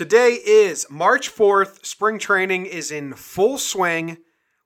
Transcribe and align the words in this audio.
Today 0.00 0.38
is 0.42 0.86
March 0.88 1.30
4th. 1.30 1.84
Spring 1.84 2.18
training 2.18 2.64
is 2.64 2.90
in 2.90 3.12
full 3.12 3.58
swing. 3.58 4.16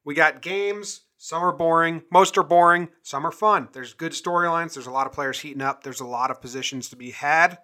We 0.05 0.15
got 0.15 0.43
games. 0.43 1.01
Some 1.17 1.43
are 1.43 1.51
boring. 1.51 2.05
Most 2.13 2.39
are 2.39 2.45
boring. 2.45 2.91
Some 3.03 3.27
are 3.27 3.33
fun. 3.33 3.69
There's 3.73 3.95
good 3.95 4.13
storylines. 4.13 4.75
There's 4.75 4.87
a 4.87 4.93
lot 4.93 5.09
of 5.09 5.13
players 5.13 5.41
heating 5.41 5.61
up. 5.61 5.83
There's 5.83 5.99
a 5.99 6.07
lot 6.07 6.31
of 6.31 6.41
positions 6.41 6.89
to 6.91 6.97
be 6.97 7.11
had. 7.11 7.59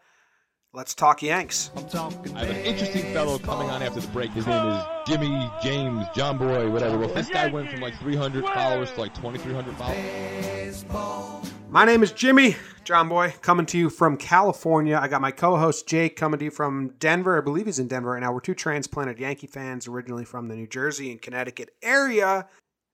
Let's 0.72 0.96
talk 0.96 1.22
Yanks. 1.22 1.70
I 1.76 2.40
have 2.40 2.50
an 2.50 2.56
interesting 2.56 3.12
fellow 3.12 3.38
coming 3.38 3.70
on 3.70 3.84
after 3.84 4.00
the 4.00 4.08
break. 4.08 4.32
His 4.32 4.48
name 4.48 4.66
is 4.66 4.84
Jimmy 5.06 5.48
James, 5.62 6.06
John 6.12 6.38
Boy, 6.38 6.68
whatever. 6.68 6.98
Well, 6.98 7.14
this 7.14 7.28
guy 7.28 7.46
went 7.46 7.70
from 7.70 7.78
like 7.78 7.96
300 8.00 8.46
followers 8.46 8.90
to 8.94 9.00
like 9.00 9.14
2,300 9.14 9.76
followers. 9.76 11.39
My 11.70 11.84
name 11.84 12.02
is 12.02 12.10
Jimmy, 12.10 12.56
John 12.82 13.08
Boy, 13.08 13.32
coming 13.42 13.64
to 13.66 13.78
you 13.78 13.90
from 13.90 14.16
California. 14.16 14.98
I 15.00 15.06
got 15.06 15.20
my 15.20 15.30
co 15.30 15.56
host 15.56 15.86
Jake 15.86 16.16
coming 16.16 16.40
to 16.40 16.46
you 16.46 16.50
from 16.50 16.94
Denver. 16.98 17.38
I 17.38 17.44
believe 17.44 17.66
he's 17.66 17.78
in 17.78 17.86
Denver 17.86 18.10
right 18.10 18.20
now. 18.20 18.32
We're 18.32 18.40
two 18.40 18.56
transplanted 18.56 19.20
Yankee 19.20 19.46
fans, 19.46 19.86
originally 19.86 20.24
from 20.24 20.48
the 20.48 20.56
New 20.56 20.66
Jersey 20.66 21.12
and 21.12 21.22
Connecticut 21.22 21.70
area. 21.80 22.48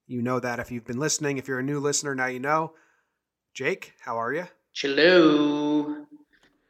You 0.05 0.21
know 0.21 0.39
that 0.39 0.59
if 0.59 0.71
you've 0.71 0.85
been 0.85 0.99
listening. 0.99 1.39
If 1.39 1.47
you're 1.47 1.57
a 1.57 1.63
new 1.63 1.79
listener, 1.79 2.13
now 2.13 2.27
you 2.27 2.39
know. 2.39 2.73
Jake, 3.55 3.93
how 3.99 4.17
are 4.17 4.31
you? 4.31 4.45
Hello. 4.75 6.05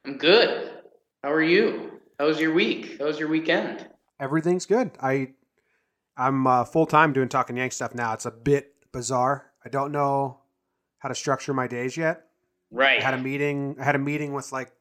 I'm 0.05 0.17
good. 0.17 0.71
How 1.23 1.33
are 1.33 1.43
you? 1.43 1.99
How 2.19 2.27
was 2.27 2.39
your 2.39 2.53
week? 2.53 2.99
How 2.99 3.07
was 3.07 3.19
your 3.19 3.27
weekend? 3.27 3.85
Everything's 4.21 4.65
good. 4.65 4.91
I 5.01 5.33
I'm 6.15 6.47
uh, 6.47 6.63
full 6.63 6.85
time 6.85 7.11
doing 7.11 7.27
talking 7.27 7.57
Yank 7.57 7.73
stuff 7.73 7.93
now. 7.93 8.13
It's 8.13 8.25
a 8.25 8.31
bit 8.31 8.75
bizarre. 8.93 9.51
I 9.65 9.67
don't 9.67 9.91
know 9.91 10.39
how 11.07 11.13
to 11.13 11.15
structure 11.15 11.53
my 11.53 11.67
days 11.67 11.95
yet. 11.95 12.25
Right. 12.69 12.99
I 12.99 13.03
had 13.03 13.13
a 13.13 13.17
meeting. 13.17 13.77
I 13.79 13.83
had 13.85 13.95
a 13.95 13.99
meeting 13.99 14.33
with 14.33 14.51
like 14.51 14.71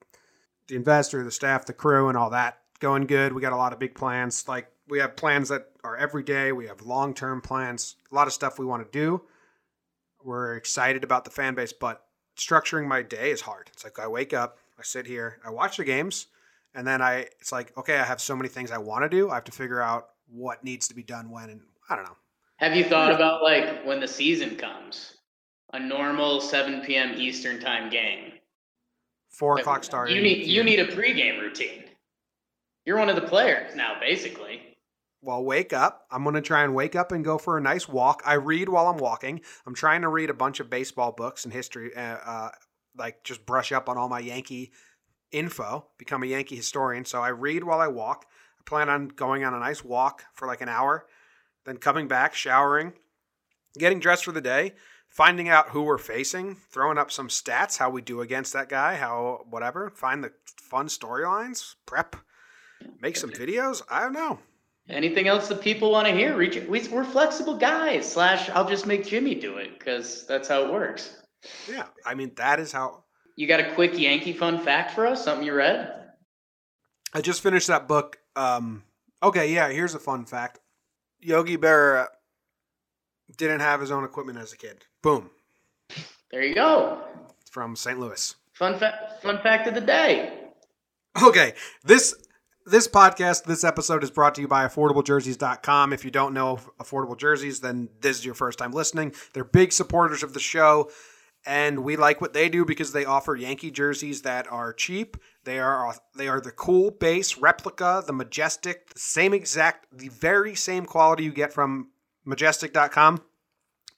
the 0.66 0.74
investor, 0.74 1.22
the 1.22 1.30
staff, 1.30 1.66
the 1.66 1.72
crew, 1.72 2.08
and 2.08 2.18
all 2.18 2.30
that. 2.30 2.58
Going 2.80 3.06
good. 3.06 3.32
We 3.32 3.40
got 3.40 3.52
a 3.52 3.56
lot 3.56 3.72
of 3.72 3.78
big 3.78 3.94
plans. 3.94 4.48
Like 4.48 4.68
we 4.88 4.98
have 4.98 5.14
plans 5.14 5.48
that 5.50 5.66
are 5.84 5.96
every 5.96 6.24
day. 6.24 6.50
We 6.50 6.66
have 6.66 6.82
long 6.82 7.14
term 7.14 7.40
plans. 7.40 7.94
A 8.10 8.14
lot 8.14 8.26
of 8.26 8.32
stuff 8.32 8.58
we 8.58 8.66
want 8.66 8.84
to 8.84 8.98
do. 8.98 9.22
We're 10.24 10.56
excited 10.56 11.04
about 11.04 11.24
the 11.24 11.30
fan 11.30 11.54
base, 11.54 11.72
but 11.72 12.04
structuring 12.36 12.88
my 12.88 13.02
day 13.02 13.30
is 13.30 13.40
hard. 13.40 13.70
It's 13.72 13.84
like 13.84 14.00
I 14.00 14.08
wake 14.08 14.34
up, 14.34 14.58
I 14.76 14.82
sit 14.82 15.06
here, 15.06 15.38
I 15.44 15.50
watch 15.50 15.76
the 15.76 15.84
games, 15.84 16.26
and 16.74 16.84
then 16.84 17.00
I. 17.00 17.28
It's 17.40 17.52
like 17.52 17.76
okay, 17.78 17.98
I 17.98 18.04
have 18.04 18.20
so 18.20 18.34
many 18.34 18.48
things 18.48 18.72
I 18.72 18.78
want 18.78 19.04
to 19.04 19.08
do. 19.08 19.30
I 19.30 19.34
have 19.34 19.44
to 19.44 19.52
figure 19.52 19.80
out 19.80 20.08
what 20.28 20.64
needs 20.64 20.88
to 20.88 20.94
be 20.94 21.04
done 21.04 21.30
when, 21.30 21.50
and 21.50 21.60
I 21.88 21.94
don't 21.94 22.04
know. 22.04 22.16
Have 22.56 22.74
you 22.74 22.82
thought 22.82 23.12
about 23.12 23.44
like 23.44 23.86
when 23.86 24.00
the 24.00 24.08
season 24.08 24.56
comes? 24.56 25.15
A 25.76 25.78
normal 25.78 26.40
7 26.40 26.80
p.m. 26.86 27.12
Eastern 27.18 27.60
time 27.60 27.90
game. 27.90 28.32
Four 29.28 29.58
o'clock 29.58 29.84
start. 29.84 30.08
You 30.10 30.22
need 30.22 30.46
you 30.46 30.64
need 30.64 30.80
a 30.80 30.86
pregame 30.86 31.38
routine. 31.38 31.84
You're 32.86 32.96
one 32.96 33.10
of 33.10 33.16
the 33.16 33.28
players 33.28 33.76
now, 33.76 34.00
basically. 34.00 34.62
well, 35.20 35.44
wake 35.44 35.74
up. 35.74 36.06
I'm 36.10 36.22
going 36.22 36.34
to 36.34 36.40
try 36.40 36.64
and 36.64 36.74
wake 36.74 36.96
up 36.96 37.12
and 37.12 37.22
go 37.22 37.36
for 37.36 37.58
a 37.58 37.60
nice 37.60 37.86
walk. 37.86 38.22
I 38.24 38.34
read 38.34 38.70
while 38.70 38.86
I'm 38.86 38.96
walking. 38.96 39.42
I'm 39.66 39.74
trying 39.74 40.00
to 40.00 40.08
read 40.08 40.30
a 40.30 40.34
bunch 40.34 40.60
of 40.60 40.70
baseball 40.70 41.12
books 41.12 41.44
and 41.44 41.52
history, 41.52 41.94
uh, 41.94 42.00
uh, 42.24 42.50
like 42.96 43.22
just 43.22 43.44
brush 43.44 43.70
up 43.70 43.90
on 43.90 43.98
all 43.98 44.08
my 44.08 44.20
Yankee 44.20 44.72
info, 45.30 45.88
become 45.98 46.22
a 46.22 46.26
Yankee 46.26 46.56
historian. 46.56 47.04
So 47.04 47.20
I 47.20 47.28
read 47.28 47.64
while 47.64 47.80
I 47.80 47.88
walk. 47.88 48.24
I 48.58 48.62
plan 48.64 48.88
on 48.88 49.08
going 49.08 49.44
on 49.44 49.52
a 49.52 49.60
nice 49.60 49.84
walk 49.84 50.22
for 50.32 50.48
like 50.48 50.62
an 50.62 50.70
hour, 50.70 51.04
then 51.66 51.76
coming 51.76 52.08
back, 52.08 52.34
showering, 52.34 52.94
getting 53.76 54.00
dressed 54.00 54.24
for 54.24 54.32
the 54.32 54.40
day, 54.40 54.72
finding 55.16 55.48
out 55.48 55.70
who 55.70 55.80
we're 55.80 55.96
facing, 55.96 56.54
throwing 56.70 56.98
up 56.98 57.10
some 57.10 57.28
stats, 57.28 57.78
how 57.78 57.88
we 57.88 58.02
do 58.02 58.20
against 58.20 58.52
that 58.52 58.68
guy, 58.68 58.96
how 58.96 59.46
whatever, 59.48 59.88
find 59.88 60.22
the 60.22 60.30
fun 60.44 60.88
storylines, 60.88 61.74
prep, 61.86 62.16
make 63.00 63.16
some 63.16 63.30
videos. 63.30 63.80
I 63.88 64.02
don't 64.02 64.12
know. 64.12 64.38
Anything 64.90 65.26
else 65.26 65.48
that 65.48 65.62
people 65.62 65.90
want 65.90 66.06
to 66.06 66.12
hear? 66.12 66.36
Reach 66.36 66.56
we, 66.68 66.86
we're 66.88 67.02
flexible 67.02 67.56
guys. 67.56 68.12
Slash, 68.12 68.50
I'll 68.50 68.68
just 68.68 68.86
make 68.86 69.06
Jimmy 69.06 69.34
do 69.34 69.56
it 69.56 69.78
because 69.78 70.26
that's 70.26 70.48
how 70.48 70.64
it 70.64 70.72
works. 70.72 71.16
Yeah, 71.66 71.86
I 72.04 72.14
mean 72.14 72.32
that 72.36 72.60
is 72.60 72.70
how 72.70 73.04
You 73.36 73.48
got 73.48 73.60
a 73.60 73.72
quick 73.74 73.98
Yankee 73.98 74.34
fun 74.34 74.60
fact 74.60 74.92
for 74.92 75.06
us? 75.06 75.24
Something 75.24 75.46
you 75.46 75.54
read? 75.54 75.94
I 77.14 77.22
just 77.22 77.42
finished 77.42 77.68
that 77.68 77.88
book. 77.88 78.18
Um, 78.36 78.82
okay, 79.22 79.52
yeah, 79.52 79.70
here's 79.70 79.94
a 79.94 79.98
fun 79.98 80.26
fact: 80.26 80.58
Yogi 81.20 81.56
Berra 81.56 82.08
didn't 83.36 83.60
have 83.60 83.80
his 83.80 83.90
own 83.90 84.04
equipment 84.04 84.38
as 84.38 84.52
a 84.52 84.56
kid. 84.56 84.84
Boom, 85.02 85.30
There 86.30 86.42
you 86.44 86.54
go. 86.54 87.02
from 87.50 87.76
St. 87.76 87.98
Louis. 87.98 88.34
Fun 88.52 88.78
fact. 88.78 89.22
Fun 89.22 89.38
fact 89.42 89.66
of 89.68 89.74
the 89.74 89.80
day. 89.80 90.38
Okay, 91.22 91.54
this 91.84 92.14
this 92.66 92.88
podcast, 92.88 93.44
this 93.44 93.62
episode 93.64 94.02
is 94.02 94.10
brought 94.10 94.34
to 94.34 94.40
you 94.40 94.48
by 94.48 94.66
affordablejerseys.com. 94.66 95.92
If 95.92 96.04
you 96.04 96.10
don't 96.10 96.34
know 96.34 96.58
affordable 96.80 97.16
jerseys, 97.16 97.60
then 97.60 97.88
this 98.00 98.18
is 98.18 98.24
your 98.24 98.34
first 98.34 98.58
time 98.58 98.72
listening. 98.72 99.14
They're 99.32 99.44
big 99.44 99.72
supporters 99.72 100.22
of 100.22 100.34
the 100.34 100.40
show, 100.40 100.90
and 101.46 101.84
we 101.84 101.96
like 101.96 102.20
what 102.20 102.32
they 102.32 102.48
do 102.48 102.64
because 102.64 102.92
they 102.92 103.04
offer 103.04 103.36
Yankee 103.36 103.70
jerseys 103.70 104.22
that 104.22 104.50
are 104.50 104.72
cheap. 104.72 105.16
They 105.44 105.58
are 105.60 105.94
they 106.16 106.28
are 106.28 106.40
the 106.40 106.50
cool 106.50 106.90
base 106.90 107.38
replica, 107.38 108.02
the 108.06 108.12
majestic, 108.12 108.90
the 108.92 108.98
same 108.98 109.32
exact, 109.32 109.86
the 109.96 110.08
very 110.08 110.54
same 110.54 110.86
quality 110.86 111.24
you 111.24 111.32
get 111.32 111.52
from 111.52 111.90
majestic.com, 112.26 113.22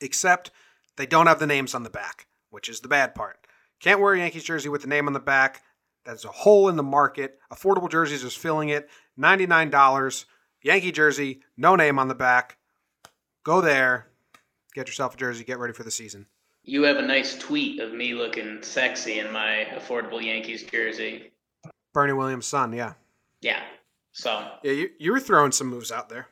except 0.01 0.51
they 0.97 1.07
don't 1.07 1.27
have 1.27 1.41
the 1.41 1.47
names 1.47 1.75
on 1.75 1.83
the 1.83 1.91
back, 1.91 2.27
which 2.51 2.69
is 2.69 2.81
the 2.81 2.89
bad 2.89 3.15
part. 3.15 3.39
Can't 3.81 4.01
wear 4.01 4.15
a 4.15 4.19
Yankees 4.19 4.45
jersey 4.45 4.69
with 4.69 4.83
the 4.83 4.89
name 4.89 5.07
on 5.07 5.13
the 5.13 5.21
back. 5.21 5.63
That's 6.05 6.25
a 6.25 6.29
hole 6.29 6.69
in 6.69 6.77
the 6.77 6.83
market. 6.83 7.39
Affordable 7.53 7.91
jerseys 7.91 8.25
is 8.25 8.35
filling 8.35 8.71
it. 8.71 8.89
$99. 9.19 10.25
Yankee 10.63 10.93
jersey, 10.93 11.41
no 11.57 11.77
name 11.77 11.99
on 11.99 12.09
the 12.09 12.15
back. 12.15 12.59
Go 13.45 13.61
there, 13.61 14.09
get 14.75 14.89
yourself 14.89 15.15
a 15.15 15.17
jersey, 15.17 15.45
get 15.45 15.59
ready 15.59 15.73
for 15.73 15.85
the 15.85 15.91
season. 15.91 16.27
You 16.65 16.83
have 16.83 16.97
a 16.97 17.03
nice 17.03 17.39
tweet 17.39 17.81
of 17.81 17.93
me 17.93 18.15
looking 18.15 18.59
sexy 18.63 19.21
in 19.21 19.33
my 19.33 19.67
affordable 19.75 20.23
Yankees 20.23 20.65
jersey. 20.65 21.33
Bernie 21.95 22.13
Williams' 22.13 22.47
son, 22.47 22.73
yeah. 22.73 22.95
Yeah. 23.41 23.63
So 24.13 24.47
Yeah, 24.63 24.73
you, 24.73 24.91
you 24.99 25.13
were 25.13 25.21
throwing 25.21 25.53
some 25.53 25.69
moves 25.69 25.93
out 25.93 26.09
there. 26.09 26.29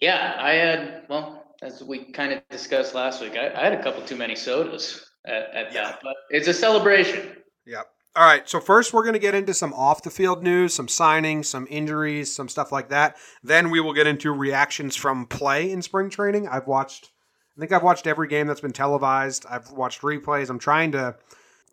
Yeah, 0.00 0.36
I 0.38 0.52
had 0.52 1.02
well, 1.08 1.54
as 1.62 1.82
we 1.82 2.12
kind 2.12 2.32
of 2.32 2.42
discussed 2.50 2.94
last 2.94 3.20
week, 3.20 3.36
I, 3.36 3.52
I 3.54 3.64
had 3.64 3.72
a 3.72 3.82
couple 3.82 4.02
too 4.02 4.16
many 4.16 4.36
sodas 4.36 5.08
at, 5.26 5.54
at 5.54 5.72
Yeah. 5.72 5.82
that, 5.84 6.00
but 6.02 6.14
it's 6.30 6.48
a 6.48 6.54
celebration. 6.54 7.36
Yeah. 7.64 7.82
All 8.14 8.24
right. 8.24 8.48
So 8.48 8.60
first, 8.60 8.92
we're 8.94 9.02
going 9.02 9.12
to 9.14 9.18
get 9.18 9.34
into 9.34 9.52
some 9.52 9.74
off 9.74 10.02
the 10.02 10.10
field 10.10 10.42
news, 10.42 10.72
some 10.72 10.86
signings, 10.86 11.46
some 11.46 11.66
injuries, 11.68 12.34
some 12.34 12.48
stuff 12.48 12.72
like 12.72 12.88
that. 12.88 13.16
Then 13.42 13.70
we 13.70 13.80
will 13.80 13.92
get 13.92 14.06
into 14.06 14.32
reactions 14.32 14.96
from 14.96 15.26
play 15.26 15.70
in 15.70 15.82
spring 15.82 16.08
training. 16.08 16.48
I've 16.48 16.66
watched, 16.66 17.10
I 17.56 17.60
think 17.60 17.72
I've 17.72 17.82
watched 17.82 18.06
every 18.06 18.28
game 18.28 18.46
that's 18.46 18.60
been 18.62 18.72
televised. 18.72 19.44
I've 19.50 19.70
watched 19.70 20.00
replays. 20.00 20.48
I'm 20.48 20.58
trying 20.58 20.92
to, 20.92 21.14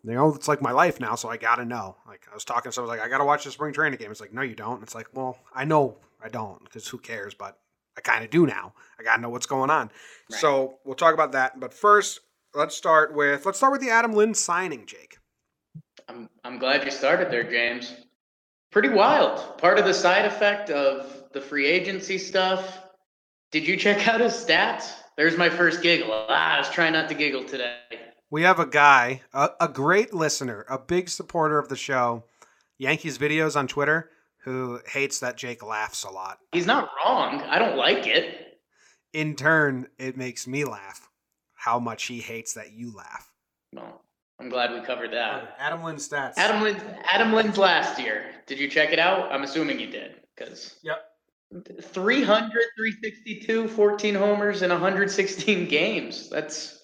you 0.03 0.13
know, 0.13 0.33
it's 0.35 0.49
like 0.49 0.61
my 0.61 0.71
life 0.71 0.99
now, 0.99 1.15
so 1.15 1.29
I 1.29 1.37
got 1.37 1.55
to 1.57 1.65
know. 1.65 1.95
Like 2.05 2.27
I 2.29 2.33
was 2.33 2.43
talking 2.43 2.71
to 2.71 2.73
someone, 2.73 2.89
like 2.97 3.05
I 3.05 3.09
got 3.09 3.19
to 3.19 3.25
watch 3.25 3.45
the 3.45 3.51
spring 3.51 3.73
training 3.73 3.99
game. 3.99 4.11
It's 4.11 4.19
like, 4.19 4.33
no, 4.33 4.41
you 4.41 4.55
don't. 4.55 4.83
It's 4.83 4.95
like, 4.95 5.07
well, 5.13 5.37
I 5.55 5.63
know 5.63 5.95
I 6.21 6.27
don't 6.27 6.61
because 6.65 6.85
who 6.87 6.97
cares? 6.97 7.33
But 7.33 7.57
I 7.97 8.01
kind 8.01 8.23
of 8.23 8.29
do 8.29 8.45
now. 8.45 8.73
I 8.99 9.03
got 9.03 9.17
to 9.17 9.21
know 9.21 9.29
what's 9.29 9.45
going 9.45 9.69
on. 9.69 9.91
Right. 10.31 10.39
So 10.39 10.79
we'll 10.85 10.95
talk 10.95 11.13
about 11.13 11.31
that. 11.33 11.59
But 11.59 11.73
first, 11.73 12.21
let's 12.53 12.75
start 12.75 13.13
with 13.13 13.45
let's 13.45 13.57
start 13.57 13.71
with 13.71 13.81
the 13.81 13.89
Adam 13.89 14.13
Lind 14.13 14.37
signing, 14.37 14.85
Jake. 14.85 15.17
I'm 16.07 16.29
I'm 16.43 16.59
glad 16.59 16.83
you 16.83 16.91
started 16.91 17.31
there, 17.31 17.43
James. 17.43 17.95
Pretty 18.71 18.89
wild. 18.89 19.57
Part 19.57 19.77
of 19.77 19.85
the 19.85 19.93
side 19.93 20.25
effect 20.25 20.69
of 20.69 21.23
the 21.33 21.41
free 21.41 21.67
agency 21.67 22.17
stuff. 22.17 22.79
Did 23.51 23.67
you 23.67 23.77
check 23.77 24.07
out 24.07 24.19
his 24.19 24.33
stats? 24.33 24.93
There's 25.15 25.37
my 25.37 25.49
first 25.49 25.83
giggle. 25.83 26.09
Ah, 26.11 26.55
I 26.55 26.57
was 26.57 26.69
trying 26.69 26.93
not 26.93 27.07
to 27.09 27.15
giggle 27.15 27.43
today. 27.43 27.77
We 28.31 28.41
have 28.41 28.59
a 28.59 28.65
guy, 28.65 29.21
a, 29.31 29.51
a 29.61 29.67
great 29.67 30.11
listener, 30.11 30.65
a 30.67 30.79
big 30.79 31.07
supporter 31.07 31.59
of 31.59 31.69
the 31.69 31.75
show, 31.75 32.23
Yankees 32.79 33.19
videos 33.19 33.55
on 33.55 33.67
Twitter, 33.67 34.09
who 34.43 34.79
hates 34.87 35.19
that 35.19 35.37
Jake 35.37 35.63
laughs 35.63 36.03
a 36.03 36.09
lot. 36.09 36.39
He's 36.51 36.65
not 36.65 36.89
wrong. 37.05 37.41
I 37.43 37.59
don't 37.59 37.77
like 37.77 38.07
it. 38.07 38.59
In 39.13 39.35
turn, 39.35 39.87
it 39.97 40.17
makes 40.17 40.47
me 40.47 40.65
laugh 40.65 41.09
how 41.53 41.79
much 41.79 42.05
he 42.05 42.19
hates 42.19 42.53
that 42.53 42.73
you 42.73 42.93
laugh. 42.95 43.31
Well, 43.73 44.01
I'm 44.39 44.49
glad 44.49 44.71
we 44.73 44.81
covered 44.81 45.13
that. 45.13 45.55
Adam 45.59 45.81
Lind 45.83 45.99
stats. 45.99 46.33
Adam 46.37 46.61
Lind, 46.61 46.83
Adam 47.05 47.31
Lind's 47.31 47.57
last 47.57 47.99
year. 48.01 48.25
Did 48.47 48.59
you 48.59 48.67
check 48.67 48.91
it 48.91 48.99
out? 48.99 49.31
I'm 49.31 49.43
assuming 49.43 49.79
you 49.79 49.87
did, 49.87 50.15
because 50.35 50.77
Yep. 50.83 50.97
300, 51.83 52.51
362, 52.75 53.67
14 53.67 54.15
homers 54.15 54.63
in 54.63 54.71
116 54.71 55.67
games. 55.69 56.29
That's 56.29 56.79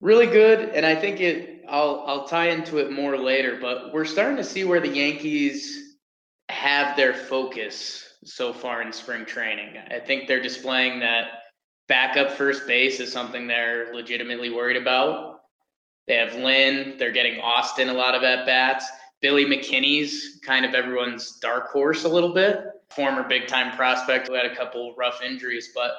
really 0.00 0.26
good, 0.26 0.70
and 0.70 0.84
I 0.86 0.94
think 0.94 1.20
it. 1.20 1.64
I'll 1.68 2.02
I'll 2.06 2.26
tie 2.26 2.48
into 2.48 2.78
it 2.78 2.90
more 2.90 3.18
later, 3.18 3.58
but 3.60 3.92
we're 3.92 4.06
starting 4.06 4.38
to 4.38 4.44
see 4.44 4.64
where 4.64 4.80
the 4.80 4.88
Yankees 4.88 5.87
have 6.58 6.96
their 6.96 7.14
focus 7.14 8.04
so 8.24 8.52
far 8.52 8.82
in 8.82 8.92
spring 8.92 9.24
training. 9.24 9.76
I 9.90 10.00
think 10.00 10.26
they're 10.26 10.42
displaying 10.42 10.98
that 11.00 11.28
backup 11.86 12.32
first 12.32 12.66
base 12.66 12.98
is 12.98 13.12
something 13.12 13.46
they're 13.46 13.94
legitimately 13.94 14.50
worried 14.50 14.76
about. 14.76 15.40
They 16.08 16.16
have 16.16 16.34
Lind. 16.34 16.98
They're 16.98 17.12
getting 17.12 17.40
Austin 17.40 17.88
a 17.88 17.92
lot 17.92 18.14
of 18.14 18.24
at 18.24 18.44
bats. 18.44 18.86
Billy 19.20 19.44
McKinney's 19.44 20.40
kind 20.44 20.64
of 20.64 20.74
everyone's 20.74 21.38
dark 21.38 21.70
horse 21.70 22.04
a 22.04 22.08
little 22.08 22.34
bit. 22.34 22.58
Former 22.90 23.22
big 23.22 23.46
time 23.46 23.76
prospect 23.76 24.26
who 24.26 24.34
had 24.34 24.46
a 24.46 24.56
couple 24.56 24.94
rough 24.96 25.22
injuries. 25.22 25.70
But 25.74 25.92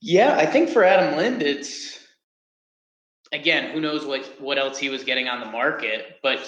yeah, 0.00 0.36
I 0.36 0.44
think 0.44 0.68
for 0.68 0.84
Adam 0.84 1.16
Lind, 1.16 1.42
it's 1.42 2.00
again, 3.32 3.72
who 3.72 3.80
knows 3.80 4.04
what, 4.04 4.26
what 4.40 4.58
else 4.58 4.76
he 4.76 4.90
was 4.90 5.04
getting 5.04 5.26
on 5.28 5.40
the 5.40 5.46
market, 5.46 6.18
but 6.22 6.38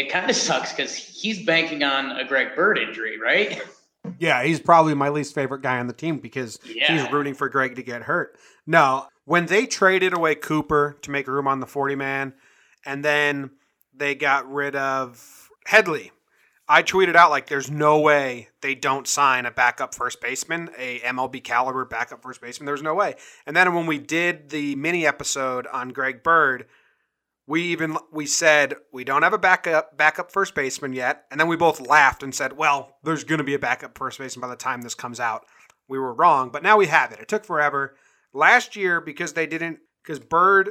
it 0.00 0.10
kind 0.10 0.28
of 0.30 0.36
sucks 0.36 0.72
because 0.72 0.94
he's 0.94 1.44
banking 1.44 1.82
on 1.82 2.12
a 2.18 2.24
Greg 2.24 2.54
Bird 2.56 2.78
injury, 2.78 3.18
right? 3.18 3.62
Yeah, 4.18 4.42
he's 4.44 4.60
probably 4.60 4.94
my 4.94 5.08
least 5.08 5.34
favorite 5.34 5.62
guy 5.62 5.78
on 5.78 5.86
the 5.88 5.92
team 5.92 6.18
because 6.18 6.58
Yeah. 6.64 6.92
he's 7.02 7.10
rooting 7.12 7.34
for 7.34 7.48
Greg 7.48 7.76
to 7.76 7.82
get 7.82 8.02
hurt. 8.02 8.38
No, 8.66 9.08
when 9.24 9.46
they 9.46 9.66
traded 9.66 10.12
away 10.12 10.34
Cooper 10.36 10.96
to 11.02 11.10
make 11.10 11.26
room 11.26 11.48
on 11.48 11.60
the 11.60 11.66
40 11.66 11.96
man, 11.96 12.32
and 12.84 13.04
then 13.04 13.50
they 13.92 14.14
got 14.14 14.50
rid 14.50 14.76
of 14.76 15.50
Headley, 15.66 16.12
I 16.68 16.82
tweeted 16.82 17.14
out 17.16 17.30
like, 17.30 17.46
"There's 17.48 17.70
no 17.70 17.98
way 18.00 18.48
they 18.60 18.74
don't 18.74 19.06
sign 19.06 19.46
a 19.46 19.50
backup 19.52 19.94
first 19.94 20.20
baseman, 20.20 20.70
a 20.76 21.00
MLB 21.00 21.40
caliber 21.40 21.84
backup 21.84 22.22
first 22.22 22.40
baseman. 22.40 22.66
There's 22.66 22.82
no 22.82 22.94
way." 22.94 23.14
And 23.46 23.56
then 23.56 23.72
when 23.74 23.86
we 23.86 23.98
did 23.98 24.50
the 24.50 24.74
mini 24.76 25.06
episode 25.06 25.66
on 25.68 25.90
Greg 25.90 26.22
Bird, 26.24 26.66
we 27.46 27.62
even 27.62 27.96
we 28.12 28.26
said 28.26 28.74
we 28.92 29.04
don't 29.04 29.22
have 29.22 29.32
a 29.32 29.38
backup 29.38 29.96
backup 29.96 30.32
first 30.32 30.54
baseman 30.54 30.92
yet, 30.92 31.24
and 31.30 31.38
then 31.38 31.48
we 31.48 31.56
both 31.56 31.86
laughed 31.86 32.22
and 32.22 32.34
said, 32.34 32.56
"Well, 32.56 32.96
there's 33.04 33.24
going 33.24 33.38
to 33.38 33.44
be 33.44 33.54
a 33.54 33.58
backup 33.58 33.96
first 33.96 34.18
baseman 34.18 34.42
by 34.42 34.48
the 34.48 34.56
time 34.56 34.82
this 34.82 34.94
comes 34.94 35.20
out." 35.20 35.46
We 35.88 35.98
were 35.98 36.14
wrong, 36.14 36.50
but 36.50 36.64
now 36.64 36.76
we 36.76 36.86
have 36.86 37.12
it. 37.12 37.20
It 37.20 37.28
took 37.28 37.44
forever. 37.44 37.96
Last 38.32 38.74
year 38.74 39.00
because 39.00 39.34
they 39.34 39.46
didn't 39.46 39.78
because 40.02 40.18
Bird 40.18 40.70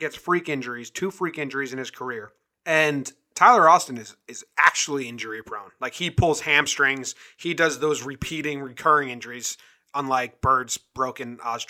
gets 0.00 0.16
freak 0.16 0.48
injuries, 0.48 0.90
two 0.90 1.10
freak 1.10 1.38
injuries 1.38 1.72
in 1.72 1.78
his 1.78 1.90
career, 1.90 2.32
and 2.64 3.12
Tyler 3.34 3.68
Austin 3.68 3.98
is 3.98 4.16
is 4.26 4.44
actually 4.58 5.08
injury 5.08 5.42
prone. 5.42 5.70
Like 5.80 5.94
he 5.94 6.10
pulls 6.10 6.40
hamstrings, 6.40 7.14
he 7.36 7.52
does 7.52 7.80
those 7.80 8.02
repeating, 8.02 8.60
recurring 8.60 9.10
injuries, 9.10 9.58
unlike 9.94 10.40
Bird's 10.40 10.78
broken 10.78 11.38
os. 11.44 11.66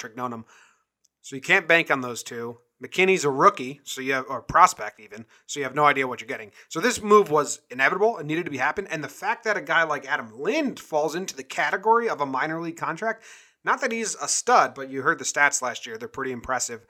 So 1.22 1.36
you 1.36 1.42
can't 1.42 1.66
bank 1.66 1.90
on 1.90 2.02
those 2.02 2.22
two. 2.22 2.58
McKinney's 2.84 3.24
a 3.24 3.30
rookie, 3.30 3.80
so 3.82 4.00
you 4.00 4.12
have 4.12 4.26
or 4.28 4.42
prospect 4.42 5.00
even, 5.00 5.24
so 5.46 5.58
you 5.58 5.64
have 5.64 5.74
no 5.74 5.86
idea 5.86 6.06
what 6.06 6.20
you're 6.20 6.28
getting. 6.28 6.50
So 6.68 6.80
this 6.80 7.00
move 7.00 7.30
was 7.30 7.60
inevitable 7.70 8.18
and 8.18 8.28
needed 8.28 8.44
to 8.44 8.50
be 8.50 8.58
happen. 8.58 8.86
And 8.88 9.02
the 9.02 9.08
fact 9.08 9.44
that 9.44 9.56
a 9.56 9.62
guy 9.62 9.84
like 9.84 10.06
Adam 10.06 10.38
Lind 10.38 10.78
falls 10.78 11.14
into 11.14 11.34
the 11.34 11.44
category 11.44 12.08
of 12.08 12.20
a 12.20 12.26
minor 12.26 12.60
league 12.60 12.76
contract, 12.76 13.24
not 13.64 13.80
that 13.80 13.92
he's 13.92 14.14
a 14.16 14.28
stud, 14.28 14.74
but 14.74 14.90
you 14.90 15.00
heard 15.00 15.18
the 15.18 15.24
stats 15.24 15.62
last 15.62 15.86
year; 15.86 15.96
they're 15.96 16.08
pretty 16.08 16.32
impressive. 16.32 16.84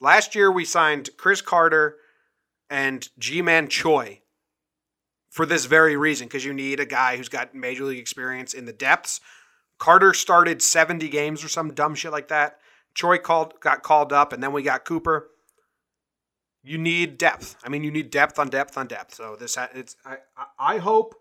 Last 0.00 0.34
year 0.34 0.50
we 0.50 0.64
signed 0.64 1.10
Chris 1.16 1.42
Carter 1.42 1.98
and 2.68 3.08
Ji-Man 3.18 3.68
Choi 3.68 4.22
for 5.28 5.46
this 5.46 5.66
very 5.66 5.96
reason, 5.96 6.26
because 6.26 6.44
you 6.44 6.52
need 6.52 6.80
a 6.80 6.86
guy 6.86 7.16
who's 7.16 7.28
got 7.28 7.54
major 7.54 7.84
league 7.84 7.98
experience 7.98 8.52
in 8.52 8.64
the 8.64 8.72
depths. 8.72 9.20
Carter 9.78 10.12
started 10.12 10.60
70 10.60 11.08
games 11.08 11.44
or 11.44 11.48
some 11.48 11.72
dumb 11.72 11.94
shit 11.94 12.10
like 12.10 12.28
that. 12.28 12.59
Choi 12.94 13.18
called 13.18 13.60
got 13.60 13.82
called 13.82 14.12
up, 14.12 14.32
and 14.32 14.42
then 14.42 14.52
we 14.52 14.62
got 14.62 14.84
Cooper. 14.84 15.30
You 16.62 16.76
need 16.76 17.16
depth. 17.16 17.56
I 17.64 17.68
mean, 17.68 17.82
you 17.84 17.90
need 17.90 18.10
depth 18.10 18.38
on 18.38 18.48
depth 18.48 18.76
on 18.76 18.86
depth. 18.86 19.14
So 19.14 19.36
this 19.36 19.56
uh, 19.56 19.68
it's 19.74 19.96
I 20.04 20.18
I- 20.58 20.78
hope 20.78 21.14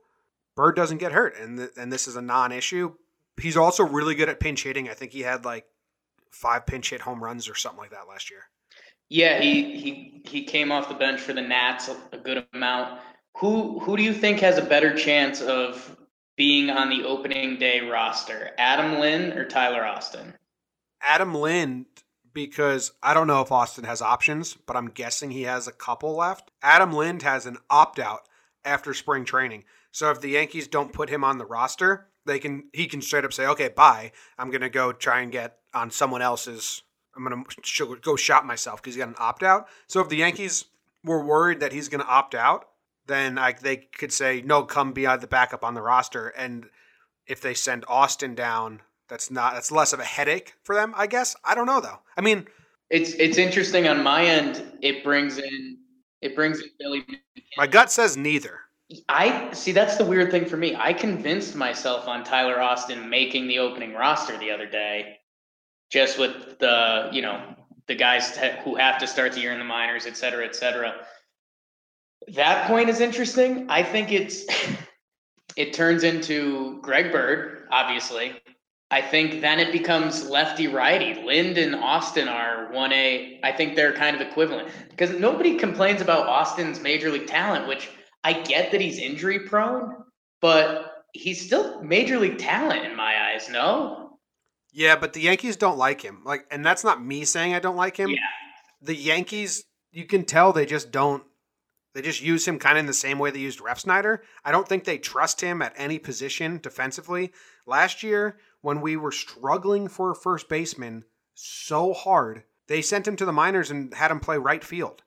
Bird 0.56 0.76
doesn't 0.76 0.98
get 0.98 1.12
hurt, 1.14 1.38
and 1.38 1.58
th- 1.58 1.72
and 1.78 1.92
this 1.94 2.08
is 2.08 2.16
a 2.16 2.22
non-issue. 2.22 2.94
He's 3.40 3.56
also 3.56 3.84
really 3.86 4.16
good 4.16 4.28
at 4.28 4.40
pinch 4.42 4.64
hitting. 4.64 4.90
I 4.90 4.94
think 4.94 5.14
he 5.14 5.22
had 5.22 5.46
like 5.46 5.66
five 6.32 6.66
pinch 6.66 6.90
hit 6.90 7.02
home 7.02 7.24
runs 7.24 7.48
or 7.48 7.56
something 7.56 7.80
like 7.80 7.92
that 7.92 8.08
last 8.10 8.30
year. 8.30 8.42
Yeah, 9.08 9.40
he 9.40 9.78
he 9.80 10.22
he 10.26 10.44
came 10.44 10.72
off 10.72 10.90
the 10.90 10.96
bench 10.96 11.22
for 11.22 11.34
the 11.34 11.42
Nats 11.42 11.90
a 12.12 12.18
good 12.18 12.46
amount. 12.54 13.00
Who 13.38 13.80
who 13.80 13.96
do 13.96 14.04
you 14.04 14.14
think 14.14 14.40
has 14.42 14.58
a 14.58 14.62
better 14.64 14.94
chance 14.96 15.42
of 15.42 15.96
being 16.36 16.70
on 16.70 16.90
the 16.90 17.06
opening 17.06 17.58
day 17.58 17.88
roster? 17.88 18.52
Adam 18.58 19.00
Lind 19.00 19.34
or 19.34 19.46
Tyler 19.46 19.86
Austin? 19.86 20.34
Adam 21.02 21.34
Lind 21.34 21.86
because 22.34 22.92
I 23.02 23.14
don't 23.14 23.28
know 23.28 23.42
if 23.42 23.52
Austin 23.52 23.84
has 23.86 24.02
options, 24.02 24.54
but 24.54 24.76
I'm 24.76 24.90
guessing 24.90 25.32
he 25.32 25.44
has 25.44 25.68
a 25.68 25.72
couple 25.72 26.16
left. 26.16 26.52
Adam 26.62 26.94
Lind 26.94 27.24
has 27.24 27.46
an 27.46 27.58
opt 27.70 28.00
out 28.00 28.28
after 28.64 28.94
spring 28.94 29.26
training. 29.26 29.64
So 29.92 30.12
if 30.12 30.22
the 30.22 30.30
Yankees 30.30 30.68
don't 30.68 30.94
put 30.94 31.10
him 31.10 31.24
on 31.24 31.38
the 31.38 31.46
roster, 31.46 32.08
they 32.26 32.40
can 32.40 32.70
he 32.74 32.88
can 32.88 33.02
straight 33.02 33.26
up 33.26 33.34
say, 33.34 33.48
"Okay, 33.48 33.70
bye. 33.70 34.12
I'm 34.38 34.52
going 34.52 34.62
to 34.62 34.70
go 34.70 34.92
try 34.92 35.22
and 35.22 35.32
get 35.32 35.58
on 35.74 35.92
someone 35.92 36.22
else's 36.22 36.84
I'm 37.16 37.26
going 37.26 37.44
to 37.44 37.96
go 38.02 38.16
shop 38.16 38.46
myself 38.46 38.82
because 38.82 38.96
he 38.96 39.00
got 39.00 39.10
an 39.10 39.16
opt 39.18 39.44
out." 39.44 39.68
So 39.88 40.00
if 40.00 40.10
the 40.10 40.18
Yankees 40.18 40.66
were 41.04 41.24
worried 41.24 41.60
that 41.62 41.74
he's 41.74 41.90
going 41.90 42.02
to 42.02 42.08
opt 42.08 42.36
out, 42.36 42.70
then 43.08 43.36
like 43.36 43.62
they 43.62 43.78
could 43.78 44.14
say, 44.14 44.42
"No, 44.42 44.64
come 44.64 44.94
be 44.94 45.06
the 45.06 45.28
backup 45.28 45.64
on 45.64 45.74
the 45.74 45.82
roster." 45.82 46.28
And 46.28 46.70
if 47.26 47.42
they 47.42 47.54
send 47.54 47.86
Austin 47.88 48.36
down, 48.36 48.82
that's 49.10 49.30
not 49.32 49.54
that's 49.54 49.72
less 49.72 49.94
of 49.94 50.00
a 50.00 50.06
headache 50.06 50.54
for 50.64 50.76
them, 50.76 50.94
I 50.96 51.08
guess. 51.08 51.36
I 51.44 51.56
don't 51.56 51.66
know 51.66 51.82
though. 51.82 52.00
I 52.18 52.22
mean, 52.22 52.48
It's 52.90 53.12
it's 53.14 53.38
interesting 53.38 53.88
on 53.88 54.04
my 54.04 54.24
end. 54.26 54.64
It 54.82 55.04
brings 55.04 55.38
in 55.38 55.78
it 56.22 56.36
brings 56.36 56.60
in 56.60 56.70
Billy. 56.80 57.06
my 57.58 57.68
gut 57.68 57.92
says 57.92 58.16
neither. 58.18 58.60
I 59.08 59.52
see. 59.54 59.72
That's 59.72 59.98
the 59.98 60.06
weird 60.06 60.32
thing 60.32 60.46
for 60.46 60.58
me. 60.58 60.76
I 60.76 60.94
convinced 60.94 61.56
myself 61.56 62.08
on 62.08 62.24
Tyler 62.24 62.60
Austin 62.60 63.08
making 63.10 63.48
the 63.48 63.60
opening 63.60 63.94
roster 63.94 64.36
the 64.38 64.50
other 64.50 64.66
day, 64.66 65.18
just 65.92 66.18
with 66.18 66.58
the 66.60 67.10
you 67.12 67.22
know 67.22 67.56
the 67.88 67.96
guys 67.96 68.36
who 68.64 68.76
have 68.76 68.98
to 69.00 69.08
start 69.08 69.34
the 69.34 69.40
year 69.42 69.52
in 69.54 69.60
the 69.60 69.66
minors, 69.66 70.06
et 70.08 70.18
cetera, 70.18 70.46
et 70.46 70.56
cetera. 70.56 70.96
That 72.36 72.68
point 72.68 72.90
is 72.90 73.00
interesting. 73.00 73.68
I 73.70 73.84
think 73.84 74.12
it's 74.12 74.46
it 75.56 75.74
turns 75.74 76.04
into 76.04 76.80
Greg 76.82 77.12
Bird, 77.12 77.68
obviously. 77.72 78.34
I 78.92 79.02
think 79.02 79.42
then 79.42 79.60
it 79.60 79.72
becomes 79.72 80.28
lefty 80.28 80.68
righty. 80.68 81.22
Lind 81.24 81.58
and 81.58 81.76
Austin 81.76 82.28
are 82.28 82.72
one 82.72 82.92
A. 82.92 83.40
I 83.44 83.52
think 83.52 83.76
they're 83.76 83.94
kind 83.94 84.16
of 84.16 84.22
equivalent 84.22 84.70
because 84.90 85.12
nobody 85.12 85.58
complains 85.58 86.02
about 86.02 86.28
Austin's 86.28 86.80
major 86.80 87.12
league 87.12 87.28
talent, 87.28 87.68
which 87.68 87.90
I 88.24 88.34
get 88.34 88.72
that 88.72 88.82
he's 88.82 88.98
injury 88.98 89.42
prone, 89.48 89.96
but 90.42 91.04
he's 91.14 91.46
still 91.46 91.82
major 91.84 92.18
league 92.18 92.40
talent 92.40 92.84
in 92.86 92.96
my 92.96 93.32
eyes. 93.32 93.48
No, 93.50 94.18
Yeah, 94.72 94.96
but 94.96 95.14
the 95.14 95.22
Yankees 95.22 95.56
don't 95.56 95.78
like 95.78 96.02
him. 96.02 96.22
Like, 96.26 96.46
and 96.52 96.66
that's 96.66 96.84
not 96.84 97.04
me 97.04 97.26
saying 97.26 97.54
I 97.54 97.60
don't 97.60 97.76
like 97.76 97.98
him. 97.98 98.10
Yeah. 98.10 98.18
The 98.82 98.96
Yankees, 98.96 99.66
you 99.92 100.06
can 100.06 100.26
tell 100.26 100.54
they 100.54 100.66
just 100.66 100.92
don't. 100.92 101.24
They 101.96 102.04
just 102.04 102.22
use 102.22 102.48
him 102.48 102.60
kind 102.60 102.78
of 102.78 102.82
in 102.82 102.86
the 102.86 102.94
same 102.94 103.18
way 103.18 103.32
they 103.32 103.40
used 103.40 103.60
Refsnyder. 103.60 104.20
I 104.46 104.52
don't 104.52 104.68
think 104.68 104.84
they 104.84 105.00
trust 105.00 105.42
him 105.42 105.62
at 105.62 105.74
any 105.76 105.98
position 105.98 106.60
defensively. 106.62 107.34
Last 107.66 108.04
year, 108.04 108.38
when 108.62 108.82
we 108.82 108.98
were 108.98 109.12
struggling 109.12 109.88
for 109.88 110.12
a 110.12 110.16
first 110.16 110.50
baseman 110.50 111.06
so 111.34 111.94
hard, 111.94 112.44
they 112.68 112.82
sent 112.82 113.08
him 113.08 113.16
to 113.16 113.26
the 113.26 113.34
minors 113.34 113.72
and 113.72 113.94
had 113.94 114.12
him 114.12 114.20
play 114.20 114.38
right 114.38 114.64
field. 114.64 115.04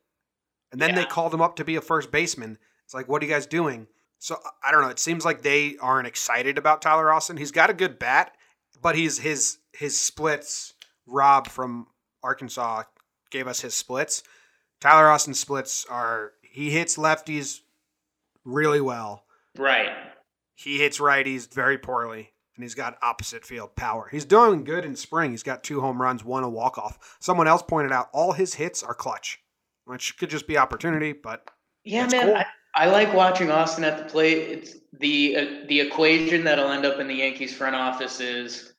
And 0.71 0.81
then 0.81 0.95
they 0.95 1.05
called 1.05 1.35
him 1.35 1.43
up 1.43 1.57
to 1.57 1.65
be 1.65 1.77
a 1.77 1.83
first 1.83 2.11
baseman. 2.11 2.59
It's 2.85 2.95
like, 2.95 3.09
what 3.09 3.23
are 3.23 3.27
you 3.27 3.31
guys 3.31 3.47
doing? 3.47 3.89
So 4.19 4.39
I 4.65 4.71
don't 4.71 4.81
know. 4.81 4.89
It 4.89 4.99
seems 4.99 5.25
like 5.25 5.43
they 5.43 5.77
aren't 5.81 6.07
excited 6.07 6.57
about 6.57 6.81
Tyler 6.81 7.13
Austin. 7.13 7.37
He's 7.37 7.51
got 7.53 7.71
a 7.71 7.75
good 7.75 7.99
bat, 7.99 8.35
but 8.81 8.95
he's 8.95 9.19
his 9.19 9.59
his 9.73 9.99
splits. 9.99 10.75
Rob 11.07 11.49
from 11.49 11.89
Arkansas 12.23 12.85
gave 13.31 13.49
us 13.49 13.61
his 13.61 13.75
splits. 13.75 14.23
Tyler 14.81 15.09
Austin's 15.09 15.41
splits 15.41 15.85
are 15.87 16.33
he 16.43 16.71
hits 16.71 16.97
lefties 16.97 17.61
really 18.45 18.81
well. 18.81 19.25
right. 19.59 19.91
He 20.55 20.79
hits 20.79 20.99
righties 20.99 21.53
very 21.53 21.77
poorly, 21.77 22.32
and 22.55 22.63
he's 22.65 22.75
got 22.75 22.99
opposite 23.03 23.45
field 23.45 23.75
power. 23.77 24.09
He's 24.11 24.25
doing 24.25 24.65
good 24.65 24.85
in 24.85 24.95
spring. 24.97 25.31
He's 25.31 25.43
got 25.43 25.65
two 25.65 25.81
home 25.81 26.01
runs, 26.01 26.25
one 26.25 26.45
a 26.45 26.49
walk 26.49 26.79
off. 26.79 27.17
Someone 27.21 27.49
else 27.49 27.63
pointed 27.63 27.93
out 27.93 28.09
all 28.13 28.33
his 28.33 28.55
hits 28.55 28.83
are 28.83 28.95
clutch, 28.95 29.41
which 29.85 30.19
could 30.19 30.31
just 30.31 30.47
be 30.47 30.59
opportunity, 30.59 31.13
but 31.13 31.49
Yeah, 31.85 32.07
man. 32.09 32.27
cool. 32.27 32.37
I, 32.37 32.47
I 32.75 32.87
like 32.87 33.13
watching 33.15 33.51
Austin 33.51 33.85
at 33.85 33.99
the 33.99 34.05
plate. 34.05 34.39
It's 34.49 34.77
the 34.99 35.37
uh, 35.37 35.67
the 35.69 35.81
equation 35.81 36.45
that'll 36.45 36.71
end 36.71 36.85
up 36.87 37.01
in 37.01 37.09
the 37.09 37.15
Yankees 37.15 37.55
front 37.57 37.75
office 37.77 38.21
is, 38.21 38.75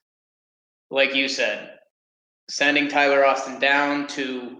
like 0.90 1.14
you 1.14 1.28
said, 1.28 1.78
sending 2.50 2.88
Tyler 2.88 3.24
Austin 3.24 3.58
down 3.60 4.06
to. 4.08 4.58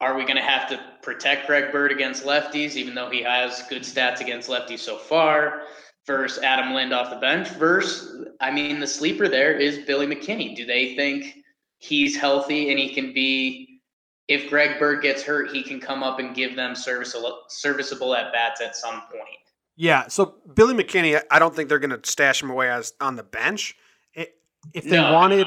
Are 0.00 0.16
we 0.18 0.24
going 0.24 0.36
to 0.36 0.42
have 0.42 0.68
to 0.68 0.78
protect 1.02 1.46
Greg 1.46 1.72
Bird 1.72 1.90
against 1.90 2.24
lefties, 2.24 2.74
even 2.74 2.94
though 2.94 3.08
he 3.08 3.22
has 3.22 3.62
good 3.70 3.82
stats 3.82 4.20
against 4.20 4.50
lefties 4.50 4.80
so 4.80 4.98
far? 4.98 5.62
Versus 6.06 6.42
Adam 6.42 6.74
Lind 6.74 6.92
off 6.92 7.10
the 7.10 7.16
bench. 7.16 7.48
Versus, 7.50 8.28
I 8.40 8.50
mean, 8.50 8.78
the 8.80 8.86
sleeper 8.86 9.28
there 9.28 9.52
is 9.52 9.78
Billy 9.86 10.06
McKinney. 10.06 10.54
Do 10.54 10.66
they 10.66 10.94
think 10.94 11.38
he's 11.78 12.16
healthy 12.16 12.70
and 12.70 12.78
he 12.78 12.94
can 12.94 13.12
be 13.14 13.80
if 14.28 14.48
Greg 14.48 14.78
Bird 14.78 15.02
gets 15.02 15.22
hurt, 15.22 15.50
he 15.50 15.62
can 15.62 15.80
come 15.80 16.02
up 16.02 16.18
and 16.18 16.34
give 16.34 16.56
them 16.56 16.74
serviceable 16.74 17.42
serviceable 17.48 18.14
at 18.14 18.32
bats 18.32 18.60
at 18.60 18.74
some 18.74 19.02
point. 19.02 19.28
Yeah, 19.76 20.06
so 20.08 20.36
Billy 20.54 20.74
McKinney, 20.74 21.20
I 21.30 21.38
don't 21.38 21.54
think 21.54 21.68
they're 21.68 21.78
going 21.80 21.98
to 22.00 22.08
stash 22.08 22.42
him 22.42 22.50
away 22.50 22.70
as 22.70 22.92
on 23.00 23.16
the 23.16 23.22
bench. 23.22 23.76
If 24.72 24.84
they 24.84 24.96
No. 24.96 25.12
wanted, 25.12 25.46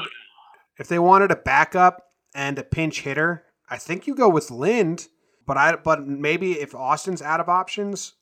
if 0.78 0.86
they 0.86 0.98
wanted 1.00 1.32
a 1.32 1.36
backup 1.36 2.12
and 2.34 2.56
a 2.58 2.62
pinch 2.62 3.00
hitter, 3.00 3.44
I 3.68 3.78
think 3.78 4.06
you 4.06 4.14
go 4.14 4.28
with 4.28 4.50
Lind. 4.50 5.08
But 5.44 5.56
I, 5.56 5.76
but 5.76 6.06
maybe 6.06 6.60
if 6.60 6.74
Austin's 6.74 7.22
out 7.22 7.40
of 7.40 7.48
options, 7.48 8.12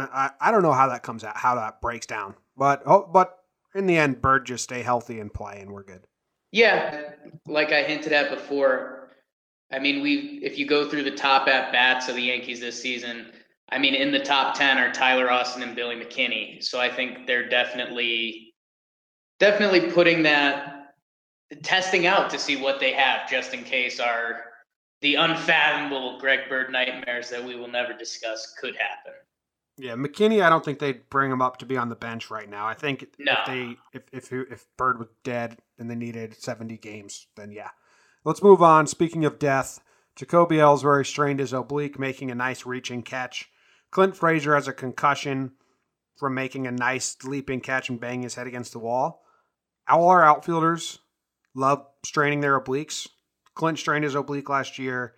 I, 0.00 0.30
I 0.40 0.50
don't 0.50 0.62
know 0.62 0.72
how 0.72 0.88
that 0.88 1.02
comes 1.02 1.24
out, 1.24 1.36
how 1.36 1.54
that 1.56 1.80
breaks 1.80 2.06
down, 2.06 2.34
but 2.56 2.82
oh, 2.86 3.08
but 3.12 3.38
in 3.74 3.86
the 3.86 3.96
end, 3.96 4.20
Bird 4.22 4.46
just 4.46 4.64
stay 4.64 4.82
healthy 4.82 5.20
and 5.20 5.32
play, 5.32 5.60
and 5.60 5.70
we're 5.70 5.82
good. 5.82 6.06
Yeah, 6.50 7.12
like 7.46 7.72
I 7.72 7.82
hinted 7.82 8.12
at 8.12 8.30
before. 8.30 9.10
I 9.72 9.78
mean, 9.78 10.02
we 10.02 10.40
if 10.42 10.58
you 10.58 10.66
go 10.66 10.88
through 10.88 11.04
the 11.04 11.10
top 11.10 11.48
at 11.48 11.72
bats 11.72 12.08
of 12.08 12.14
the 12.14 12.22
Yankees 12.22 12.60
this 12.60 12.80
season, 12.80 13.32
I 13.70 13.78
mean, 13.78 13.94
in 13.94 14.12
the 14.12 14.20
top 14.20 14.54
ten 14.54 14.78
are 14.78 14.92
Tyler 14.92 15.30
Austin 15.30 15.62
and 15.62 15.74
Billy 15.74 15.96
McKinney. 15.96 16.62
So 16.62 16.80
I 16.80 16.90
think 16.90 17.26
they're 17.26 17.48
definitely 17.48 18.54
definitely 19.40 19.90
putting 19.90 20.22
that 20.22 20.94
testing 21.62 22.06
out 22.06 22.30
to 22.30 22.38
see 22.38 22.56
what 22.56 22.80
they 22.80 22.92
have, 22.92 23.28
just 23.28 23.52
in 23.54 23.64
case 23.64 24.00
our 24.00 24.44
the 25.00 25.16
unfathomable 25.16 26.18
Greg 26.18 26.48
Bird 26.48 26.70
nightmares 26.70 27.28
that 27.30 27.44
we 27.44 27.56
will 27.56 27.68
never 27.68 27.92
discuss 27.92 28.54
could 28.60 28.76
happen. 28.76 29.14
Yeah, 29.82 29.96
McKinney, 29.96 30.44
I 30.44 30.48
don't 30.48 30.64
think 30.64 30.78
they'd 30.78 31.10
bring 31.10 31.32
him 31.32 31.42
up 31.42 31.56
to 31.56 31.66
be 31.66 31.76
on 31.76 31.88
the 31.88 31.96
bench 31.96 32.30
right 32.30 32.48
now. 32.48 32.68
I 32.68 32.74
think 32.74 33.04
no. 33.18 33.32
if 33.32 33.46
they 33.46 33.76
if 33.92 34.02
if 34.12 34.32
if 34.32 34.66
Bird 34.76 35.00
was 35.00 35.08
dead 35.24 35.58
and 35.76 35.90
they 35.90 35.96
needed 35.96 36.40
70 36.40 36.78
games, 36.78 37.26
then 37.34 37.50
yeah. 37.50 37.70
Let's 38.24 38.44
move 38.44 38.62
on. 38.62 38.86
Speaking 38.86 39.24
of 39.24 39.40
death, 39.40 39.80
Jacoby 40.14 40.58
Ellsbury 40.58 41.04
strained 41.04 41.40
his 41.40 41.52
oblique, 41.52 41.98
making 41.98 42.30
a 42.30 42.34
nice 42.36 42.64
reaching 42.64 43.02
catch. 43.02 43.50
Clint 43.90 44.16
Frazier 44.16 44.54
has 44.54 44.68
a 44.68 44.72
concussion 44.72 45.54
from 46.16 46.32
making 46.32 46.68
a 46.68 46.70
nice 46.70 47.16
leaping 47.24 47.60
catch 47.60 47.88
and 47.88 47.98
banging 47.98 48.22
his 48.22 48.36
head 48.36 48.46
against 48.46 48.72
the 48.72 48.78
wall. 48.78 49.24
All 49.88 50.10
our 50.10 50.22
outfielders 50.22 51.00
love 51.56 51.84
straining 52.04 52.40
their 52.40 52.60
obliques. 52.60 53.08
Clint 53.56 53.80
strained 53.80 54.04
his 54.04 54.14
oblique 54.14 54.48
last 54.48 54.78
year, 54.78 55.14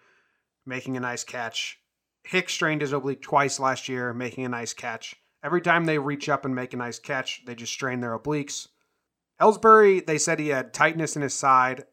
making 0.64 0.96
a 0.96 1.00
nice 1.00 1.22
catch. 1.22 1.78
Hicks 2.24 2.54
strained 2.54 2.80
his 2.80 2.92
oblique 2.92 3.22
twice 3.22 3.60
last 3.60 3.88
year, 3.88 4.14
making 4.14 4.44
a 4.44 4.48
nice 4.48 4.72
catch. 4.72 5.14
Every 5.42 5.60
time 5.60 5.84
they 5.84 5.98
reach 5.98 6.28
up 6.28 6.44
and 6.44 6.54
make 6.54 6.72
a 6.72 6.78
nice 6.78 6.98
catch, 6.98 7.42
they 7.44 7.54
just 7.54 7.72
strain 7.72 8.00
their 8.00 8.18
obliques. 8.18 8.68
Ellsbury, 9.40 10.04
they 10.04 10.16
said 10.16 10.38
he 10.38 10.48
had 10.48 10.72
tightness 10.72 11.16
in 11.16 11.22
his 11.22 11.34
side. 11.34 11.84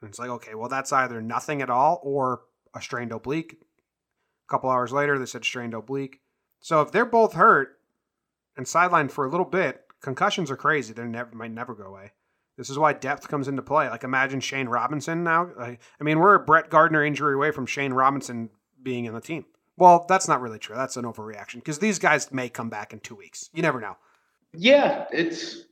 And 0.00 0.10
it's 0.10 0.18
like, 0.18 0.30
okay, 0.30 0.54
well, 0.54 0.68
that's 0.68 0.92
either 0.92 1.22
nothing 1.22 1.62
at 1.62 1.70
all 1.70 2.00
or 2.02 2.42
a 2.74 2.82
strained 2.82 3.12
oblique. 3.12 3.56
A 3.60 4.50
couple 4.50 4.68
hours 4.68 4.92
later, 4.92 5.18
they 5.18 5.26
said 5.26 5.44
strained 5.44 5.74
oblique. 5.74 6.20
So 6.60 6.80
if 6.80 6.90
they're 6.90 7.04
both 7.04 7.34
hurt 7.34 7.78
and 8.56 8.66
sidelined 8.66 9.12
for 9.12 9.26
a 9.26 9.30
little 9.30 9.46
bit, 9.46 9.84
concussions 10.02 10.50
are 10.50 10.56
crazy. 10.56 10.92
They 10.92 11.04
never 11.04 11.34
might 11.36 11.52
never 11.52 11.74
go 11.74 11.84
away. 11.84 12.12
This 12.56 12.70
is 12.70 12.78
why 12.78 12.94
depth 12.94 13.28
comes 13.28 13.46
into 13.46 13.62
play. 13.62 13.88
Like 13.88 14.02
imagine 14.02 14.40
Shane 14.40 14.68
Robinson 14.68 15.22
now. 15.22 15.50
Like, 15.56 15.80
I 16.00 16.04
mean, 16.04 16.18
we're 16.18 16.34
a 16.34 16.44
Brett 16.44 16.68
Gardner 16.68 17.04
injury 17.04 17.34
away 17.34 17.52
from 17.52 17.66
Shane 17.66 17.92
Robinson 17.92 18.50
being 18.82 19.04
in 19.04 19.14
the 19.14 19.20
team. 19.20 19.44
Well, 19.78 20.06
that's 20.08 20.26
not 20.26 20.40
really 20.40 20.58
true. 20.58 20.74
That's 20.74 20.96
an 20.96 21.04
overreaction 21.04 21.56
because 21.56 21.78
these 21.78 21.98
guys 21.98 22.32
may 22.32 22.48
come 22.48 22.68
back 22.68 22.92
in 22.92 22.98
two 22.98 23.14
weeks. 23.14 23.48
You 23.54 23.62
never 23.62 23.80
know. 23.80 23.96
Yeah, 24.52 25.06
it's. 25.12 25.64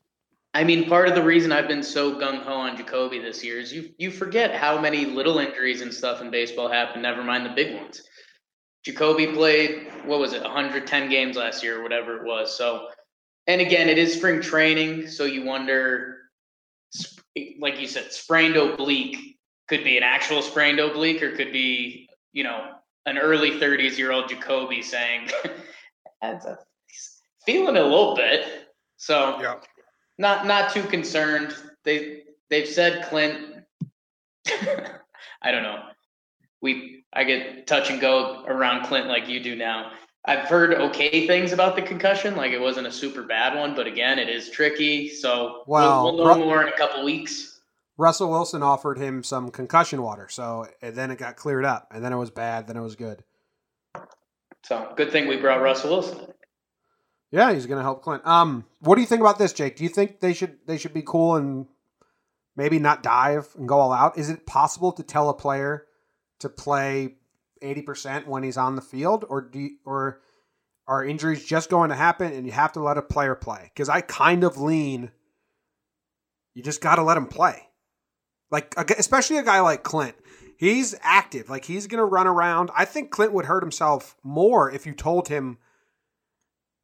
I 0.54 0.64
mean, 0.64 0.88
part 0.88 1.08
of 1.08 1.14
the 1.14 1.22
reason 1.22 1.52
I've 1.52 1.68
been 1.68 1.82
so 1.82 2.14
gung 2.14 2.42
ho 2.42 2.54
on 2.54 2.76
Jacoby 2.76 3.18
this 3.18 3.44
year 3.44 3.58
is 3.58 3.72
you 3.72 3.90
you 3.98 4.10
forget 4.10 4.54
how 4.54 4.80
many 4.80 5.04
little 5.04 5.38
injuries 5.38 5.82
and 5.82 5.92
stuff 5.92 6.20
in 6.20 6.30
baseball 6.30 6.70
happen. 6.70 7.02
Never 7.02 7.22
mind 7.22 7.44
the 7.44 7.50
big 7.50 7.74
ones. 7.74 8.00
Jacoby 8.84 9.26
played 9.26 9.88
what 10.04 10.20
was 10.20 10.32
it, 10.32 10.42
110 10.42 11.10
games 11.10 11.36
last 11.36 11.64
year, 11.64 11.80
or 11.80 11.82
whatever 11.82 12.16
it 12.16 12.24
was. 12.24 12.56
So, 12.56 12.86
and 13.48 13.60
again, 13.60 13.88
it 13.88 13.98
is 13.98 14.14
spring 14.14 14.40
training, 14.40 15.08
so 15.08 15.24
you 15.24 15.44
wonder, 15.44 16.18
like 17.60 17.80
you 17.80 17.88
said, 17.88 18.12
sprained 18.12 18.56
oblique 18.56 19.38
could 19.68 19.82
be 19.82 19.96
an 19.96 20.04
actual 20.04 20.42
sprained 20.42 20.78
oblique, 20.78 21.22
or 21.22 21.32
could 21.32 21.52
be 21.52 22.08
you 22.32 22.44
know 22.44 22.76
an 23.06 23.18
early 23.18 23.52
30s 23.52 23.96
year 23.96 24.12
old 24.12 24.28
Jacoby 24.28 24.82
saying, 24.82 25.30
feeling 27.46 27.76
a 27.76 27.82
little 27.82 28.14
bit. 28.14 28.68
So 28.96 29.40
yeah. 29.40 29.54
not 30.18 30.46
not 30.46 30.72
too 30.72 30.82
concerned. 30.82 31.54
They 31.84 32.22
they've 32.50 32.68
said 32.68 33.06
Clint. 33.08 33.64
I 35.42 35.50
don't 35.50 35.62
know. 35.62 35.82
We 36.60 37.04
I 37.12 37.24
get 37.24 37.66
touch 37.66 37.90
and 37.90 38.00
go 38.00 38.44
around 38.46 38.86
Clint 38.86 39.06
like 39.06 39.28
you 39.28 39.40
do 39.42 39.54
now. 39.54 39.92
I've 40.24 40.48
heard 40.48 40.74
okay 40.74 41.26
things 41.28 41.52
about 41.52 41.76
the 41.76 41.82
concussion, 41.82 42.34
like 42.34 42.50
it 42.50 42.60
wasn't 42.60 42.88
a 42.88 42.92
super 42.92 43.22
bad 43.22 43.56
one, 43.56 43.76
but 43.76 43.86
again, 43.86 44.18
it 44.18 44.28
is 44.28 44.50
tricky. 44.50 45.08
So 45.08 45.62
well, 45.66 46.04
we'll, 46.04 46.16
we'll 46.16 46.36
know 46.36 46.44
more 46.44 46.62
in 46.62 46.68
a 46.68 46.76
couple 46.76 47.04
weeks. 47.04 47.55
Russell 47.98 48.30
Wilson 48.30 48.62
offered 48.62 48.98
him 48.98 49.22
some 49.22 49.50
concussion 49.50 50.02
water, 50.02 50.28
so 50.28 50.66
then 50.82 51.10
it 51.10 51.18
got 51.18 51.36
cleared 51.36 51.64
up, 51.64 51.88
and 51.92 52.04
then 52.04 52.12
it 52.12 52.16
was 52.16 52.30
bad, 52.30 52.66
then 52.66 52.76
it 52.76 52.82
was 52.82 52.96
good. 52.96 53.24
So 54.64 54.92
good 54.96 55.12
thing 55.12 55.28
we 55.28 55.36
brought 55.36 55.62
Russell 55.62 55.90
Wilson. 55.90 56.26
Yeah, 57.30 57.52
he's 57.52 57.66
going 57.66 57.78
to 57.78 57.82
help 57.82 58.02
Clint. 58.02 58.26
Um, 58.26 58.64
what 58.80 58.96
do 58.96 59.00
you 59.00 59.06
think 59.06 59.20
about 59.20 59.38
this, 59.38 59.52
Jake? 59.52 59.76
Do 59.76 59.84
you 59.84 59.90
think 59.90 60.20
they 60.20 60.32
should 60.32 60.58
they 60.66 60.78
should 60.78 60.94
be 60.94 61.02
cool 61.02 61.36
and 61.36 61.66
maybe 62.56 62.78
not 62.78 63.02
dive 63.02 63.48
and 63.56 63.68
go 63.68 63.78
all 63.78 63.92
out? 63.92 64.18
Is 64.18 64.30
it 64.30 64.46
possible 64.46 64.92
to 64.92 65.02
tell 65.02 65.28
a 65.28 65.34
player 65.34 65.86
to 66.40 66.48
play 66.48 67.16
eighty 67.62 67.82
percent 67.82 68.28
when 68.28 68.42
he's 68.42 68.56
on 68.56 68.76
the 68.76 68.82
field, 68.82 69.24
or 69.28 69.40
do 69.40 69.58
you, 69.58 69.70
or 69.84 70.20
are 70.86 71.04
injuries 71.04 71.44
just 71.44 71.68
going 71.68 71.90
to 71.90 71.96
happen 71.96 72.32
and 72.32 72.46
you 72.46 72.52
have 72.52 72.72
to 72.72 72.80
let 72.80 72.98
a 72.98 73.02
player 73.02 73.34
play? 73.34 73.70
Because 73.74 73.88
I 73.88 74.00
kind 74.02 74.44
of 74.44 74.58
lean. 74.58 75.10
You 76.54 76.62
just 76.62 76.80
got 76.80 76.96
to 76.96 77.02
let 77.02 77.16
him 77.16 77.26
play. 77.26 77.68
Like 78.50 78.74
especially 78.78 79.38
a 79.38 79.42
guy 79.42 79.60
like 79.60 79.82
Clint. 79.82 80.16
He's 80.56 80.94
active. 81.02 81.50
Like 81.50 81.64
he's 81.64 81.86
going 81.86 81.98
to 81.98 82.04
run 82.04 82.26
around. 82.26 82.70
I 82.74 82.84
think 82.84 83.10
Clint 83.10 83.32
would 83.32 83.46
hurt 83.46 83.62
himself 83.62 84.16
more 84.22 84.70
if 84.70 84.86
you 84.86 84.94
told 84.94 85.28
him 85.28 85.58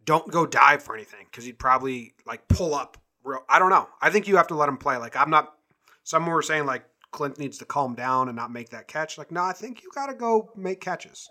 don't 0.04 0.30
go 0.30 0.46
dive 0.46 0.82
for 0.82 0.94
anything 0.94 1.26
cuz 1.32 1.44
he'd 1.44 1.58
probably 1.58 2.14
like 2.26 2.48
pull 2.48 2.74
up. 2.74 2.98
Real, 3.24 3.44
I 3.48 3.58
don't 3.60 3.70
know. 3.70 3.88
I 4.00 4.10
think 4.10 4.26
you 4.26 4.36
have 4.36 4.48
to 4.48 4.54
let 4.54 4.68
him 4.68 4.76
play. 4.76 4.96
Like 4.96 5.16
I'm 5.16 5.30
not 5.30 5.56
some 6.02 6.26
were 6.26 6.42
saying 6.42 6.66
like 6.66 6.84
Clint 7.12 7.38
needs 7.38 7.58
to 7.58 7.64
calm 7.64 7.94
down 7.94 8.28
and 8.28 8.36
not 8.36 8.50
make 8.50 8.70
that 8.70 8.88
catch. 8.88 9.16
Like 9.16 9.30
no, 9.30 9.42
I 9.42 9.52
think 9.52 9.82
you 9.82 9.90
got 9.94 10.06
to 10.06 10.14
go 10.14 10.50
make 10.56 10.80
catches. 10.80 11.30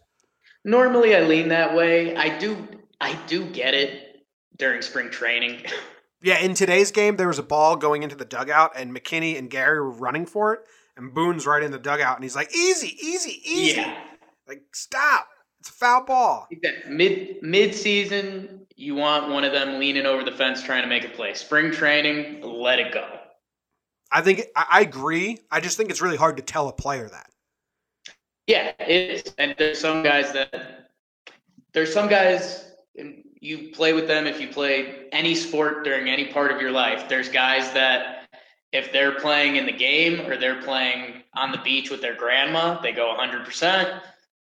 Normally 0.64 1.16
I 1.16 1.22
lean 1.22 1.50
that 1.50 1.76
way. 1.76 2.16
I 2.16 2.38
do 2.40 2.68
I 3.02 3.14
do 3.28 3.46
get 3.50 3.74
it 3.74 4.26
during 4.58 4.82
spring 4.82 5.10
training. 5.10 5.66
Yeah, 6.24 6.38
in 6.40 6.54
today's 6.54 6.92
game, 6.92 7.16
there 7.16 7.28
was 7.28 7.40
a 7.40 7.44
ball 7.44 7.76
going 7.76 8.04
into 8.04 8.16
the 8.16 8.26
dugout, 8.26 8.74
and 8.76 8.96
McKinney 8.96 9.38
and 9.38 9.50
Gary 9.50 9.80
were 9.80 9.90
running 9.90 10.26
for 10.26 10.54
it, 10.54 10.62
and 10.96 11.14
Boone's 11.14 11.48
right 11.48 11.64
in 11.64 11.72
the 11.72 11.80
dugout, 11.80 12.16
and 12.16 12.24
he's 12.24 12.36
like, 12.36 12.54
"Easy, 12.56 12.96
easy, 13.04 13.42
easy!" 13.44 13.82
Yeah. 13.82 14.04
Like, 14.48 14.64
stop! 14.74 15.28
It's 15.60 15.70
a 15.70 15.74
foul 15.74 16.06
ball. 16.06 16.48
Mid 16.88 17.38
mid 17.42 17.74
season, 17.74 18.68
you 18.76 18.96
want 18.96 19.30
one 19.30 19.44
of 19.44 19.52
them 19.52 19.80
leaning 19.80 20.06
over 20.06 20.24
the 20.24 20.32
fence 20.32 20.64
trying 20.64 20.82
to 20.82 20.88
make 20.88 21.06
a 21.06 21.10
play. 21.10 21.34
Spring 21.34 21.72
training, 21.72 22.42
let 22.42 22.80
it 22.80 22.92
go. 22.94 23.08
I 24.12 24.22
think 24.22 24.46
I, 24.56 24.66
I 24.72 24.82
agree. 24.82 25.40
I 25.50 25.60
just 25.60 25.78
think 25.78 25.90
it's 25.90 26.02
really 26.02 26.18
hard 26.18 26.38
to 26.38 26.44
tell 26.44 26.68
a 26.68 26.74
player 26.74 27.08
that. 27.10 27.30
Yeah, 28.48 28.74
it 28.80 29.12
is, 29.12 29.34
and 29.38 29.56
there's 29.58 29.80
some 29.80 30.04
guys 30.04 30.34
that 30.34 30.90
there's 31.74 31.94
some 31.94 32.10
guys 32.10 32.66
you 33.42 33.72
play 33.74 33.92
with 33.92 34.08
them 34.08 34.28
if 34.28 34.40
you 34.40 34.48
play 34.48 35.08
any 35.12 35.34
sport 35.34 35.84
during 35.84 36.08
any 36.08 36.26
part 36.26 36.52
of 36.52 36.62
your 36.62 36.72
life. 36.72 37.10
There's 37.10 37.28
guys 37.28 37.74
that 37.74 38.30
if 38.72 38.94
they're 38.94 39.20
playing 39.20 39.56
in 39.56 39.66
the 39.66 39.72
game 39.72 40.22
or 40.30 40.38
they're 40.38 40.62
playing 40.62 41.24
on 41.34 41.52
the 41.52 41.58
beach 41.58 41.90
with 41.90 42.02
their 42.02 42.16
grandma, 42.16 42.80
they 42.82 42.92
go 42.92 43.16
100%. 43.20 44.00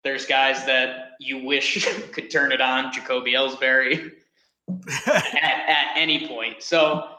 There's 0.04 0.26
guys 0.26 0.66
that 0.66 1.12
you 1.20 1.44
wish 1.44 1.86
could 2.14 2.32
turn 2.32 2.54
it 2.54 2.62
on, 2.62 2.92
Jacoby 2.94 3.34
Ellsbury, 3.34 4.14
at, 5.08 5.26
at, 5.36 5.88
any 5.96 6.28
point. 6.28 6.64
So 6.64 7.10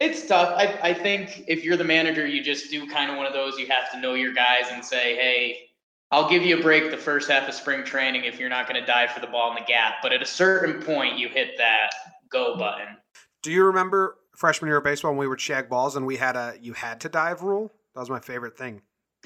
it's 0.00 0.26
tough. 0.26 0.54
I, 0.56 0.78
I 0.82 0.94
think 0.94 1.44
if 1.48 1.64
you're 1.64 1.78
the 1.78 1.84
manager, 1.84 2.26
you 2.26 2.42
just 2.42 2.70
do 2.70 2.86
kind 2.88 3.10
of 3.10 3.16
one 3.16 3.26
of 3.26 3.32
those. 3.32 3.58
You 3.58 3.66
have 3.68 3.90
to 3.92 4.00
know 4.00 4.14
your 4.14 4.34
guys 4.34 4.66
and 4.70 4.84
say, 4.84 5.16
hey, 5.16 5.70
I'll 6.12 6.28
give 6.28 6.42
you 6.42 6.58
a 6.58 6.62
break 6.62 6.90
the 6.90 6.98
first 6.98 7.30
half 7.30 7.48
of 7.48 7.54
spring 7.54 7.84
training 7.84 8.24
if 8.24 8.38
you're 8.38 8.50
not 8.50 8.68
going 8.68 8.78
to 8.78 8.86
dive 8.86 9.10
for 9.12 9.20
the 9.20 9.26
ball 9.26 9.48
in 9.48 9.54
the 9.54 9.66
gap. 9.66 9.94
But 10.02 10.12
at 10.12 10.20
a 10.20 10.26
certain 10.26 10.82
point, 10.82 11.18
you 11.18 11.30
hit 11.30 11.56
that 11.56 11.90
go 12.30 12.54
button. 12.56 12.98
Do 13.42 13.50
you 13.50 13.64
remember 13.64 14.18
freshman 14.36 14.68
year 14.68 14.76
of 14.76 14.84
baseball 14.84 15.12
when 15.12 15.18
we 15.18 15.26
were 15.26 15.38
shag 15.38 15.70
balls 15.70 15.96
and 15.96 16.06
we 16.06 16.16
had 16.16 16.36
a 16.36 16.54
you 16.60 16.74
had 16.74 17.00
to 17.00 17.08
dive 17.08 17.42
rule? 17.42 17.72
That 17.94 18.00
was 18.00 18.10
my 18.10 18.20
favorite 18.20 18.58
thing. 18.58 18.82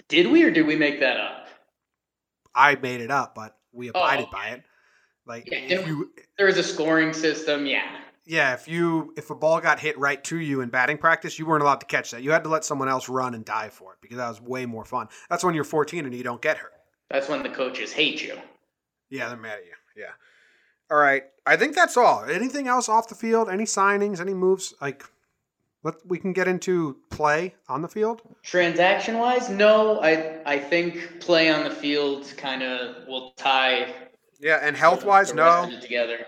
Did 0.09 0.31
we 0.31 0.45
or 0.45 0.51
did 0.53 0.65
we 0.65 0.77
make 0.77 1.01
that 1.01 1.17
up? 1.17 1.49
I 2.55 2.77
made 2.77 3.01
it 3.01 3.11
up, 3.11 3.35
but 3.35 3.57
we 3.73 3.89
oh. 3.89 3.91
abided 3.91 4.27
oh, 4.29 4.33
by 4.33 4.47
it. 4.51 4.63
Like 5.27 5.49
yeah, 5.51 5.59
if 5.59 5.89
you, 5.89 6.13
there 6.39 6.47
was 6.47 6.57
a 6.57 6.63
scoring 6.63 7.13
system, 7.13 7.67
yeah. 7.67 7.99
Yeah, 8.27 8.55
if 8.55 8.69
you 8.69 9.13
if 9.17 9.31
a 9.31 9.35
ball 9.35 9.61
got 9.61 9.81
hit 9.81 9.99
right 9.99 10.23
to 10.25 10.39
you 10.39 10.61
in 10.61 10.69
batting 10.69 10.99
practice, 10.99 11.37
you 11.37 11.47
weren't 11.47 11.63
allowed 11.63 11.81
to 11.81 11.87
catch 11.87 12.13
that. 12.13 12.23
You 12.23 12.31
had 12.31 12.45
to 12.45 12.49
let 12.49 12.65
someone 12.65 12.89
else 12.89 13.09
run 13.09 13.35
and 13.35 13.45
dive 13.45 13.73
for 13.73 13.93
it 13.93 13.99
because 14.01 14.19
that 14.19 14.29
was 14.29 14.41
way 14.41 14.67
more 14.67 14.85
fun. 14.85 15.09
That's 15.29 15.43
when 15.43 15.55
you're 15.55 15.65
14 15.65 16.05
and 16.05 16.15
you 16.15 16.23
don't 16.23 16.41
get 16.41 16.59
hurt. 16.59 16.76
That's 17.11 17.29
when 17.29 17.43
the 17.43 17.49
coaches 17.49 17.93
hate 17.93 18.23
you. 18.23 18.37
Yeah, 19.11 19.29
they're 19.29 19.37
mad 19.37 19.59
at 19.59 19.65
you. 19.67 19.73
Yeah. 19.97 20.11
All 20.91 20.99
right. 20.99 21.25
I 21.47 21.57
think 21.57 21.75
that's 21.75 21.97
all. 21.97 22.25
Anything 22.25 22.69
else 22.69 22.89
off 22.89 23.09
the 23.09 23.15
field? 23.15 23.49
Any 23.49 23.65
signings? 23.65 24.21
Any 24.21 24.35
moves? 24.35 24.75
Like, 24.81 25.05
let 25.83 25.95
we 26.05 26.19
can 26.19 26.33
get 26.33 26.49
into 26.49 26.97
play 27.11 27.55
on 27.69 27.83
the 27.83 27.89
field. 27.89 28.23
Transaction 28.43 29.19
wise, 29.19 29.49
no. 29.49 30.01
I 30.01 30.41
I 30.45 30.59
think 30.59 31.21
play 31.21 31.51
on 31.51 31.65
the 31.65 31.71
field 31.71 32.33
kind 32.37 32.63
of 32.63 33.07
will 33.07 33.33
tie. 33.37 33.95
Yeah, 34.41 34.59
and 34.61 34.77
health 34.77 35.05
wise, 35.05 35.33
no. 35.33 35.71
Together. 35.81 36.27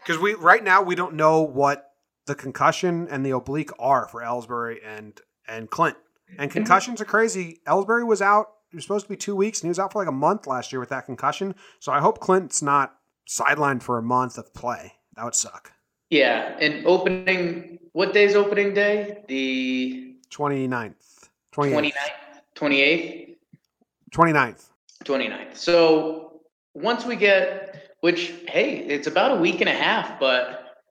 because 0.00 0.20
we 0.20 0.34
right 0.34 0.62
now 0.62 0.82
we 0.82 0.94
don't 0.94 1.14
know 1.14 1.40
what 1.40 1.90
the 2.26 2.34
concussion 2.34 3.08
and 3.10 3.24
the 3.24 3.30
oblique 3.30 3.70
are 3.78 4.06
for 4.08 4.20
Ellsbury 4.20 4.78
and 4.84 5.18
and 5.48 5.70
Clint. 5.70 5.96
And 6.38 6.50
concussions 6.58 7.00
are 7.00 7.06
crazy. 7.06 7.60
Ellsbury 7.66 8.06
was 8.06 8.20
out. 8.20 8.48
He 8.70 8.76
was 8.76 8.84
supposed 8.84 9.06
to 9.06 9.10
be 9.10 9.16
two 9.16 9.36
weeks, 9.36 9.60
and 9.60 9.66
he 9.66 9.70
was 9.70 9.78
out 9.78 9.92
for 9.92 10.00
like 10.00 10.08
a 10.08 10.12
month 10.12 10.46
last 10.46 10.72
year 10.72 10.80
with 10.80 10.88
that 10.90 11.06
concussion. 11.06 11.54
So 11.80 11.92
I 11.92 12.00
hope 12.00 12.20
Clint's 12.20 12.62
not 12.62 12.98
sidelined 13.28 13.82
for 13.82 13.98
a 13.98 14.02
month 14.02 14.38
of 14.38 14.52
play. 14.54 14.94
That 15.14 15.24
would 15.24 15.34
suck. 15.34 15.72
Yeah, 16.10 16.56
and 16.60 16.86
opening. 16.86 17.78
What 17.92 18.12
day's 18.12 18.34
opening 18.34 18.74
day? 18.74 19.24
The 19.28 20.16
29th. 20.30 20.94
29th, 21.52 21.92
28th, 22.54 23.36
29th. 24.14 24.64
29th. 25.04 25.56
So 25.56 26.40
once 26.74 27.06
we 27.06 27.16
get, 27.16 27.96
which 28.00 28.34
hey, 28.48 28.78
it's 28.80 29.06
about 29.06 29.38
a 29.38 29.40
week 29.40 29.60
and 29.62 29.70
a 29.70 29.74
half, 29.74 30.20
but 30.20 30.82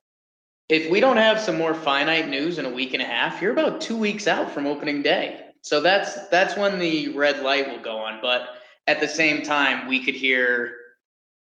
if 0.69 0.89
we 0.89 0.99
don't 0.99 1.17
have 1.17 1.39
some 1.39 1.57
more 1.57 1.75
finite 1.75 2.27
news 2.27 2.57
in 2.57 2.65
a 2.65 2.69
week 2.69 2.93
and 2.93 3.03
a 3.03 3.05
half, 3.05 3.41
you're 3.41 3.51
about 3.51 3.79
two 3.79 3.95
weeks 3.95 4.27
out 4.27 4.49
from 4.49 4.65
opening 4.65 5.03
day. 5.03 5.44
So 5.65 5.81
that's 5.81 6.27
that's 6.27 6.55
when 6.55 6.77
the 6.77 7.07
red 7.17 7.41
light 7.41 7.67
will 7.67 7.79
go 7.79 7.97
on. 7.97 8.19
But 8.21 8.49
at 8.85 8.99
the 8.99 9.07
same 9.07 9.41
time, 9.41 9.87
we 9.87 9.99
could 9.99 10.13
hear 10.13 10.75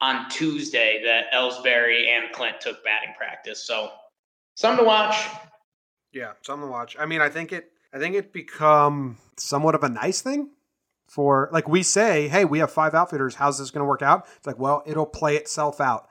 on 0.02 0.30
Tuesday 0.30 1.02
that 1.06 1.32
Ellsbury 1.32 2.10
and 2.10 2.30
Clint 2.34 2.60
took 2.60 2.84
batting 2.84 3.14
practice. 3.18 3.64
So 3.64 3.90
something 4.56 4.84
to 4.84 4.88
watch. 4.88 5.16
Yeah, 6.12 6.34
something 6.42 6.68
to 6.68 6.72
watch. 6.72 6.98
I 7.00 7.06
mean, 7.06 7.22
I 7.22 7.30
think 7.30 7.54
it. 7.54 7.72
I 7.94 8.00
think 8.00 8.16
it 8.16 8.34
become 8.34 9.18
somewhat 9.38 9.76
of 9.76 9.84
a 9.86 9.90
nice 9.90 10.20
thing 10.20 10.50
for 11.08 11.48
like 11.54 11.70
we 11.70 11.82
say, 11.82 12.28
hey, 12.28 12.44
we 12.44 12.60
have 12.60 12.70
five 12.70 12.94
outfitters. 12.94 13.36
How's 13.36 13.60
this 13.60 13.72
going 13.72 13.80
to 13.80 13.88
work 13.88 14.02
out? 14.02 14.28
It's 14.36 14.46
like, 14.46 14.60
well, 14.60 14.84
it'll 14.86 15.06
play 15.06 15.38
itself 15.38 15.80
out, 15.80 16.10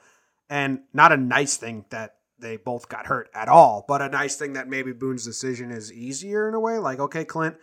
and 0.48 0.80
not 0.94 1.12
a 1.12 1.18
nice 1.18 1.58
thing 1.58 1.84
that 1.90 2.14
they 2.38 2.56
both 2.56 2.88
got 2.88 3.08
hurt 3.08 3.28
at 3.34 3.48
all, 3.48 3.84
but 3.86 4.00
a 4.00 4.08
nice 4.08 4.36
thing 4.36 4.54
that 4.54 4.68
maybe 4.68 4.92
Boone's 4.92 5.26
decision 5.26 5.70
is 5.70 5.92
easier 5.92 6.48
in 6.48 6.54
a 6.54 6.60
way. 6.60 6.78
Like, 6.78 6.98
okay, 6.98 7.26
Clint, 7.26 7.56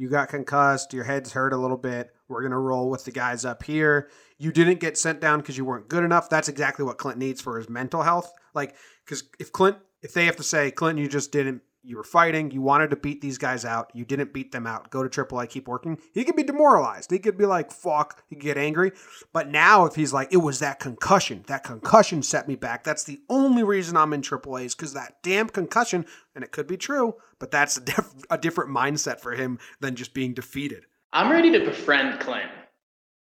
you 0.00 0.08
got 0.08 0.30
concussed, 0.30 0.94
your 0.94 1.04
head's 1.04 1.32
hurt 1.32 1.52
a 1.52 1.58
little 1.58 1.76
bit. 1.76 2.14
We're 2.26 2.42
gonna 2.42 2.58
roll 2.58 2.88
with 2.88 3.04
the 3.04 3.10
guys 3.10 3.44
up 3.44 3.62
here. 3.62 4.08
You 4.38 4.50
didn't 4.50 4.80
get 4.80 4.96
sent 4.96 5.20
down 5.20 5.40
because 5.40 5.58
you 5.58 5.66
weren't 5.66 5.90
good 5.90 6.04
enough. 6.04 6.30
That's 6.30 6.48
exactly 6.48 6.86
what 6.86 6.96
Clint 6.96 7.18
needs 7.18 7.42
for 7.42 7.58
his 7.58 7.68
mental 7.68 8.00
health. 8.00 8.32
Like, 8.54 8.74
because 9.04 9.24
if 9.38 9.52
Clint, 9.52 9.76
if 10.00 10.14
they 10.14 10.24
have 10.24 10.36
to 10.36 10.42
say, 10.42 10.70
Clint, 10.70 10.98
you 10.98 11.06
just 11.06 11.32
didn't 11.32 11.60
you 11.82 11.96
were 11.96 12.04
fighting, 12.04 12.50
you 12.50 12.60
wanted 12.60 12.90
to 12.90 12.96
beat 12.96 13.20
these 13.20 13.38
guys 13.38 13.64
out, 13.64 13.90
you 13.94 14.04
didn't 14.04 14.32
beat 14.32 14.52
them 14.52 14.66
out, 14.66 14.90
go 14.90 15.06
to 15.06 15.08
AAA, 15.08 15.48
keep 15.48 15.66
working. 15.66 15.98
He 16.12 16.24
could 16.24 16.36
be 16.36 16.42
demoralized. 16.42 17.10
He 17.10 17.18
could 17.18 17.38
be 17.38 17.46
like, 17.46 17.72
fuck, 17.72 18.22
he 18.28 18.36
could 18.36 18.44
get 18.44 18.58
angry. 18.58 18.92
But 19.32 19.48
now, 19.48 19.86
if 19.86 19.94
he's 19.94 20.12
like, 20.12 20.32
it 20.32 20.38
was 20.38 20.58
that 20.58 20.78
concussion, 20.78 21.44
that 21.46 21.64
concussion 21.64 22.22
set 22.22 22.48
me 22.48 22.54
back. 22.54 22.84
That's 22.84 23.04
the 23.04 23.20
only 23.28 23.62
reason 23.62 23.96
I'm 23.96 24.12
in 24.12 24.22
AAA 24.22 24.66
is 24.66 24.74
because 24.74 24.92
that 24.92 25.22
damn 25.22 25.48
concussion, 25.48 26.04
and 26.34 26.44
it 26.44 26.52
could 26.52 26.66
be 26.66 26.76
true, 26.76 27.14
but 27.38 27.50
that's 27.50 27.76
a, 27.76 27.80
diff- 27.80 28.14
a 28.30 28.38
different 28.38 28.70
mindset 28.70 29.20
for 29.20 29.32
him 29.32 29.58
than 29.80 29.96
just 29.96 30.12
being 30.12 30.34
defeated. 30.34 30.84
I'm 31.12 31.30
ready 31.30 31.50
to 31.52 31.64
befriend 31.64 32.20
Clint. 32.20 32.50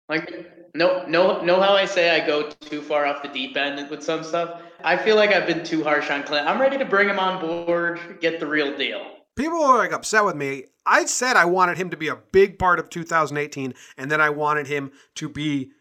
Like, 0.07 0.29
no, 0.75 1.06
no, 1.08 1.42
know 1.42 1.62
how 1.62 1.74
I 1.74 1.86
say 1.86 2.10
I 2.10 2.25
go 2.25 2.50
too 2.50 2.82
far 2.82 3.06
off 3.06 3.22
the 3.22 3.30
deep 3.30 3.56
end 3.56 3.89
with 3.89 4.03
some 4.03 4.24
stuff. 4.24 4.62
I 4.84 4.98
feel 4.98 5.15
like 5.15 5.32
I've 5.32 5.46
been 5.46 5.63
too 5.63 5.84
harsh 5.84 6.10
on 6.10 6.24
Clint. 6.24 6.48
I'm 6.48 6.60
ready 6.60 6.77
to 6.77 6.86
bring 6.86 7.08
him 7.08 7.20
on 7.20 7.39
board, 7.39 8.00
get 8.22 8.39
the 8.39 8.48
real 8.48 8.75
deal. 8.75 9.06
People 9.36 9.63
are 9.63 9.77
like 9.77 9.94
upset 9.94 10.25
with 10.25 10.36
me. 10.36 10.65
I 10.86 11.06
said 11.06 11.38
I 11.38 11.46
wanted 11.46 11.77
him 11.77 11.89
to 11.92 11.98
be 11.98 12.08
a 12.08 12.15
big 12.15 12.60
part 12.60 12.80
of 12.80 12.89
2018, 12.89 13.74
and 13.98 14.12
then 14.12 14.20
I 14.20 14.30
wanted 14.30 14.68
him 14.68 14.92
to 15.15 15.30
be 15.30 15.72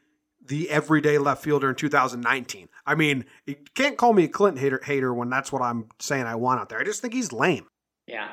the 0.45 0.71
everyday 0.71 1.19
left 1.19 1.43
fielder 1.43 1.71
in 1.71 1.75
2019. 1.75 2.69
I 2.85 2.95
mean, 2.95 3.25
you 3.47 3.57
can't 3.75 3.97
call 3.97 4.13
me 4.13 4.25
a 4.25 4.29
Clint 4.29 4.59
hater, 4.59 4.81
hater 4.85 5.15
when 5.15 5.31
that's 5.31 5.53
what 5.53 5.63
I'm 5.63 5.89
saying 6.01 6.25
I 6.25 6.35
want 6.35 6.61
out 6.61 6.69
there. 6.69 6.81
I 6.81 6.85
just 6.85 7.01
think 7.01 7.15
he's 7.15 7.33
lame. 7.33 7.67
Yeah, 8.07 8.29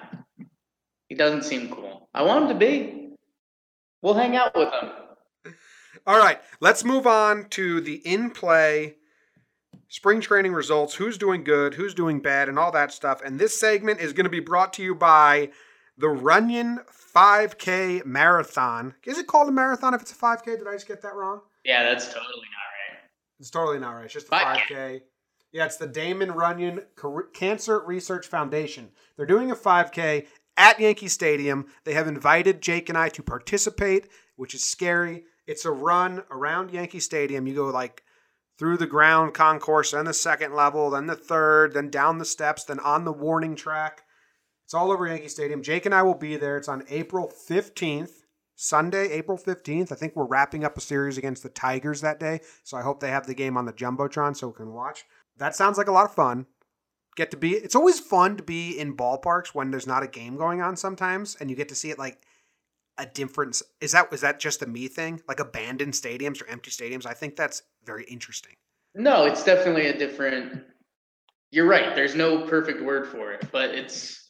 he 1.08 1.16
doesn't 1.16 1.44
seem 1.44 1.70
cool. 1.70 2.10
I 2.13 2.24
want 2.24 2.44
him 2.44 2.50
to 2.50 2.56
be. 2.56 3.10
We'll 4.02 4.13
hang 4.13 4.36
out 4.36 4.56
with 4.56 4.72
him. 4.74 4.89
All 6.07 6.17
right, 6.17 6.39
let's 6.59 6.83
move 6.83 7.05
on 7.07 7.45
to 7.49 7.81
the 7.81 7.95
in 8.05 8.31
play 8.31 8.95
spring 9.89 10.21
training 10.21 10.53
results, 10.53 10.95
who's 10.95 11.17
doing 11.17 11.43
good, 11.43 11.73
who's 11.73 11.93
doing 11.93 12.19
bad, 12.19 12.47
and 12.47 12.57
all 12.57 12.71
that 12.71 12.93
stuff. 12.93 13.21
And 13.23 13.39
this 13.39 13.59
segment 13.59 13.99
is 13.99 14.13
going 14.13 14.25
to 14.25 14.29
be 14.29 14.39
brought 14.39 14.73
to 14.73 14.83
you 14.83 14.95
by 14.95 15.49
the 15.97 16.09
Runyon 16.09 16.79
5K 17.13 18.05
Marathon. 18.05 18.93
Is 19.05 19.17
it 19.17 19.27
called 19.27 19.49
a 19.49 19.51
marathon 19.51 19.93
if 19.93 20.01
it's 20.01 20.12
a 20.12 20.15
5K? 20.15 20.45
Did 20.45 20.67
I 20.67 20.73
just 20.73 20.88
get 20.88 21.01
that 21.01 21.15
wrong? 21.15 21.41
Yeah, 21.65 21.83
that's 21.83 22.07
totally 22.07 22.23
not 22.25 22.29
right. 22.31 22.99
It's 23.39 23.49
totally 23.49 23.79
not 23.79 23.91
right. 23.91 24.05
It's 24.05 24.13
just 24.13 24.27
a 24.27 24.31
5K. 24.31 24.57
5K. 24.69 25.01
Yeah, 25.51 25.65
it's 25.65 25.77
the 25.77 25.88
Damon 25.88 26.31
Runyon 26.31 26.81
Cancer 27.33 27.79
Research 27.79 28.27
Foundation. 28.27 28.89
They're 29.17 29.25
doing 29.25 29.49
a 29.49 29.55
5K 29.55 30.27
at 30.55 30.79
Yankee 30.79 31.07
Stadium. 31.07 31.65
They 31.85 31.93
have 31.93 32.07
invited 32.07 32.62
Jake 32.62 32.89
and 32.89 32.97
I 32.97 33.09
to 33.09 33.23
participate, 33.23 34.07
which 34.35 34.53
is 34.53 34.63
scary. 34.63 35.23
It's 35.49 35.65
a 35.65 35.71
run 35.71 36.21
around 36.29 36.69
Yankee 36.69 36.99
Stadium. 36.99 37.47
You 37.47 37.55
go 37.55 37.65
like 37.65 38.03
through 38.59 38.77
the 38.77 38.85
ground 38.85 39.33
concourse, 39.33 39.91
then 39.91 40.05
the 40.05 40.13
second 40.13 40.53
level, 40.53 40.91
then 40.91 41.07
the 41.07 41.15
third, 41.15 41.73
then 41.73 41.89
down 41.89 42.19
the 42.19 42.25
steps, 42.25 42.65
then 42.65 42.79
on 42.79 43.03
the 43.03 43.12
warning 43.12 43.55
track. 43.55 44.03
It's 44.63 44.75
all 44.75 44.91
over 44.91 45.07
Yankee 45.07 45.27
Stadium. 45.27 45.63
Jake 45.63 45.88
and 45.88 45.95
I 45.95 46.03
will 46.03 46.13
be 46.13 46.38
there. 46.38 46.55
It's 46.55 46.67
on 46.67 46.83
April 46.88 47.33
15th, 47.49 48.12
Sunday, 48.55 49.09
April 49.09 49.39
15th. 49.39 49.91
I 49.91 49.95
think 49.95 50.15
we're 50.15 50.27
wrapping 50.27 50.63
up 50.63 50.77
a 50.77 50.81
series 50.81 51.17
against 51.17 51.41
the 51.41 51.49
Tigers 51.49 52.01
that 52.01 52.19
day. 52.19 52.41
So 52.63 52.77
I 52.77 52.83
hope 52.83 52.99
they 52.99 53.09
have 53.09 53.25
the 53.25 53.33
game 53.33 53.57
on 53.57 53.65
the 53.65 53.73
Jumbotron 53.73 54.38
so 54.38 54.49
we 54.49 54.53
can 54.53 54.71
watch. 54.71 55.03
That 55.38 55.55
sounds 55.55 55.79
like 55.79 55.88
a 55.88 55.91
lot 55.91 56.05
of 56.05 56.13
fun. 56.13 56.45
Get 57.15 57.31
to 57.31 57.38
be, 57.38 57.53
it's 57.53 57.75
always 57.75 57.99
fun 57.99 58.38
to 58.38 58.43
be 58.43 58.77
in 58.77 58.95
ballparks 58.95 59.55
when 59.55 59.71
there's 59.71 59.88
not 59.88 60.03
a 60.03 60.07
game 60.07 60.38
going 60.38 60.62
on 60.62 60.77
sometimes 60.77 61.35
and 61.39 61.49
you 61.49 61.55
get 61.55 61.69
to 61.69 61.75
see 61.75 61.89
it 61.89 61.97
like 61.97 62.21
a 62.99 63.05
difference. 63.05 63.63
Is 63.81 63.93
that 63.93 64.13
is 64.13 64.21
that 64.21 64.39
just 64.39 64.62
a 64.62 64.67
me 64.67 64.88
thing? 64.88 65.21
Like 65.27 65.39
abandoned 65.39 65.93
stadiums 65.93 66.41
or 66.41 66.47
empty 66.47 66.69
stadiums? 66.69 67.05
I 67.05 67.13
think 67.13 67.35
that's 67.35 67.63
very 67.85 68.03
interesting. 68.03 68.53
No, 68.93 69.25
it's 69.25 69.43
definitely 69.43 69.88
a 69.88 69.97
different. 69.97 70.63
You're 71.51 71.67
right. 71.67 71.95
There's 71.95 72.13
no 72.13 72.45
perfect 72.45 72.83
word 72.83 73.07
for 73.07 73.31
it, 73.31 73.47
but 73.51 73.71
it's 73.71 74.29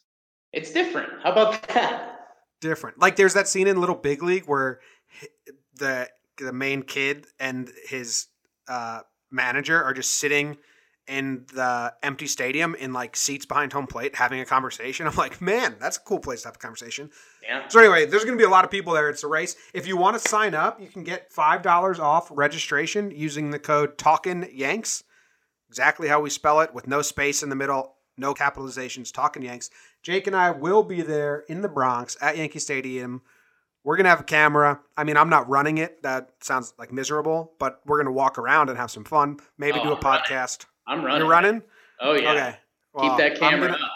it's 0.54 0.72
different. 0.72 1.10
How 1.24 1.32
about 1.32 1.68
that? 1.70 2.28
Different. 2.62 3.00
Like 3.00 3.16
there's 3.16 3.34
that 3.34 3.48
scene 3.48 3.68
in 3.68 3.80
Little 3.80 3.96
Big 3.96 4.22
League 4.22 4.46
where 4.46 4.80
the 5.76 6.08
the 6.38 6.54
main 6.54 6.84
kid 6.84 7.26
and 7.40 7.70
his 7.88 8.28
uh, 8.68 9.02
manager 9.32 9.84
are 9.84 9.94
just 9.94 10.12
sitting 10.12 10.58
in 11.10 11.46
the 11.54 11.94
empty 12.04 12.28
stadium 12.28 12.76
in 12.76 12.94
like 12.94 13.16
seats 13.16 13.46
behind 13.46 13.74
home 13.74 13.88
plate 13.88 14.16
having 14.16 14.40
a 14.40 14.46
conversation. 14.46 15.08
I'm 15.08 15.16
like, 15.16 15.42
man, 15.42 15.76
that's 15.80 15.98
a 15.98 16.02
cool 16.02 16.20
place 16.20 16.44
to 16.44 16.50
have 16.50 16.56
a 16.56 16.60
conversation. 16.60 17.10
Yeah. 17.44 17.68
So 17.68 17.80
anyway, 17.80 18.06
there's 18.06 18.24
going 18.24 18.38
to 18.38 18.42
be 18.42 18.46
a 18.46 18.50
lot 18.50 18.64
of 18.64 18.72
people 18.72 18.94
there. 18.94 19.10
It's 19.10 19.24
a 19.24 19.28
race. 19.28 19.56
If 19.74 19.88
you 19.88 19.98
want 19.98 20.22
to 20.22 20.30
sign 20.30 20.54
up, 20.54 20.80
you 20.80 20.88
can 20.88 21.04
get 21.04 21.34
five 21.34 21.62
dollars 21.64 22.00
off 22.00 22.30
registration 22.32 23.12
using 23.12 23.50
the 23.50 23.60
code 23.60 23.98
Talkin 23.98 24.48
Yanks. 24.54 25.04
Exactly 25.68 26.08
how 26.08 26.22
we 26.22 26.30
spell 26.30 26.62
it, 26.62 26.74
with 26.74 26.88
no 26.88 27.02
space 27.02 27.44
in 27.44 27.50
the 27.50 27.56
middle, 27.56 27.96
no 28.18 28.34
capitalizations. 28.34 29.12
Talkin 29.12 29.42
Yanks. 29.42 29.70
Jake 30.02 30.28
and 30.28 30.36
I 30.36 30.52
will 30.52 30.84
be 30.84 31.02
there 31.02 31.44
in 31.50 31.62
the 31.62 31.70
Bronx 31.70 32.18
at 32.22 32.38
Yankee 32.38 32.60
Stadium. 32.60 33.22
We're 33.84 33.96
gonna 33.98 34.10
have 34.10 34.20
a 34.20 34.24
camera. 34.24 34.80
I 34.98 35.04
mean, 35.04 35.16
I'm 35.18 35.30
not 35.30 35.48
running 35.50 35.78
it. 35.78 36.04
That 36.04 36.32
sounds 36.42 36.74
like 36.78 36.92
miserable, 36.92 37.54
but 37.60 37.82
we're 37.86 37.98
gonna 37.98 38.12
walk 38.12 38.38
around 38.38 38.70
and 38.70 38.78
have 38.78 38.92
some 38.92 39.06
fun. 39.06 39.40
Maybe 39.58 39.80
Oh, 39.80 39.84
do 39.84 39.92
a 39.94 39.96
running. 39.96 40.66
Podcast. 40.90 40.98
I'm 40.98 41.06
running. 41.06 41.20
You're 41.22 41.30
running? 41.30 41.62
Oh 42.02 42.14
yeah. 42.14 42.32
Okay. 42.32 42.56
Well, 42.94 43.10
Keep 43.10 43.18
that 43.20 43.40
camera 43.40 43.70
gonna- 43.72 43.84
up. 43.84 43.92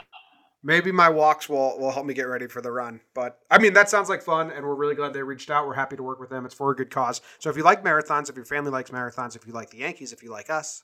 Maybe 0.66 0.94
my 0.94 1.10
walks 1.10 1.50
will 1.50 1.78
will 1.78 1.92
help 1.92 2.06
me 2.06 2.14
get 2.14 2.24
ready 2.24 2.48
for 2.48 2.62
the 2.62 2.72
run. 2.72 3.02
But 3.14 3.40
I 3.52 3.58
mean, 3.58 3.74
that 3.74 3.90
sounds 3.90 4.08
like 4.08 4.22
fun, 4.24 4.50
and 4.50 4.66
we're 4.66 4.76
really 4.76 4.96
glad 4.96 5.14
they 5.14 5.22
reached 5.22 5.50
out. 5.50 5.68
We're 5.68 5.74
happy 5.74 5.98
to 5.98 6.04
work 6.04 6.22
with 6.22 6.30
them. 6.30 6.46
It's 6.46 6.56
for 6.56 6.72
a 6.72 6.76
good 6.76 6.90
cause. 6.90 7.20
So 7.40 7.50
if 7.50 7.58
you 7.58 7.64
like 7.64 7.84
marathons, 7.84 8.30
if 8.30 8.38
your 8.38 8.46
family 8.46 8.72
likes 8.72 8.90
marathons, 8.90 9.36
if 9.36 9.46
you 9.46 9.52
like 9.52 9.72
the 9.72 9.80
Yankees, 9.80 10.14
if 10.14 10.24
you 10.24 10.32
like 10.32 10.50
us, 10.50 10.84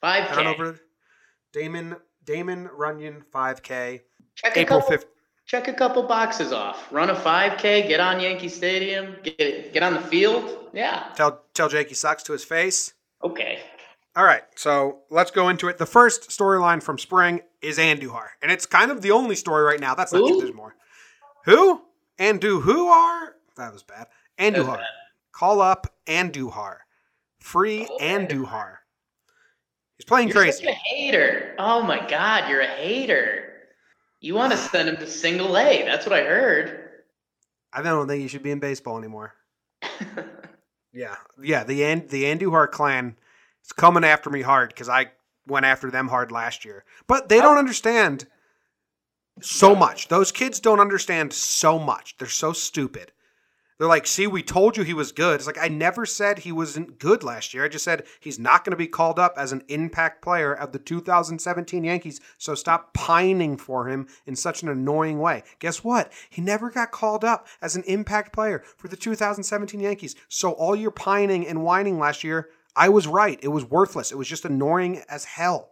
Five 0.00 0.24
head 0.24 0.38
on 0.38 0.44
K. 0.44 0.50
over 0.50 0.72
to 0.72 0.80
Damon 1.52 1.96
Damon 2.24 2.70
Runyon 2.72 3.22
5K 3.34 4.00
Check 4.36 4.56
a 4.56 4.60
April 4.60 4.80
couple. 4.80 4.96
5th. 4.96 5.04
Check 5.46 5.68
a 5.68 5.72
couple 5.74 6.02
boxes 6.04 6.52
off. 6.52 6.90
Run 6.90 7.10
a 7.10 7.14
5K. 7.14 7.88
Get 7.88 8.00
on 8.00 8.20
Yankee 8.20 8.48
Stadium. 8.48 9.16
Get 9.22 9.74
get 9.74 9.82
on 9.82 9.92
the 9.94 10.00
field. 10.00 10.68
Yeah. 10.72 11.08
Tell 11.14 11.42
tell 11.52 11.68
Jake 11.68 11.88
he 11.88 11.94
sucks 11.94 12.22
to 12.22 12.32
his 12.32 12.44
face. 12.44 12.94
Okay. 13.22 13.58
All 14.16 14.24
right, 14.24 14.42
so 14.56 15.00
let's 15.10 15.30
go 15.30 15.48
into 15.48 15.68
it. 15.68 15.78
The 15.78 15.86
first 15.86 16.30
storyline 16.30 16.82
from 16.82 16.98
spring 16.98 17.40
is 17.62 17.78
Andujar, 17.78 18.26
and 18.42 18.50
it's 18.50 18.66
kind 18.66 18.90
of 18.90 19.02
the 19.02 19.12
only 19.12 19.36
story 19.36 19.62
right 19.62 19.78
now. 19.80 19.94
That's 19.94 20.12
not 20.12 20.26
true. 20.26 20.40
There's 20.40 20.52
more. 20.54 20.74
Who? 21.44 21.82
Andu 22.18 22.60
who 22.62 22.88
are? 22.88 23.34
That 23.56 23.72
was 23.72 23.82
bad. 23.82 24.08
Bad. 24.36 24.80
Call 25.32 25.60
up 25.60 25.86
Andujar. 26.06 26.78
Free 27.40 27.86
Oh. 27.88 27.98
Andujar. 28.00 28.76
He's 29.96 30.04
playing 30.06 30.28
You're 30.28 30.36
crazy. 30.42 30.64
such 30.64 30.72
a 30.72 30.76
hater. 30.76 31.54
Oh 31.58 31.82
my 31.82 32.04
God, 32.08 32.48
you're 32.50 32.60
a 32.62 32.66
hater. 32.66 33.44
You 34.20 34.34
want 34.34 34.52
to 34.52 34.58
send 34.58 34.88
him 34.88 34.96
to 34.96 35.06
single 35.06 35.56
A. 35.56 35.82
That's 35.84 36.04
what 36.06 36.14
I 36.18 36.24
heard. 36.24 36.90
I 37.72 37.80
don't 37.82 38.08
think 38.08 38.20
he 38.22 38.28
should 38.28 38.42
be 38.42 38.50
in 38.50 38.58
baseball 38.58 38.98
anymore. 38.98 39.34
Yeah, 40.92 41.14
yeah. 41.40 41.62
The 41.62 41.84
An- 41.84 42.08
the 42.08 42.24
Andujar 42.24 42.68
clan 42.68 43.16
is 43.64 43.72
coming 43.72 44.04
after 44.04 44.30
me 44.30 44.42
hard 44.42 44.70
because 44.70 44.88
I 44.88 45.12
went 45.46 45.66
after 45.66 45.90
them 45.90 46.08
hard 46.08 46.32
last 46.32 46.64
year. 46.64 46.84
But 47.06 47.28
they 47.28 47.38
don't 47.38 47.56
oh. 47.56 47.60
understand 47.60 48.26
so 49.40 49.74
much. 49.74 50.08
Those 50.08 50.32
kids 50.32 50.60
don't 50.60 50.80
understand 50.80 51.32
so 51.32 51.78
much. 51.78 52.16
They're 52.18 52.28
so 52.28 52.52
stupid. 52.52 53.12
They're 53.80 53.88
like, 53.88 54.06
see, 54.06 54.26
we 54.26 54.42
told 54.42 54.76
you 54.76 54.82
he 54.82 54.92
was 54.92 55.10
good. 55.10 55.36
It's 55.36 55.46
like, 55.46 55.56
I 55.58 55.68
never 55.68 56.04
said 56.04 56.40
he 56.40 56.52
wasn't 56.52 56.98
good 56.98 57.22
last 57.22 57.54
year. 57.54 57.64
I 57.64 57.68
just 57.68 57.82
said 57.82 58.04
he's 58.20 58.38
not 58.38 58.62
going 58.62 58.72
to 58.72 58.76
be 58.76 58.86
called 58.86 59.18
up 59.18 59.32
as 59.38 59.52
an 59.52 59.62
impact 59.68 60.20
player 60.20 60.52
of 60.52 60.72
the 60.72 60.78
2017 60.78 61.82
Yankees. 61.82 62.20
So 62.36 62.54
stop 62.54 62.92
pining 62.92 63.56
for 63.56 63.88
him 63.88 64.06
in 64.26 64.36
such 64.36 64.62
an 64.62 64.68
annoying 64.68 65.18
way. 65.18 65.44
Guess 65.60 65.82
what? 65.82 66.12
He 66.28 66.42
never 66.42 66.70
got 66.70 66.90
called 66.90 67.24
up 67.24 67.46
as 67.62 67.74
an 67.74 67.82
impact 67.84 68.34
player 68.34 68.62
for 68.76 68.88
the 68.88 68.96
2017 68.96 69.80
Yankees. 69.80 70.14
So 70.28 70.52
all 70.52 70.76
your 70.76 70.90
pining 70.90 71.46
and 71.46 71.64
whining 71.64 71.98
last 71.98 72.22
year, 72.22 72.50
I 72.76 72.88
was 72.88 73.06
right. 73.06 73.38
It 73.42 73.48
was 73.48 73.64
worthless. 73.64 74.12
It 74.12 74.18
was 74.18 74.28
just 74.28 74.44
annoying 74.44 75.02
as 75.08 75.24
hell. 75.24 75.70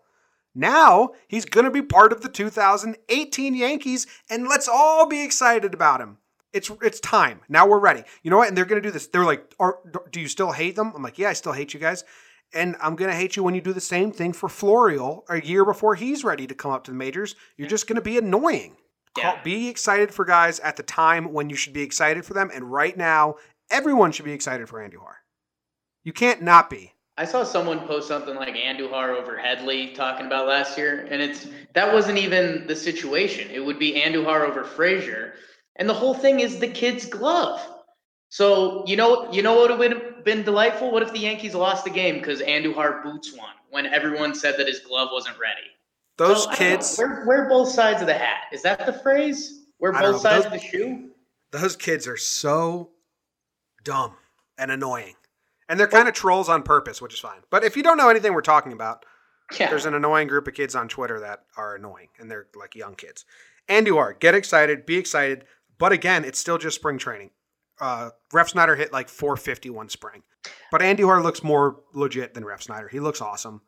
Now 0.54 1.10
he's 1.28 1.44
going 1.44 1.64
to 1.64 1.70
be 1.70 1.82
part 1.82 2.12
of 2.12 2.22
the 2.22 2.28
2018 2.28 3.54
Yankees, 3.54 4.06
and 4.28 4.48
let's 4.48 4.68
all 4.68 5.06
be 5.06 5.22
excited 5.22 5.74
about 5.74 6.00
him. 6.00 6.18
It's 6.52 6.70
it's 6.82 7.00
time. 7.00 7.40
Now 7.48 7.66
we're 7.66 7.78
ready. 7.78 8.02
You 8.22 8.30
know 8.30 8.38
what? 8.38 8.48
And 8.48 8.56
they're 8.56 8.64
going 8.64 8.82
to 8.82 8.88
do 8.88 8.92
this. 8.92 9.06
They're 9.06 9.24
like, 9.24 9.54
Are, 9.60 9.78
"Do 10.10 10.20
you 10.20 10.28
still 10.28 10.52
hate 10.52 10.76
them?" 10.76 10.92
I'm 10.96 11.02
like, 11.02 11.18
"Yeah, 11.18 11.28
I 11.28 11.34
still 11.34 11.52
hate 11.52 11.74
you 11.74 11.80
guys." 11.80 12.04
And 12.54 12.76
I'm 12.80 12.96
going 12.96 13.10
to 13.10 13.16
hate 13.16 13.36
you 13.36 13.42
when 13.42 13.54
you 13.54 13.60
do 13.60 13.74
the 13.74 13.80
same 13.80 14.10
thing 14.10 14.32
for 14.32 14.48
Florial 14.48 15.22
a 15.28 15.40
year 15.40 15.66
before 15.66 15.94
he's 15.94 16.24
ready 16.24 16.46
to 16.46 16.54
come 16.54 16.70
up 16.70 16.84
to 16.84 16.90
the 16.90 16.96
majors. 16.96 17.36
You're 17.58 17.68
just 17.68 17.86
going 17.86 17.96
to 17.96 18.02
be 18.02 18.16
annoying. 18.16 18.76
Yeah. 19.18 19.42
Be 19.42 19.68
excited 19.68 20.12
for 20.12 20.24
guys 20.24 20.58
at 20.60 20.76
the 20.76 20.82
time 20.82 21.32
when 21.32 21.50
you 21.50 21.56
should 21.56 21.74
be 21.74 21.82
excited 21.82 22.24
for 22.24 22.34
them. 22.34 22.50
And 22.54 22.72
right 22.72 22.96
now, 22.96 23.34
everyone 23.70 24.12
should 24.12 24.24
be 24.24 24.32
excited 24.32 24.68
for 24.68 24.80
Andy 24.82 24.96
Andujar. 24.96 25.16
You 26.08 26.14
can't 26.14 26.40
not 26.40 26.70
be. 26.70 26.94
I 27.18 27.26
saw 27.26 27.44
someone 27.44 27.80
post 27.86 28.08
something 28.08 28.34
like 28.34 28.54
Andujar 28.54 29.14
over 29.14 29.36
Headley 29.36 29.88
talking 29.88 30.24
about 30.24 30.46
last 30.46 30.78
year, 30.78 31.06
and 31.10 31.20
it's 31.20 31.46
that 31.74 31.92
wasn't 31.92 32.16
even 32.16 32.66
the 32.66 32.74
situation. 32.74 33.50
It 33.50 33.60
would 33.62 33.78
be 33.78 33.92
Andujar 33.92 34.48
over 34.48 34.64
Frazier, 34.64 35.34
and 35.76 35.86
the 35.86 35.92
whole 35.92 36.14
thing 36.14 36.40
is 36.40 36.58
the 36.60 36.66
kid's 36.68 37.04
glove. 37.04 37.60
So 38.30 38.86
you 38.86 38.96
know, 38.96 39.30
you 39.30 39.42
know 39.42 39.54
what 39.56 39.78
would 39.78 39.92
have 39.92 40.24
been 40.24 40.44
delightful? 40.44 40.90
What 40.90 41.02
if 41.02 41.12
the 41.12 41.18
Yankees 41.18 41.54
lost 41.54 41.84
the 41.84 41.90
game 41.90 42.14
because 42.20 42.40
Andujar 42.40 43.02
boots 43.02 43.36
one 43.36 43.52
when 43.68 43.84
everyone 43.84 44.34
said 44.34 44.54
that 44.56 44.66
his 44.66 44.80
glove 44.80 45.10
wasn't 45.12 45.38
ready? 45.38 45.68
Those 46.16 46.44
So, 46.44 46.48
I 46.48 46.54
don't 46.56 46.70
know. 46.70 46.76
kids, 46.76 46.96
we're, 46.98 47.26
we're 47.26 47.48
both 47.50 47.68
sides 47.68 48.00
of 48.00 48.06
the 48.06 48.14
hat. 48.14 48.44
Is 48.50 48.62
that 48.62 48.86
the 48.86 48.94
phrase? 48.94 49.66
We're 49.78 49.92
both 49.92 50.00
know, 50.00 50.16
sides 50.16 50.44
those- 50.44 50.46
of 50.46 50.52
the 50.52 50.66
shoe. 50.66 51.10
those 51.50 51.76
kids 51.76 52.06
are 52.08 52.16
so 52.16 52.92
dumb 53.84 54.14
and 54.56 54.70
annoying. 54.70 55.12
And 55.68 55.78
they're 55.78 55.86
kind 55.88 56.08
of 56.08 56.14
trolls 56.14 56.48
on 56.48 56.62
purpose, 56.62 57.02
which 57.02 57.12
is 57.14 57.20
fine. 57.20 57.40
But 57.50 57.64
if 57.64 57.76
you 57.76 57.82
don't 57.82 57.96
know 57.98 58.08
anything 58.08 58.32
we're 58.32 58.40
talking 58.40 58.72
about, 58.72 59.04
Yeah. 59.58 59.68
there's 59.70 59.86
an 59.86 59.94
annoying 59.94 60.28
group 60.28 60.48
of 60.48 60.54
kids 60.54 60.74
on 60.74 60.88
Twitter 60.88 61.20
that 61.20 61.44
are 61.56 61.74
annoying, 61.74 62.08
and 62.18 62.30
they're 62.30 62.46
like 62.54 62.74
young 62.74 62.94
kids. 62.94 63.24
And 63.68 63.86
you 63.86 63.98
are. 63.98 64.12
Get 64.14 64.34
excited, 64.34 64.86
be 64.86 64.96
excited. 64.96 65.44
But 65.78 65.92
again, 65.92 66.24
it's 66.24 66.38
still 66.38 66.58
just 66.58 66.76
spring 66.76 66.98
training. 66.98 67.30
Uh, 67.80 68.10
Refsnyder 68.34 68.76
hit 68.76 68.92
like 68.92 69.08
451 69.08 69.88
spring. 69.90 70.22
But 70.72 70.80
Andujar 70.80 71.22
looks 71.22 71.42
more 71.44 71.80
legit 71.92 72.34
than 72.34 72.44
Refsnyder. 72.44 72.90
He 72.90 72.98
looks 73.00 73.20
awesome. 73.20 73.62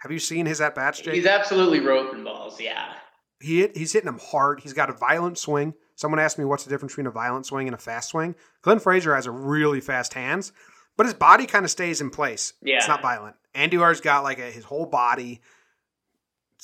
Have 0.00 0.10
you 0.10 0.18
seen 0.18 0.46
his 0.46 0.60
at 0.60 0.74
bats, 0.74 1.00
Jake? 1.00 1.14
He's 1.14 1.26
absolutely 1.26 1.80
roping 1.80 2.24
balls. 2.24 2.60
Yeah. 2.60 2.92
he 3.40 3.60
hit, 3.60 3.76
he's 3.76 3.92
hitting 3.92 4.06
them 4.06 4.18
hard. 4.22 4.60
He's 4.60 4.72
got 4.72 4.90
a 4.90 4.94
violent 4.94 5.38
swing. 5.38 5.74
Someone 5.96 6.18
asked 6.18 6.38
me 6.38 6.44
what's 6.44 6.64
the 6.64 6.70
difference 6.70 6.92
between 6.92 7.06
a 7.06 7.10
violent 7.10 7.46
swing 7.46 7.68
and 7.68 7.74
a 7.74 7.78
fast 7.78 8.08
swing. 8.10 8.34
Clint 8.62 8.82
Frazier 8.82 9.14
has 9.14 9.26
a 9.26 9.30
really 9.30 9.80
fast 9.80 10.14
hands, 10.14 10.52
but 10.96 11.06
his 11.06 11.14
body 11.14 11.46
kind 11.46 11.64
of 11.64 11.70
stays 11.70 12.00
in 12.00 12.10
place. 12.10 12.52
Yeah. 12.62 12.76
It's 12.76 12.88
not 12.88 13.02
violent. 13.02 13.36
Andy 13.54 13.76
has 13.76 14.00
got 14.00 14.24
like 14.24 14.38
a, 14.38 14.50
his 14.50 14.64
whole 14.64 14.86
body 14.86 15.40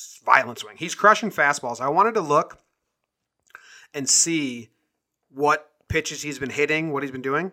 it's 0.01 0.19
violent 0.25 0.59
swing. 0.59 0.77
He's 0.79 0.95
crushing 0.95 1.31
fastballs. 1.31 1.81
I 1.81 1.89
wanted 1.89 2.15
to 2.15 2.23
look 2.23 2.59
and 3.93 4.09
see 4.09 4.71
what 5.31 5.71
pitches 5.89 6.23
he's 6.23 6.39
been 6.39 6.51
hitting, 6.51 6.91
what 6.91 7.03
he's 7.03 7.13
been 7.13 7.21
doing. 7.21 7.53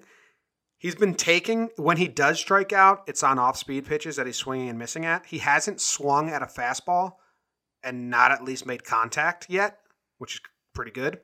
He's 0.77 0.95
been 0.95 1.15
taking 1.15 1.69
when 1.75 1.97
he 1.97 2.07
does 2.07 2.39
strike 2.39 2.71
out, 2.71 3.03
it's 3.07 3.23
on 3.23 3.39
off-speed 3.39 3.85
pitches 3.85 4.15
that 4.15 4.27
he's 4.27 4.37
swinging 4.37 4.69
and 4.69 4.79
missing 4.79 5.05
at. 5.05 5.25
He 5.25 5.39
hasn't 5.39 5.81
swung 5.81 6.29
at 6.29 6.41
a 6.41 6.45
fastball 6.45 7.15
and 7.83 8.09
not 8.09 8.31
at 8.31 8.43
least 8.43 8.65
made 8.65 8.83
contact 8.85 9.47
yet, 9.49 9.79
which 10.19 10.35
is 10.35 10.41
pretty 10.73 10.91
good. 10.91 11.19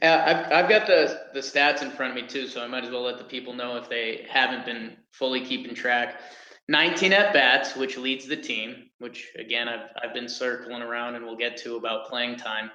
Uh, 0.00 0.22
I've, 0.26 0.52
I've 0.52 0.68
got 0.68 0.86
the, 0.86 1.22
the 1.34 1.40
stats 1.40 1.82
in 1.82 1.90
front 1.90 2.16
of 2.16 2.22
me 2.22 2.28
too, 2.28 2.46
so 2.46 2.62
I 2.62 2.66
might 2.68 2.84
as 2.84 2.90
well 2.90 3.02
let 3.02 3.18
the 3.18 3.24
people 3.24 3.52
know 3.52 3.76
if 3.76 3.88
they 3.88 4.26
haven't 4.30 4.64
been 4.64 4.96
fully 5.10 5.40
keeping 5.44 5.74
track. 5.74 6.20
19 6.68 7.12
at 7.12 7.32
bats, 7.32 7.74
which 7.74 7.96
leads 7.96 8.26
the 8.26 8.36
team, 8.36 8.90
which 8.98 9.28
again, 9.38 9.68
I've, 9.68 9.88
I've 10.02 10.14
been 10.14 10.28
circling 10.28 10.82
around 10.82 11.16
and 11.16 11.24
we'll 11.24 11.36
get 11.36 11.56
to 11.58 11.76
about 11.76 12.08
playing 12.08 12.36
time. 12.36 12.70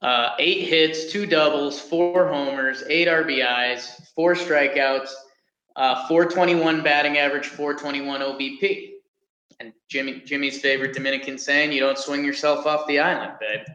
Uh, 0.00 0.30
eight 0.38 0.68
hits, 0.68 1.10
two 1.10 1.26
doubles, 1.26 1.80
four 1.80 2.28
homers, 2.28 2.84
eight 2.88 3.08
RBIs, 3.08 4.00
four 4.14 4.34
strikeouts, 4.34 5.10
uh, 5.74 6.06
421 6.06 6.82
batting 6.82 7.18
average, 7.18 7.46
421 7.46 8.20
OBP. 8.20 8.90
And 9.60 9.72
Jimmy 9.88 10.20
Jimmy's 10.20 10.60
favorite 10.60 10.94
Dominican 10.94 11.36
saying, 11.36 11.72
"You 11.72 11.80
don't 11.80 11.98
swing 11.98 12.24
yourself 12.24 12.64
off 12.64 12.86
the 12.86 13.00
island, 13.00 13.32
babe." 13.40 13.66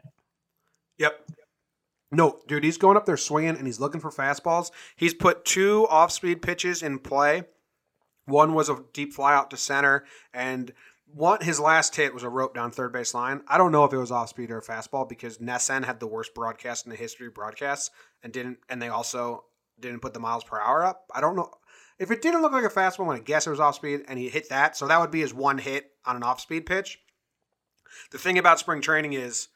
No, 2.14 2.40
dude, 2.48 2.64
he's 2.64 2.78
going 2.78 2.96
up 2.96 3.08
there 3.08 3.18
swinging 3.18 3.58
and 3.58 3.66
he's 3.66 3.80
looking 3.80 4.00
for 4.00 4.12
fastballs. 4.12 4.70
He's 4.96 5.16
put 5.16 5.46
two 5.46 5.88
off-speed 5.90 6.44
pitches 6.44 6.84
in 6.84 7.00
play. 7.00 7.44
One 8.26 8.54
was 8.54 8.70
a 8.70 8.84
deep 8.94 9.14
fly 9.14 9.34
out 9.34 9.50
to 9.50 9.58
center, 9.58 10.06
and 10.34 10.72
one 11.08 11.42
his 11.42 11.60
last 11.60 11.96
hit 11.96 12.14
was 12.14 12.24
a 12.24 12.30
rope 12.30 12.54
down 12.54 12.72
third 12.72 12.94
base 12.94 13.14
line. 13.14 13.42
I 13.48 13.58
don't 13.58 13.72
know 13.72 13.84
if 13.84 13.92
it 13.92 13.98
was 13.98 14.12
off 14.12 14.30
speed 14.30 14.52
or 14.52 14.60
a 14.60 14.62
fastball 14.62 15.10
because 15.10 15.40
NESN 15.40 15.84
had 15.86 16.00
the 16.00 16.08
worst 16.08 16.34
broadcast 16.34 16.86
in 16.86 16.92
the 16.92 16.96
history 16.96 17.28
of 17.28 17.34
broadcasts 17.34 17.90
and 18.22 18.32
didn't, 18.32 18.60
and 18.70 18.82
they 18.82 18.88
also 18.88 19.46
didn't 19.80 20.02
put 20.02 20.14
the 20.14 20.20
miles 20.20 20.44
per 20.44 20.60
hour 20.60 20.86
up. 20.86 21.06
I 21.14 21.20
don't 21.20 21.36
know 21.36 21.50
if 22.00 22.12
it 22.12 22.22
didn't 22.22 22.44
look 22.44 22.54
like 22.54 22.64
a 22.64 22.70
fastball. 22.70 23.02
I'm 23.02 23.08
gonna 23.08 23.20
guess 23.22 23.48
it 23.48 23.50
was 23.50 23.60
off 23.60 23.76
speed, 23.76 24.06
and 24.08 24.18
he 24.18 24.30
hit 24.30 24.50
that, 24.50 24.78
so 24.78 24.88
that 24.88 25.02
would 25.02 25.12
be 25.12 25.22
his 25.22 25.34
one 25.34 25.58
hit 25.58 25.92
on 26.06 26.16
an 26.16 26.24
off 26.24 26.40
speed 26.40 26.66
pitch. 26.66 27.00
The 28.12 28.18
thing 28.20 28.38
about 28.38 28.60
spring 28.60 28.82
training 28.82 29.14
is 29.14 29.50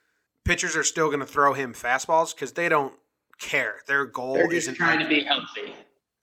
pitchers 0.47 0.75
are 0.75 0.83
still 0.83 1.07
going 1.07 1.19
to 1.19 1.25
throw 1.25 1.53
him 1.53 1.73
fastballs 1.73 2.33
because 2.33 2.53
they 2.53 2.69
don't 2.69 2.93
care. 3.39 3.75
Their 3.87 4.05
goal 4.05 4.33
They're 4.35 4.53
isn't 4.53 4.75
trying 4.75 4.99
to 4.99 5.07
be 5.07 5.23
healthy. 5.23 5.73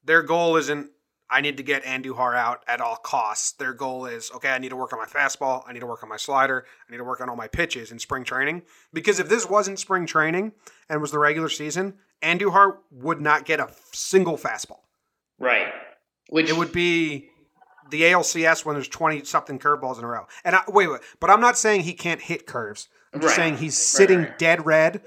their 0.03 0.21
goal 0.21 0.57
isn't 0.57 0.91
I 1.27 1.41
need 1.41 1.57
to 1.57 1.63
get 1.63 1.83
Andujar 1.83 2.35
out 2.35 2.63
at 2.67 2.81
all 2.81 2.97
costs. 2.97 3.53
Their 3.53 3.73
goal 3.73 4.05
is 4.05 4.29
okay, 4.35 4.49
I 4.49 4.57
need 4.59 4.69
to 4.69 4.75
work 4.75 4.93
on 4.93 4.99
my 4.99 5.05
fastball, 5.05 5.63
I 5.67 5.73
need 5.73 5.79
to 5.79 5.87
work 5.87 6.03
on 6.03 6.09
my 6.09 6.17
slider, 6.17 6.65
I 6.87 6.91
need 6.91 6.97
to 6.99 7.03
work 7.03 7.19
on 7.21 7.29
all 7.29 7.35
my 7.35 7.47
pitches 7.47 7.91
in 7.91 7.99
spring 7.99 8.23
training. 8.23 8.61
Because 8.93 9.19
if 9.19 9.27
this 9.29 9.49
wasn't 9.49 9.79
spring 9.79 10.05
training 10.05 10.51
and 10.89 11.01
was 11.01 11.11
the 11.11 11.19
regular 11.19 11.49
season, 11.49 11.95
Andujar 12.21 12.77
would 12.91 13.21
not 13.21 13.45
get 13.45 13.59
a 13.59 13.69
single 13.91 14.37
fastball. 14.37 14.81
Right. 15.39 15.67
Which 16.29 16.49
It 16.49 16.57
would 16.57 16.71
be 16.71 17.29
the 17.89 18.01
ALCS 18.03 18.65
when 18.65 18.75
there's 18.75 18.87
20 18.87 19.23
something 19.25 19.59
curveballs 19.59 19.97
in 19.99 20.03
a 20.03 20.07
row. 20.07 20.25
And 20.43 20.55
I, 20.55 20.63
wait, 20.67 20.87
wait, 20.89 21.01
but 21.19 21.29
I'm 21.29 21.41
not 21.41 21.57
saying 21.57 21.81
he 21.81 21.93
can't 21.93 22.21
hit 22.21 22.47
curves. 22.47 22.87
I'm 23.13 23.21
just 23.21 23.37
Right. 23.37 23.43
saying 23.43 23.57
he's 23.57 23.77
sitting 23.77 24.19
right. 24.23 24.37
dead 24.39 24.65
red 24.65 25.01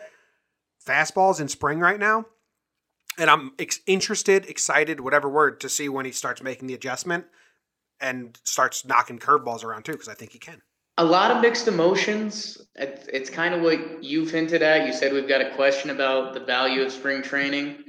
fastballs 0.87 1.41
in 1.41 1.49
spring 1.49 1.81
right 1.81 1.99
now. 1.99 2.27
And 3.19 3.29
I'm 3.31 3.53
ex- 3.59 3.81
interested, 3.87 4.47
excited, 4.47 5.01
whatever 5.01 5.29
word, 5.29 5.61
to 5.61 5.69
see 5.69 5.89
when 5.89 6.07
he 6.07 6.13
starts 6.13 6.41
making 6.43 6.69
the 6.69 6.75
adjustment 6.75 7.25
and 8.01 8.39
starts 8.45 8.85
knocking 8.85 9.19
curveballs 9.19 9.65
around 9.65 9.85
too, 9.85 9.93
because 9.93 10.09
I 10.09 10.15
think 10.15 10.33
he 10.33 10.39
can. 10.39 10.63
a 11.01 11.05
lot 11.05 11.31
of 11.31 11.41
mixed 11.41 11.69
emotions. 11.69 12.59
It- 12.75 13.09
It's 13.13 13.31
kind 13.31 13.55
of 13.55 13.61
what 13.63 14.03
you've 14.03 14.31
hinted 14.33 14.63
at. 14.63 14.85
You 14.87 14.93
said 14.93 15.13
we've 15.13 15.29
got 15.29 15.41
a 15.41 15.51
question 15.55 15.91
about 15.91 16.35
the 16.35 16.41
value 16.41 16.83
of 16.83 16.91
spring 16.93 17.23
training. 17.23 17.85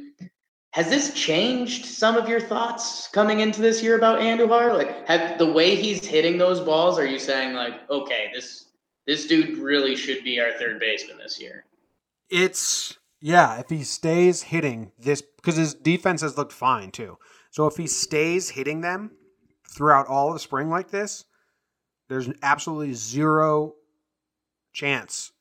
Has 0.72 0.88
this 0.90 1.14
changed 1.14 1.86
some 1.86 2.16
of 2.16 2.30
your 2.30 2.40
thoughts 2.40 3.08
coming 3.08 3.40
into 3.40 3.62
this 3.62 3.82
year 3.82 3.98
about 3.98 4.20
Andujar? 4.20 4.74
Like, 4.74 5.08
have 5.08 5.40
the 5.40 5.52
way 5.52 5.76
he's 5.76 6.06
hitting 6.06 6.38
those 6.38 6.60
balls? 6.60 7.00
Are 7.00 7.08
you 7.08 7.18
saying 7.18 7.56
like, 7.56 7.90
okay, 7.90 8.30
this 8.34 8.66
this 9.08 9.26
dude 9.26 9.58
really 9.58 9.96
should 9.96 10.24
be 10.24 10.40
our 10.40 10.52
third 10.60 10.80
baseman 10.80 11.18
this 11.18 11.42
year? 11.42 11.66
It's 12.30 12.98
yeah, 13.20 13.60
if 13.60 13.70
he 13.70 13.84
stays 13.84 14.44
hitting 14.44 14.92
this 15.00 15.22
because 15.22 15.56
his 15.56 15.74
defense 15.74 16.22
has 16.22 16.38
looked 16.38 16.54
fine 16.54 16.92
too. 16.92 17.18
So 17.50 17.66
if 17.66 17.76
he 17.76 17.88
stays 17.88 18.50
hitting 18.50 18.82
them 18.82 19.12
throughout 19.68 20.08
all 20.08 20.32
of 20.32 20.40
spring 20.40 20.70
like 20.70 20.92
this, 20.92 21.26
there's 22.08 22.30
absolutely 22.44 22.94
zero 22.94 23.74
chance 24.72 25.32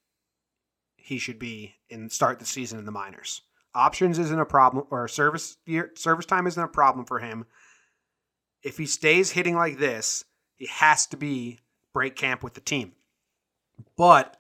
he 0.97 1.19
should 1.19 1.39
be 1.39 1.75
in 1.91 2.09
start 2.11 2.39
the 2.39 2.47
season 2.47 2.79
in 2.79 2.87
the 2.87 2.93
minors. 2.93 3.43
Options 3.75 4.19
isn't 4.19 4.41
a 4.41 4.47
problem 4.47 4.87
or 4.91 5.07
service 5.09 5.57
year 5.67 5.93
service 5.95 6.27
time 6.27 6.47
isn't 6.47 6.63
a 6.63 6.69
problem 6.69 7.05
for 7.05 7.19
him. 7.19 7.47
If 8.63 8.79
he 8.79 8.87
stays 8.87 9.33
hitting 9.33 9.55
like 9.55 9.79
this, 9.79 10.25
he 10.57 10.67
has 10.67 11.07
to 11.09 11.17
be 11.17 11.61
break 11.93 12.17
camp 12.17 12.43
with 12.43 12.55
the 12.55 12.61
team. 12.61 12.93
But 13.97 14.37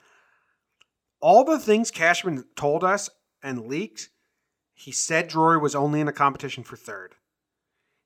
all 1.21 1.45
the 1.45 1.59
things 1.59 1.91
Cashman 1.91 2.45
told 2.57 2.83
us 2.83 3.11
and 3.43 3.67
leaked, 3.67 4.09
he 4.75 4.93
said 4.93 5.29
Drury 5.29 5.59
was 5.59 5.75
only 5.75 6.01
in 6.01 6.09
a 6.09 6.13
competition 6.13 6.65
for 6.65 6.77
third. 6.77 7.15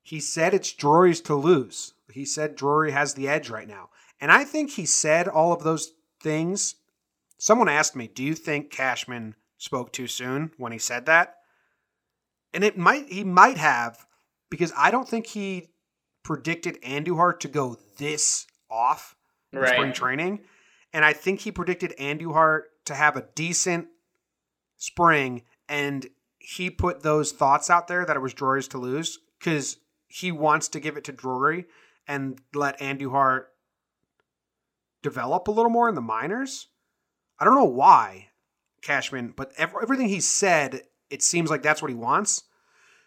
He 0.01 0.19
said 0.19 0.53
it's 0.53 0.73
Drury's 0.73 1.21
to 1.21 1.35
lose. 1.35 1.93
He 2.11 2.25
said 2.25 2.55
Drury 2.55 2.91
has 2.91 3.13
the 3.13 3.27
edge 3.27 3.49
right 3.49 3.67
now. 3.67 3.89
And 4.19 4.31
I 4.31 4.43
think 4.43 4.71
he 4.71 4.85
said 4.85 5.27
all 5.27 5.53
of 5.53 5.63
those 5.63 5.93
things. 6.21 6.75
Someone 7.37 7.69
asked 7.69 7.95
me, 7.95 8.07
"Do 8.07 8.23
you 8.23 8.35
think 8.35 8.69
Cashman 8.69 9.35
spoke 9.63 9.93
too 9.93 10.07
soon 10.07 10.51
when 10.57 10.71
he 10.71 10.77
said 10.77 11.05
that?" 11.05 11.37
And 12.53 12.63
it 12.63 12.77
might 12.77 13.07
he 13.07 13.23
might 13.23 13.57
have 13.57 14.05
because 14.49 14.73
I 14.77 14.91
don't 14.91 15.07
think 15.07 15.27
he 15.27 15.69
predicted 16.23 16.81
Andujar 16.81 17.39
to 17.39 17.47
go 17.47 17.77
this 17.97 18.45
off 18.69 19.15
in 19.51 19.59
Right. 19.59 19.73
spring 19.73 19.93
training. 19.93 20.45
And 20.91 21.03
I 21.03 21.13
think 21.13 21.41
he 21.41 21.51
predicted 21.51 21.95
Andujar 21.97 22.63
to 22.85 22.95
have 22.95 23.15
a 23.15 23.27
decent 23.35 23.87
spring 24.77 25.43
and 25.67 26.07
he 26.39 26.69
put 26.69 27.01
those 27.01 27.31
thoughts 27.31 27.69
out 27.69 27.87
there 27.87 28.05
that 28.05 28.17
it 28.17 28.21
was 28.21 28.33
Drury's 28.33 28.67
to 28.69 28.77
lose 28.77 29.17
because 29.39 29.77
he 30.07 30.31
wants 30.31 30.67
to 30.69 30.79
give 30.79 30.97
it 30.97 31.05
to 31.05 31.11
Drury 31.13 31.65
and 32.05 32.39
let 32.53 32.79
Andujar 32.79 33.45
develop 35.01 35.47
a 35.47 35.51
little 35.51 35.71
more 35.71 35.89
in 35.89 35.95
the 35.95 36.01
minors. 36.01 36.67
I 37.39 37.45
don't 37.45 37.55
know 37.55 37.63
why, 37.63 38.29
Cashman, 38.83 39.33
but 39.35 39.51
ev- 39.57 39.75
everything 39.81 40.09
he 40.09 40.19
said, 40.19 40.81
it 41.09 41.23
seems 41.23 41.49
like 41.49 41.63
that's 41.63 41.81
what 41.81 41.89
he 41.89 41.95
wants. 41.95 42.43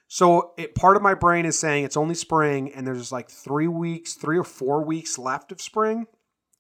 So 0.09 0.53
it, 0.57 0.75
part 0.75 0.97
of 0.97 1.03
my 1.03 1.15
brain 1.15 1.47
is 1.47 1.59
saying 1.59 1.85
it's 1.85 1.97
only 1.97 2.15
spring 2.15 2.73
and 2.73 2.87
there's 2.87 3.13
like 3.13 3.29
three 3.29 3.69
weeks, 3.69 4.15
three 4.15 4.39
or 4.39 4.45
four 4.45 4.85
weeks 4.85 5.19
left 5.19 5.53
of 5.53 5.61
spring, 5.61 6.07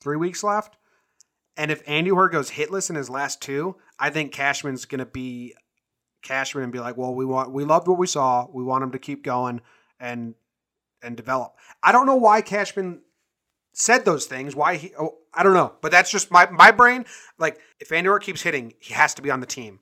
three 0.00 0.16
weeks 0.16 0.42
left. 0.42 0.76
And 1.56 1.70
if 1.70 1.84
Andujar 1.86 2.30
goes 2.30 2.50
hitless 2.50 2.90
in 2.90 2.96
his 2.96 3.08
last 3.08 3.40
two, 3.40 3.76
I 3.98 4.10
think 4.10 4.32
Cashman's 4.32 4.84
going 4.84 4.98
to 4.98 5.06
be 5.06 5.54
Cashman 6.22 6.64
and 6.64 6.72
be 6.72 6.80
like, 6.80 6.96
"Well, 6.96 7.14
we 7.14 7.24
want 7.24 7.52
we 7.52 7.64
loved 7.64 7.88
what 7.88 7.98
we 7.98 8.06
saw. 8.06 8.46
We 8.52 8.64
want 8.64 8.84
him 8.84 8.90
to 8.92 8.98
keep 8.98 9.22
going 9.22 9.60
and 9.98 10.34
and 11.02 11.16
develop." 11.16 11.54
I 11.82 11.92
don't 11.92 12.06
know 12.06 12.16
why 12.16 12.42
Cashman 12.42 13.00
said 13.76 14.06
those 14.06 14.24
things. 14.24 14.56
Why 14.56 14.76
he? 14.76 14.92
Oh, 14.98 15.18
I 15.34 15.42
don't 15.42 15.52
know. 15.52 15.74
But 15.80 15.92
that's 15.92 16.10
just 16.10 16.30
my 16.30 16.50
my 16.50 16.72
brain. 16.72 17.04
Like 17.38 17.60
if 17.78 17.90
Andujar 17.90 18.20
keeps 18.20 18.42
hitting, 18.42 18.74
he 18.80 18.94
has 18.94 19.14
to 19.14 19.22
be 19.22 19.30
on 19.30 19.40
the 19.40 19.46
team. 19.46 19.80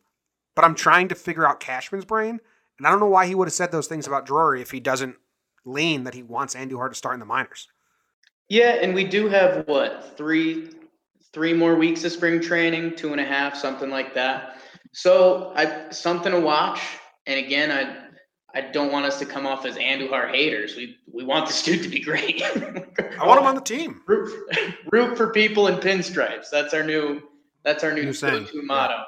But 0.55 0.65
I'm 0.65 0.75
trying 0.75 1.09
to 1.09 1.15
figure 1.15 1.47
out 1.47 1.61
Cashman's 1.61 2.05
brain, 2.05 2.41
and 2.79 2.87
I 2.87 2.91
don't 2.91 3.01
know 3.01 3.07
why 3.07 3.27
he 3.27 3.35
would 3.35 3.49
have 3.49 3.55
said 3.55 3.73
those 3.73 3.87
things 3.87 4.07
about 4.07 4.27
Drury 4.27 4.61
if 4.61 4.71
he 4.71 4.81
doesn't 4.81 5.17
lean 5.65 6.05
that 6.05 6.15
he 6.15 6.23
wants 6.23 6.55
Andujar 6.55 6.91
to 6.91 6.95
start 6.95 7.15
in 7.15 7.21
the 7.21 7.27
minors. 7.27 7.69
Yeah, 8.49 8.77
and 8.83 8.95
we 8.95 9.05
do 9.05 9.29
have 9.29 9.67
what 9.67 10.17
three 10.17 10.71
three 11.33 11.55
more 11.55 11.75
weeks 11.75 12.05
of 12.05 12.13
spring 12.13 12.41
training, 12.41 12.97
two 12.97 13.13
and 13.13 13.21
a 13.21 13.25
half, 13.25 13.57
something 13.57 13.91
like 13.91 14.13
that. 14.15 14.59
So 14.93 15.53
I 15.57 15.91
something 15.91 16.33
to 16.33 16.41
watch. 16.41 16.81
And 17.27 17.39
again, 17.39 17.71
I 17.71 18.04
I 18.55 18.61
don't 18.61 18.93
want 18.93 19.05
us 19.05 19.19
to 19.19 19.27
come 19.27 19.47
off 19.47 19.67
as 19.67 19.77
Andujar 19.77 20.31
haters. 20.31 20.77
We 20.77 20.97
we 21.13 21.25
want 21.25 21.47
this 21.47 21.63
dude 21.63 21.83
to 21.83 21.89
be 21.89 22.01
great. 22.01 22.43
I 23.21 23.27
want 23.27 23.41
him 23.41 23.47
on 23.47 23.55
the 23.57 23.61
team. 23.61 24.01
root, 24.07 24.33
root 24.93 25.17
for 25.17 25.31
people 25.31 25.67
in 25.67 25.77
pinstripes. 25.77 26.51
That's 26.51 26.73
our 26.73 26.85
new 26.85 27.23
that's 27.65 27.83
our 27.83 27.93
new 27.93 28.13
New 28.13 28.63
motto. 28.63 29.03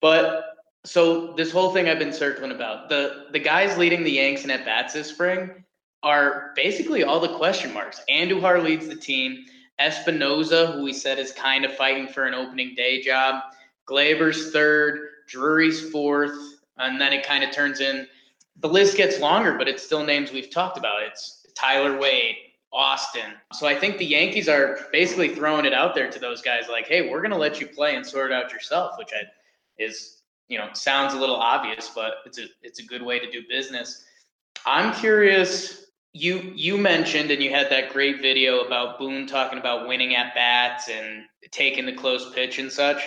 But 0.00 0.44
so 0.84 1.32
this 1.34 1.50
whole 1.50 1.72
thing 1.72 1.88
I've 1.88 1.98
been 1.98 2.12
circling 2.12 2.52
about 2.52 2.88
the 2.88 3.26
the 3.32 3.40
guys 3.40 3.76
leading 3.76 4.04
the 4.04 4.12
Yanks 4.12 4.44
in 4.44 4.50
at 4.50 4.64
bats 4.64 4.94
this 4.94 5.08
spring 5.08 5.64
are 6.04 6.52
basically 6.54 7.02
all 7.02 7.18
the 7.18 7.36
question 7.36 7.72
marks. 7.72 8.00
Andujar 8.08 8.62
leads 8.62 8.86
the 8.86 8.96
team. 8.96 9.44
Espinosa, 9.80 10.72
who 10.72 10.82
we 10.82 10.92
said 10.92 11.18
is 11.18 11.32
kind 11.32 11.64
of 11.64 11.74
fighting 11.76 12.08
for 12.08 12.24
an 12.26 12.34
opening 12.34 12.74
day 12.74 13.00
job. 13.02 13.42
Gleyber's 13.88 14.52
third. 14.52 15.00
Drury's 15.28 15.90
fourth. 15.90 16.36
And 16.78 17.00
then 17.00 17.12
it 17.12 17.24
kind 17.26 17.42
of 17.42 17.50
turns 17.50 17.80
in. 17.80 18.06
The 18.60 18.68
list 18.68 18.96
gets 18.96 19.20
longer, 19.20 19.56
but 19.56 19.68
it's 19.68 19.82
still 19.82 20.04
names 20.04 20.32
we've 20.32 20.50
talked 20.50 20.78
about. 20.78 21.02
It's 21.02 21.46
Tyler 21.54 21.98
Wade, 21.98 22.36
Austin. 22.72 23.32
So 23.52 23.66
I 23.66 23.74
think 23.78 23.98
the 23.98 24.04
Yankees 24.04 24.48
are 24.48 24.80
basically 24.92 25.34
throwing 25.34 25.64
it 25.64 25.72
out 25.72 25.94
there 25.94 26.10
to 26.10 26.18
those 26.18 26.42
guys 26.42 26.64
like, 26.68 26.86
hey, 26.86 27.08
we're 27.08 27.20
going 27.20 27.30
to 27.30 27.36
let 27.36 27.60
you 27.60 27.66
play 27.66 27.94
and 27.96 28.06
sort 28.06 28.30
it 28.30 28.34
out 28.34 28.52
yourself, 28.52 28.98
which 28.98 29.10
I, 29.12 29.22
is, 29.78 30.22
you 30.48 30.58
know, 30.58 30.68
sounds 30.72 31.14
a 31.14 31.18
little 31.18 31.36
obvious, 31.36 31.90
but 31.94 32.14
it's 32.26 32.38
a, 32.38 32.46
it's 32.62 32.80
a 32.80 32.84
good 32.84 33.02
way 33.02 33.18
to 33.18 33.30
do 33.30 33.42
business. 33.48 34.04
I'm 34.66 34.92
curious. 34.94 35.84
You 36.14 36.52
you 36.54 36.78
mentioned 36.78 37.30
and 37.30 37.40
you 37.40 37.50
had 37.50 37.70
that 37.70 37.90
great 37.92 38.20
video 38.22 38.60
about 38.60 38.98
Boone 38.98 39.26
talking 39.26 39.58
about 39.58 39.86
winning 39.86 40.16
at 40.16 40.34
bats 40.34 40.88
and 40.88 41.24
taking 41.50 41.86
the 41.86 41.92
close 41.92 42.32
pitch 42.34 42.58
and 42.58 42.72
such. 42.72 43.06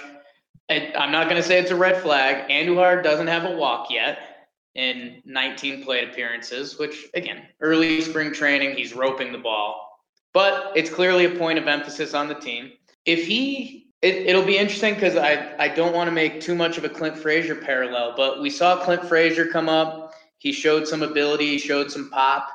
I, 0.70 0.94
I'm 0.98 1.12
not 1.12 1.26
going 1.26 1.42
to 1.42 1.44
say 1.44 1.60
it's 1.60 1.72
a 1.72 1.76
red 1.76 2.02
flag. 2.02 2.48
Andujar 2.50 3.04
doesn't 3.04 3.28
have 3.28 3.44
a 3.44 3.56
walk 3.56 3.92
yet 3.92 4.31
in 4.75 5.21
19 5.25 5.84
plate 5.84 6.10
appearances, 6.10 6.79
which 6.79 7.07
again, 7.13 7.43
early 7.60 8.01
spring 8.01 8.34
training, 8.34 8.75
he's 8.75 8.93
roping 8.93 9.31
the 9.31 9.38
ball, 9.38 9.99
but 10.34 10.71
it's 10.75 10.89
clearly 10.89 11.25
a 11.25 11.38
point 11.38 11.60
of 11.60 11.67
emphasis 11.67 12.13
on 12.13 12.27
the 12.27 12.36
team. 12.36 12.71
If 13.05 13.25
he, 13.25 13.88
it, 14.01 14.15
it'll 14.27 14.45
be 14.45 14.57
interesting 14.57 14.93
because 14.93 15.15
I, 15.15 15.53
I 15.60 15.67
don't 15.67 15.93
want 15.93 16.07
to 16.07 16.12
make 16.12 16.39
too 16.39 16.55
much 16.55 16.77
of 16.77 16.86
a 16.86 16.89
Clint 16.89 17.17
Frazier 17.17 17.55
parallel, 17.55 18.13
but 18.15 18.41
we 18.41 18.49
saw 18.49 18.84
Clint 18.84 19.05
Frazier 19.05 19.45
come 19.45 19.67
up. 19.67 20.13
He 20.38 20.51
showed 20.51 20.88
some 20.88 21.03
ability, 21.03 21.47
he 21.47 21.57
showed 21.57 21.91
some 21.91 22.10
pop. 22.10 22.47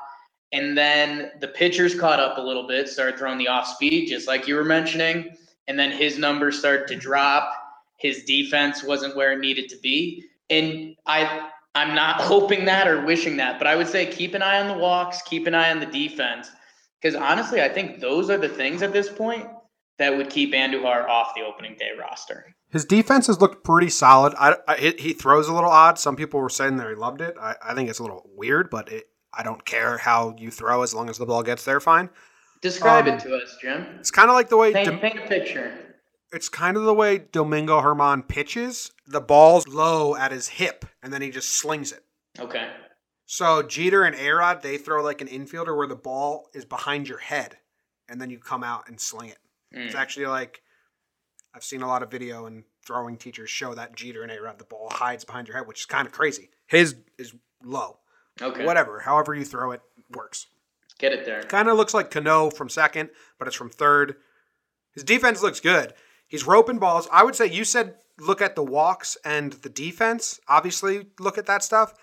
And 0.53 0.77
then 0.77 1.31
the 1.41 1.49
pitchers 1.49 1.97
caught 1.97 2.19
up 2.19 2.37
a 2.37 2.41
little 2.41 2.67
bit, 2.67 2.87
started 2.87 3.17
throwing 3.17 3.37
the 3.37 3.49
off 3.49 3.67
speed, 3.67 4.07
just 4.07 4.27
like 4.27 4.47
you 4.47 4.55
were 4.55 4.63
mentioning. 4.63 5.35
And 5.67 5.77
then 5.77 5.91
his 5.91 6.17
numbers 6.17 6.57
started 6.57 6.87
to 6.87 6.95
drop. 6.95 7.51
His 7.97 8.23
defense 8.23 8.83
wasn't 8.83 9.15
where 9.15 9.33
it 9.33 9.39
needed 9.39 9.69
to 9.69 9.77
be. 9.77 10.23
And 10.49 10.95
I 11.05 11.49
I'm 11.77 11.95
not 11.95 12.21
hoping 12.33 12.65
that 12.65 12.87
or 12.87 13.05
wishing 13.05 13.37
that, 13.37 13.57
but 13.59 13.67
I 13.67 13.75
would 13.75 13.87
say 13.87 14.05
keep 14.05 14.33
an 14.33 14.41
eye 14.41 14.59
on 14.59 14.67
the 14.67 14.77
walks, 14.77 15.21
keep 15.21 15.47
an 15.47 15.53
eye 15.55 15.71
on 15.71 15.79
the 15.79 15.85
defense. 15.85 16.49
Because 17.01 17.15
honestly, 17.15 17.61
I 17.61 17.69
think 17.69 17.99
those 17.99 18.29
are 18.29 18.37
the 18.37 18.49
things 18.49 18.81
at 18.81 18.91
this 18.93 19.09
point 19.09 19.45
that 19.99 20.15
would 20.17 20.29
keep 20.29 20.53
Andujar 20.53 21.07
off 21.07 21.33
the 21.35 21.41
opening 21.43 21.75
day 21.77 21.89
roster. 21.99 22.45
His 22.71 22.85
defense 22.85 23.27
has 23.27 23.39
looked 23.39 23.63
pretty 23.63 23.89
solid. 23.89 24.33
I, 24.37 24.57
I, 24.67 24.75
he, 24.99 25.13
throws 25.13 25.47
a 25.47 25.53
little 25.53 25.69
odd. 25.69 25.97
Some 25.97 26.15
people 26.15 26.39
were 26.39 26.49
saying 26.49 26.77
that 26.77 26.87
he 26.89 26.95
loved 26.95 27.21
it. 27.21 27.35
I, 27.39 27.55
I 27.63 27.73
think 27.73 27.89
it's 27.89 27.99
a 27.99 28.03
little 28.03 28.29
weird, 28.35 28.69
but 28.69 28.91
it, 28.91 29.05
I 29.33 29.43
don't 29.43 29.63
care 29.63 29.97
how 29.97 30.35
you 30.37 30.51
throw 30.51 30.81
as 30.83 30.93
long 30.93 31.09
as 31.09 31.17
the 31.17 31.25
ball 31.25 31.43
gets 31.43 31.63
there. 31.63 31.79
Fine. 31.79 32.09
Describe 32.61 33.07
Um, 33.07 33.13
it 33.13 33.19
to 33.21 33.35
us, 33.37 33.55
Jim. 33.61 33.85
It's 33.99 34.11
kind 34.11 34.29
of 34.29 34.33
like 34.35 34.49
the 34.49 34.57
way 34.57 34.73
Paint, 34.73 34.87
Dom- 34.89 34.99
paint 34.99 35.19
a 35.19 35.27
picture. 35.27 35.77
it's 36.33 36.49
kind 36.49 36.75
of 36.75 36.83
the 36.83 36.93
way 36.93 37.19
Domingo 37.19 37.81
German 37.81 38.23
pitches. 38.23 38.91
The 39.07 39.21
ball's 39.21 39.67
low 39.67 40.15
at 40.15 40.31
his 40.31 40.47
hip, 40.49 40.85
and 41.01 41.11
then 41.13 41.21
he 41.21 41.29
just 41.29 41.49
slings 41.49 41.91
it. 41.91 42.03
Okay. 42.39 42.69
So 43.25 43.61
Jeter 43.63 44.03
and 44.03 44.15
Arod, 44.15 44.61
they 44.61 44.77
throw 44.77 45.01
like 45.03 45.21
an 45.21 45.27
infielder 45.27 45.75
where 45.75 45.87
the 45.87 45.95
ball 45.95 46.49
is 46.53 46.65
behind 46.65 47.07
your 47.07 47.17
head, 47.19 47.57
and 48.09 48.19
then 48.21 48.29
you 48.29 48.37
come 48.39 48.63
out 48.63 48.87
and 48.87 48.99
sling 48.99 49.29
it. 49.29 49.39
It's 49.71 49.95
Mm. 49.95 49.99
actually 49.99 50.27
like 50.27 50.61
I've 51.53 51.63
seen 51.63 51.81
a 51.81 51.87
lot 51.87 52.03
of 52.03 52.11
video 52.11 52.45
and 52.45 52.63
throwing 52.85 53.17
teachers 53.17 53.49
show 53.49 53.73
that 53.73 53.95
Jeter 53.95 54.21
and 54.23 54.31
Arod, 54.31 54.59
the 54.59 54.63
ball 54.63 54.89
hides 54.91 55.25
behind 55.25 55.47
your 55.47 55.57
head, 55.57 55.65
which 55.67 55.79
is 55.81 55.85
kind 55.85 56.05
of 56.05 56.13
crazy. 56.13 56.49
His 56.67 56.95
is 57.17 57.33
low. 57.63 57.99
Okay. 58.41 58.63
Whatever, 58.65 58.99
however 58.99 59.33
you 59.33 59.43
throw 59.43 59.71
it 59.71 59.81
works. 60.11 60.45
Get 60.99 61.13
it 61.13 61.25
there. 61.25 61.41
Kind 61.43 61.67
of 61.67 61.75
looks 61.77 61.93
like 61.93 62.11
Cano 62.11 62.49
from 62.51 62.69
second, 62.69 63.09
but 63.39 63.47
it's 63.47 63.57
from 63.57 63.69
third. 63.71 64.17
His 64.93 65.03
defense 65.03 65.41
looks 65.41 65.59
good. 65.59 65.93
He's 66.27 66.45
roping 66.45 66.77
balls. 66.79 67.07
I 67.11 67.23
would 67.23 67.35
say 67.35 67.45
you 67.47 67.63
said 67.63 67.95
look 68.19 68.41
at 68.41 68.55
the 68.55 68.63
walks 68.63 69.17
and 69.23 69.53
the 69.53 69.69
defense. 69.69 70.39
Obviously, 70.47 71.07
look 71.19 71.37
at 71.37 71.45
that 71.45 71.63
stuff. 71.63 71.93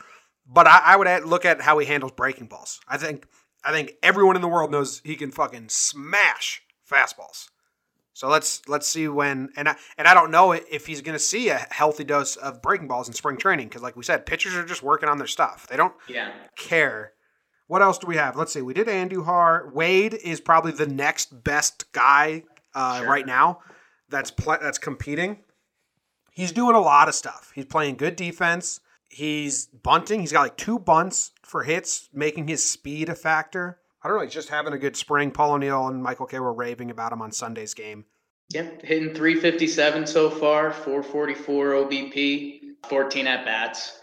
But 0.47 0.67
I, 0.67 0.79
I 0.85 0.97
would 0.97 1.07
add, 1.09 1.25
look 1.25 1.45
at 1.45 1.61
how 1.63 1.79
he 1.79 1.87
handles 1.87 2.13
breaking 2.13 2.47
balls. 2.47 2.81
I 2.89 2.97
think 2.99 3.27
I 3.65 3.73
think 3.73 3.93
everyone 4.03 4.37
in 4.37 4.43
the 4.43 4.49
world 4.49 4.71
knows 4.71 5.01
he 5.05 5.17
can 5.17 5.31
fucking 5.31 5.69
smash 5.71 6.63
fastballs. 6.91 7.49
So 8.13 8.29
let's 8.29 8.63
let's 8.69 8.87
see 8.87 9.09
when 9.09 9.49
and 9.57 9.69
I 9.69 9.77
and 9.99 10.07
I 10.07 10.15
don't 10.15 10.31
know 10.31 10.53
if 10.53 10.87
he's 10.87 11.01
going 11.01 11.15
to 11.15 11.19
see 11.19 11.49
a 11.49 11.67
healthy 11.71 12.05
dose 12.05 12.37
of 12.37 12.63
breaking 12.63 12.87
balls 12.89 13.09
in 13.09 13.15
spring 13.15 13.37
training 13.39 13.69
because 13.69 13.83
like 13.83 13.97
we 13.97 14.05
said, 14.05 14.25
pitchers 14.27 14.55
are 14.55 14.65
just 14.65 14.83
working 14.83 15.09
on 15.09 15.19
their 15.19 15.27
stuff. 15.27 15.67
They 15.67 15.77
don't 15.77 15.95
Yeah. 16.09 16.31
care. 16.57 17.13
What 17.67 17.81
else 17.83 17.99
do 17.99 18.07
we 18.07 18.17
have? 18.17 18.37
Let's 18.37 18.53
see. 18.53 18.61
We 18.63 18.75
did 18.75 18.87
Andujar. 18.87 19.73
Wade 19.73 20.15
is 20.15 20.41
probably 20.41 20.73
the 20.73 20.87
next 20.87 21.43
best 21.43 21.91
guy 21.93 22.45
uh, 22.75 22.99
Sure. 23.01 23.09
right 23.09 23.27
now. 23.27 23.61
That's 24.15 24.31
pl- 24.31 24.59
that's 24.63 24.79
competing. 24.79 25.39
He's 26.31 26.53
doing 26.53 26.77
a 26.77 26.81
lot 26.81 27.09
of 27.09 27.17
stuff. 27.17 27.51
He's 27.53 27.65
playing 27.65 27.97
good 27.97 28.15
defense. 28.15 28.79
He's 29.09 29.67
bunting. 29.67 30.21
He's 30.21 30.31
got 30.31 30.43
like 30.43 30.57
two 30.57 30.79
bunts 30.79 31.33
for 31.43 31.65
hits, 31.65 32.09
making 32.13 32.47
his 32.47 32.65
speed 32.65 33.09
a 33.09 33.17
factor. 33.17 33.81
I 34.05 34.09
don't 34.09 34.19
know. 34.19 34.23
He's 34.23 34.33
just 34.33 34.51
having 34.51 34.73
a 34.73 34.79
good 34.79 34.95
spring. 34.95 35.33
Paul 35.33 35.55
O'Neill 35.55 35.89
and 35.89 36.01
Michael 36.01 36.27
Kay 36.27 36.39
were 36.39 36.53
raving 36.53 36.93
about 36.93 37.13
him 37.13 37.23
on 37.23 37.33
Sunday's 37.33 37.75
game. 37.75 38.05
Yep. 38.51 38.83
Hitting 38.83 39.15
357 39.15 40.07
so 40.07 40.31
far, 40.31 40.71
444 40.71 41.67
OBP, 41.73 42.61
14 42.89 43.27
at 43.27 43.45
bats, 43.45 43.99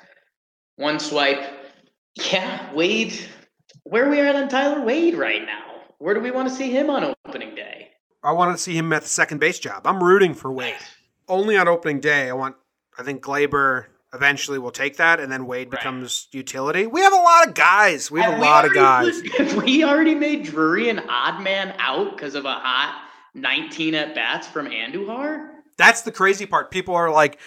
one 0.75 0.99
swipe. 0.99 1.71
Yeah, 2.15 2.73
Wade. 2.73 3.17
Where 3.83 4.07
are 4.07 4.09
we 4.09 4.19
at 4.19 4.35
on 4.35 4.49
Tyler 4.49 4.81
Wade 4.81 5.15
right 5.15 5.45
now? 5.45 5.83
Where 5.99 6.13
do 6.13 6.19
we 6.19 6.31
want 6.31 6.49
to 6.49 6.53
see 6.53 6.69
him 6.69 6.89
on 6.89 7.15
opening? 7.25 7.40
I 8.23 8.31
want 8.33 8.55
to 8.55 8.61
see 8.61 8.77
him 8.77 8.91
at 8.93 9.01
the 9.03 9.07
second 9.07 9.39
base 9.39 9.59
job. 9.59 9.85
I'm 9.87 10.03
rooting 10.03 10.33
for 10.33 10.51
Wade. 10.51 10.75
Only 11.27 11.57
on 11.57 11.67
opening 11.67 11.99
day. 11.99 12.29
I 12.29 12.33
want. 12.33 12.55
I 12.97 13.03
think 13.03 13.23
Gleyber 13.23 13.85
eventually 14.13 14.59
will 14.59 14.71
take 14.71 14.97
that, 14.97 15.19
and 15.21 15.31
then 15.31 15.47
Wade 15.47 15.71
Right. 15.71 15.79
becomes 15.79 16.27
utility. 16.31 16.85
We 16.85 17.01
have 17.01 17.13
a 17.13 17.17
lot 17.17 17.47
of 17.47 17.53
guys. 17.53 18.11
We 18.11 18.19
have 18.21 18.31
a 18.31 18.35
Have 18.35 18.41
lot 18.41 18.65
of 18.65 18.73
guys. 18.73 19.21
have 19.37 19.63
we 19.63 19.83
already 19.85 20.13
made 20.15 20.43
Drury 20.43 20.89
an 20.89 20.99
odd 21.07 21.41
man 21.41 21.73
out 21.79 22.15
because 22.17 22.35
of 22.35 22.43
a 22.43 22.51
hot 22.53 23.01
19 23.33 23.95
at 23.95 24.13
bats 24.13 24.47
from 24.47 24.67
Andujar? 24.67 25.47
That's 25.77 26.01
the 26.01 26.11
crazy 26.11 26.45
part. 26.45 26.69
People 26.69 26.93
are 26.95 27.09
like, 27.09 27.39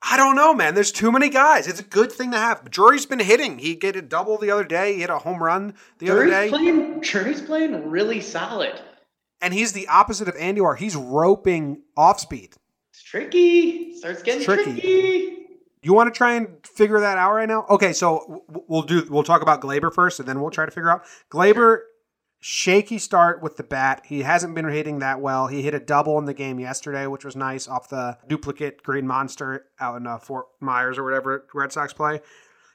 I 0.00 0.16
don't 0.16 0.36
know, 0.36 0.54
man. 0.54 0.74
There's 0.74 0.92
too 0.92 1.10
many 1.10 1.28
guys. 1.28 1.66
It's 1.66 1.80
a 1.80 1.84
good 1.84 2.12
thing 2.12 2.30
to 2.30 2.38
have. 2.38 2.70
Drury's 2.70 3.04
been 3.06 3.18
hitting. 3.18 3.58
He 3.58 3.74
get 3.74 3.96
a 3.96 4.02
double 4.02 4.38
the 4.38 4.52
other 4.52 4.64
day. 4.64 4.94
He 4.94 5.00
hit 5.00 5.10
a 5.10 5.18
home 5.18 5.42
run 5.42 5.74
the 5.98 6.06
Drury's 6.06 6.32
other 6.32 6.42
day. 6.44 6.48
Playing, 6.48 7.00
Drury's 7.00 7.42
playing 7.42 7.90
really 7.90 8.20
solid. 8.20 8.80
And 9.40 9.54
he's 9.54 9.72
the 9.72 9.88
opposite 9.88 10.28
of 10.28 10.34
Andujar. 10.34 10.76
He's 10.76 10.96
roping 10.96 11.82
off 11.96 12.20
speed. 12.20 12.54
It's 12.90 13.02
tricky. 13.02 13.96
Starts 13.96 14.22
getting 14.22 14.44
tricky. 14.44 14.72
tricky. 14.72 15.36
You 15.82 15.94
want 15.94 16.12
to 16.12 16.16
try 16.16 16.34
and 16.34 16.48
figure 16.66 17.00
that 17.00 17.16
out 17.16 17.32
right 17.32 17.48
now? 17.48 17.64
Okay, 17.70 17.94
so 17.94 18.44
we'll 18.68 18.82
do. 18.82 19.06
We'll 19.08 19.22
talk 19.22 19.40
about 19.40 19.62
Gleyber 19.62 19.92
first, 19.92 20.20
and 20.20 20.28
then 20.28 20.40
we'll 20.40 20.50
try 20.50 20.66
to 20.66 20.70
figure 20.70 20.90
out 20.90 21.04
Gleyber. 21.30 21.80
Shaky 22.42 22.96
start 22.96 23.42
with 23.42 23.58
the 23.58 23.62
bat. 23.62 24.02
He 24.06 24.22
hasn't 24.22 24.54
been 24.54 24.66
hitting 24.66 25.00
that 25.00 25.20
well. 25.20 25.46
He 25.46 25.60
hit 25.60 25.74
a 25.74 25.80
double 25.80 26.18
in 26.18 26.24
the 26.24 26.32
game 26.32 26.58
yesterday, 26.58 27.06
which 27.06 27.24
was 27.24 27.36
nice 27.36 27.68
off 27.68 27.90
the 27.90 28.16
duplicate 28.28 28.82
Green 28.82 29.06
Monster 29.06 29.66
out 29.78 29.96
in 29.96 30.06
uh, 30.06 30.18
Fort 30.18 30.46
Myers 30.58 30.96
or 30.96 31.04
whatever 31.04 31.46
Red 31.52 31.70
Sox 31.70 31.92
play. 31.92 32.22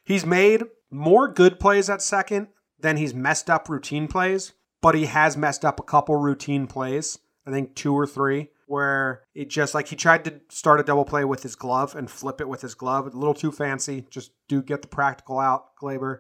He's 0.03 0.23
made 0.23 0.63
more 0.91 1.27
good 1.27 1.59
plays 1.59 1.89
at 1.89 2.03
second 2.03 2.49
than 2.79 2.97
he's 2.97 3.15
messed 3.15 3.49
up 3.49 3.67
routine 3.67 4.07
plays, 4.07 4.53
but 4.85 4.93
he 4.93 5.07
has 5.07 5.35
messed 5.35 5.65
up 5.65 5.79
a 5.79 5.83
couple 5.83 6.15
routine 6.15 6.67
plays. 6.67 7.17
I 7.47 7.49
think 7.49 7.73
two 7.73 7.95
or 7.95 8.05
three 8.05 8.51
where 8.67 9.23
it 9.33 9.49
just 9.49 9.73
like 9.73 9.87
he 9.87 9.95
tried 9.95 10.23
to 10.25 10.39
start 10.49 10.79
a 10.79 10.83
double 10.83 11.05
play 11.05 11.25
with 11.25 11.41
his 11.41 11.55
glove 11.55 11.95
and 11.95 12.07
flip 12.07 12.39
it 12.39 12.47
with 12.47 12.61
his 12.61 12.75
glove. 12.75 13.07
A 13.07 13.17
little 13.17 13.33
too 13.33 13.51
fancy. 13.51 14.05
Just 14.11 14.29
do 14.47 14.61
get 14.61 14.83
the 14.83 14.87
practical 14.87 15.39
out, 15.39 15.75
Gleyber. 15.75 16.19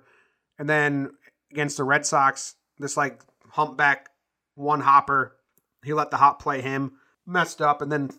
And 0.57 0.67
then 0.67 1.11
against 1.51 1.77
the 1.77 1.83
Red 1.83 2.07
Sox, 2.07 2.55
this 2.79 2.97
like 2.97 3.21
humpback 3.51 4.09
one 4.55 4.81
hopper, 4.81 5.35
he 5.83 5.93
let 5.93 6.09
the 6.09 6.17
hop 6.17 6.41
play 6.41 6.61
him, 6.61 6.93
messed 7.23 7.61
up, 7.61 7.83
and 7.83 7.91
then 7.91 8.09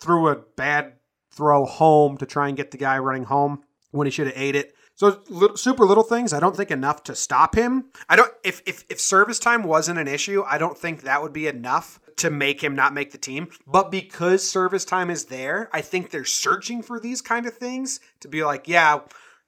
threw 0.00 0.26
a 0.26 0.42
bad 0.56 0.94
throw 1.30 1.64
home 1.64 2.16
to 2.16 2.26
try 2.26 2.48
and 2.48 2.56
get 2.56 2.72
the 2.72 2.78
guy 2.78 2.98
running 2.98 3.26
home 3.26 3.62
when 3.92 4.08
he 4.08 4.10
should 4.10 4.26
have 4.26 4.36
ate 4.36 4.56
it. 4.56 4.74
So 4.98 5.22
little, 5.28 5.56
super 5.56 5.84
little 5.84 6.02
things. 6.02 6.32
I 6.32 6.40
don't 6.40 6.56
think 6.56 6.72
enough 6.72 7.04
to 7.04 7.14
stop 7.14 7.54
him. 7.54 7.84
I 8.08 8.16
don't. 8.16 8.32
If 8.42 8.62
if 8.66 8.84
if 8.90 9.00
service 9.00 9.38
time 9.38 9.62
wasn't 9.62 10.00
an 10.00 10.08
issue, 10.08 10.42
I 10.44 10.58
don't 10.58 10.76
think 10.76 11.02
that 11.02 11.22
would 11.22 11.32
be 11.32 11.46
enough 11.46 12.00
to 12.16 12.30
make 12.30 12.64
him 12.64 12.74
not 12.74 12.92
make 12.92 13.12
the 13.12 13.18
team. 13.18 13.46
But 13.64 13.92
because 13.92 14.48
service 14.48 14.84
time 14.84 15.08
is 15.08 15.26
there, 15.26 15.70
I 15.72 15.82
think 15.82 16.10
they're 16.10 16.24
searching 16.24 16.82
for 16.82 16.98
these 16.98 17.22
kind 17.22 17.46
of 17.46 17.54
things 17.54 18.00
to 18.18 18.26
be 18.26 18.42
like, 18.42 18.66
yeah, 18.66 18.98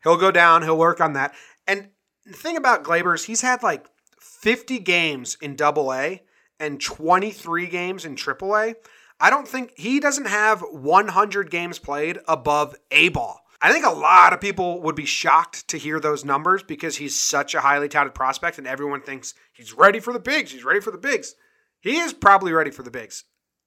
he'll 0.04 0.16
go 0.16 0.30
down, 0.30 0.62
he'll 0.62 0.78
work 0.78 1.00
on 1.00 1.14
that. 1.14 1.34
And 1.66 1.88
the 2.24 2.36
thing 2.36 2.56
about 2.56 2.84
Gleyber 2.84 3.16
is 3.16 3.24
he's 3.24 3.40
had 3.40 3.64
like 3.64 3.86
50 4.20 4.78
games 4.78 5.36
in 5.42 5.56
Double 5.56 5.92
A 5.92 6.22
and 6.60 6.80
23 6.80 7.66
games 7.66 8.04
in 8.04 8.14
Triple 8.14 8.56
A. 8.56 8.76
I 9.18 9.30
don't 9.30 9.48
think 9.48 9.72
he 9.76 9.98
doesn't 9.98 10.28
have 10.28 10.60
100 10.60 11.50
games 11.50 11.80
played 11.80 12.20
above 12.28 12.76
A 12.92 13.08
ball. 13.08 13.39
I 13.62 13.72
think 13.72 13.84
a 13.84 13.90
lot 13.90 14.32
of 14.32 14.40
people 14.40 14.80
would 14.82 14.96
be 14.96 15.04
shocked 15.04 15.68
to 15.68 15.78
hear 15.78 16.00
those 16.00 16.24
numbers 16.24 16.62
because 16.62 16.96
he's 16.96 17.18
such 17.18 17.54
a 17.54 17.60
highly 17.60 17.88
touted 17.88 18.14
prospect 18.14 18.56
and 18.56 18.66
everyone 18.66 19.02
thinks 19.02 19.34
he's 19.52 19.74
ready 19.74 20.00
for 20.00 20.12
the 20.14 20.18
bigs. 20.18 20.52
He's 20.52 20.64
ready 20.64 20.80
for 20.80 20.90
the 20.90 20.98
bigs. 20.98 21.34
He 21.80 21.98
is 21.98 22.12
probably 22.12 22.52
ready 22.52 22.70
for 22.70 22.82
the 22.82 22.90
bigs. 22.90 23.24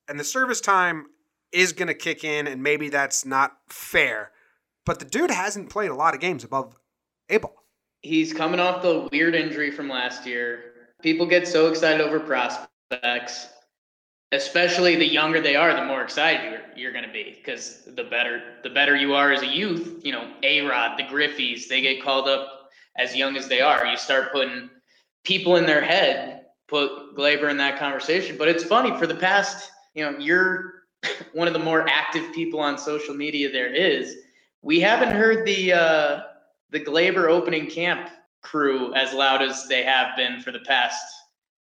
And 0.08 0.20
the 0.20 0.24
service 0.24 0.62
time 0.62 1.06
is 1.52 1.74
going 1.74 1.88
to 1.88 1.94
kick 1.94 2.24
in, 2.24 2.48
and 2.48 2.62
maybe 2.64 2.90
that's 2.90 3.26
not 3.26 3.58
fair. 3.70 4.32
But 4.86 5.00
the 5.00 5.06
dude 5.06 5.32
hasn't 5.32 5.70
played 5.70 5.92
a 5.92 5.96
lot 5.96 6.14
of 6.14 6.20
games 6.20 6.44
above 6.44 6.76
A 7.30 7.38
ball. 7.38 7.56
He's 8.02 8.34
coming 8.34 8.60
off 8.60 8.82
the 8.82 9.08
weird 9.12 9.34
injury 9.34 9.72
from 9.72 9.88
last 9.88 10.26
year. 10.26 10.74
People 11.02 11.26
get 11.26 11.48
so 11.48 11.68
excited 11.68 12.02
over 12.02 12.20
prospects, 12.20 13.48
especially 14.34 14.96
the 14.96 15.08
younger 15.08 15.40
they 15.40 15.56
are, 15.56 15.74
the 15.76 15.86
more 15.86 16.02
excited 16.02 16.52
you're, 16.52 16.62
you're 16.76 16.92
going 16.92 17.06
to 17.06 17.14
be 17.14 17.36
because 17.38 17.84
the 17.96 18.04
better 18.04 18.42
the 18.64 18.70
better 18.70 18.96
you 18.96 19.14
are 19.14 19.32
as 19.32 19.44
a 19.44 19.48
youth. 19.48 20.02
You 20.04 20.12
know, 20.12 20.34
A 20.42 20.62
Rod, 20.62 20.98
the 20.98 21.04
Griffeys, 21.04 21.68
they 21.68 21.82
get 21.82 22.04
called 22.04 22.28
up 22.28 22.70
as 22.98 23.16
young 23.16 23.38
as 23.38 23.48
they 23.48 23.62
are. 23.62 23.86
You 23.86 23.96
start 23.96 24.32
putting 24.32 24.70
people 25.24 25.58
in 25.58 25.66
their 25.66 25.82
head, 25.82 26.46
put 26.68 27.16
Gleyber 27.16 27.50
in 27.50 27.58
that 27.58 27.78
conversation. 27.78 28.36
But 28.38 28.48
it's 28.48 28.64
funny 28.64 28.98
for 28.98 29.06
the 29.08 29.16
past, 29.16 29.72
you 29.94 30.04
know, 30.04 30.18
you're 30.18 30.74
one 31.34 31.48
of 31.48 31.54
the 31.54 31.60
more 31.60 31.88
active 31.88 32.34
people 32.34 32.60
on 32.60 32.78
social 32.78 33.14
media 33.14 33.52
there 33.52 33.74
is. 33.74 34.16
We 34.64 34.80
haven't 34.80 35.16
heard 35.16 35.46
the 35.46 35.74
uh, 35.74 36.22
the 36.72 36.80
Gleyber 36.80 37.30
opening 37.30 37.68
camp 37.68 38.10
crew 38.42 38.94
as 38.96 39.14
loud 39.14 39.44
as 39.44 39.68
they 39.68 39.84
have 39.84 40.18
been 40.18 40.42
for 40.42 40.52
the 40.52 40.60
past 40.60 41.04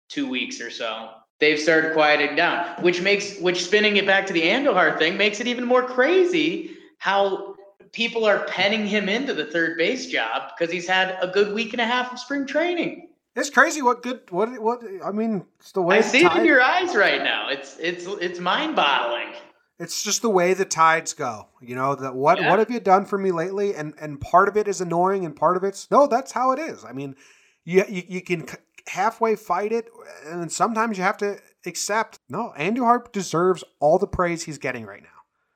two 0.09 0.27
weeks 0.29 0.59
or 0.59 0.69
so. 0.69 1.11
They've 1.39 1.59
started 1.59 1.93
quieting 1.93 2.35
down, 2.35 2.65
which 2.81 3.01
makes 3.01 3.37
which 3.39 3.63
spinning 3.63 3.97
it 3.97 4.07
back 4.07 4.25
to 4.27 4.33
the 4.33 4.41
Andujar 4.41 4.97
thing 4.97 5.17
makes 5.17 5.39
it 5.39 5.47
even 5.47 5.65
more 5.65 5.83
crazy 5.83 6.75
how 6.97 7.55
people 7.91 8.25
are 8.25 8.39
penning 8.45 8.85
him 8.87 9.07
into 9.07 9.33
the 9.33 9.45
third 9.45 9.77
base 9.77 10.07
job 10.07 10.51
because 10.57 10.73
he's 10.73 10.87
had 10.87 11.17
a 11.21 11.27
good 11.27 11.53
week 11.53 11.73
and 11.73 11.81
a 11.81 11.85
half 11.85 12.11
of 12.11 12.19
spring 12.19 12.45
training. 12.47 13.09
It's 13.35 13.51
crazy 13.51 13.83
what 13.83 14.01
good 14.01 14.21
what 14.31 14.49
what 14.59 14.81
I 15.05 15.11
mean. 15.11 15.45
It's 15.59 15.71
the 15.71 15.81
way 15.83 15.99
I 15.99 16.01
see 16.01 16.25
it 16.25 16.35
in 16.35 16.43
your 16.45 16.61
eyes 16.61 16.95
right 16.95 17.23
now. 17.23 17.49
It's 17.49 17.77
it's 17.77 18.05
it's 18.05 18.39
mind 18.39 18.75
boggling. 18.75 19.33
It's 19.79 20.03
just 20.03 20.23
the 20.23 20.29
way 20.31 20.55
the 20.55 20.65
tides 20.65 21.13
go. 21.13 21.49
You 21.61 21.75
know 21.75 21.93
that 21.93 22.15
what 22.15 22.39
Yeah. 22.39 22.49
what 22.49 22.57
have 22.57 22.71
you 22.71 22.79
done 22.79 23.05
for 23.05 23.19
me 23.19 23.31
lately? 23.31 23.75
And 23.75 23.93
and 24.01 24.19
part 24.19 24.47
of 24.49 24.57
it 24.57 24.67
is 24.67 24.81
annoying, 24.81 25.23
and 25.23 25.35
part 25.35 25.55
of 25.55 25.63
it's 25.63 25.91
no. 25.91 26.07
That's 26.07 26.31
how 26.31 26.51
it 26.51 26.57
is. 26.57 26.83
I 26.83 26.93
mean, 26.93 27.15
you 27.63 27.83
you, 27.87 28.03
you 28.07 28.21
can 28.21 28.47
halfway 28.87 29.35
fight 29.35 29.71
it, 29.71 29.89
and 30.25 30.51
sometimes 30.51 30.97
you 30.97 31.03
have 31.03 31.17
to 31.17 31.39
accept. 31.65 32.19
No, 32.29 32.53
Andujar 32.57 33.11
deserves 33.11 33.63
all 33.79 33.97
the 33.97 34.07
praise 34.07 34.43
he's 34.43 34.57
getting 34.57 34.85
right 34.85 35.01
now. 35.01 35.09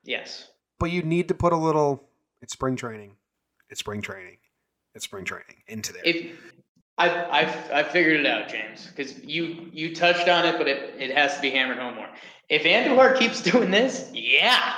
Yes. 0.04 0.50
But 0.80 0.92
you 0.92 1.02
need 1.04 1.28
to 1.30 1.34
put 1.34 1.54
a 1.54 1.58
little. 1.58 2.10
It's 2.42 2.54
spring 2.54 2.76
training. 2.76 3.16
It's 3.70 3.80
spring 3.80 4.02
training. 4.02 4.38
It's 4.94 5.06
spring 5.06 5.26
training 5.26 5.64
into 5.68 5.94
there. 5.94 6.02
If 6.06 6.38
I 6.98 7.42
I've 7.42 7.72
I 7.72 7.84
figured 7.84 8.20
it 8.20 8.26
out, 8.26 8.50
James, 8.50 8.88
because 8.88 9.24
you 9.24 9.70
you 9.72 9.96
touched 9.96 10.28
on 10.28 10.46
it, 10.46 10.58
but 10.58 10.68
it, 10.68 10.94
it 11.00 11.16
has 11.16 11.36
to 11.36 11.42
be 11.42 11.50
hammered 11.50 11.78
home 11.78 11.96
more. 11.96 12.10
If 12.50 12.66
Andrew 12.66 12.98
Andujar 12.98 13.18
keeps 13.18 13.42
doing 13.52 13.72
this, 13.72 14.10
yeah, 14.14 14.74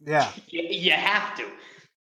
yeah, 0.00 0.30
you, 0.48 0.62
you 0.62 0.92
have 0.92 1.36
to. 1.36 1.46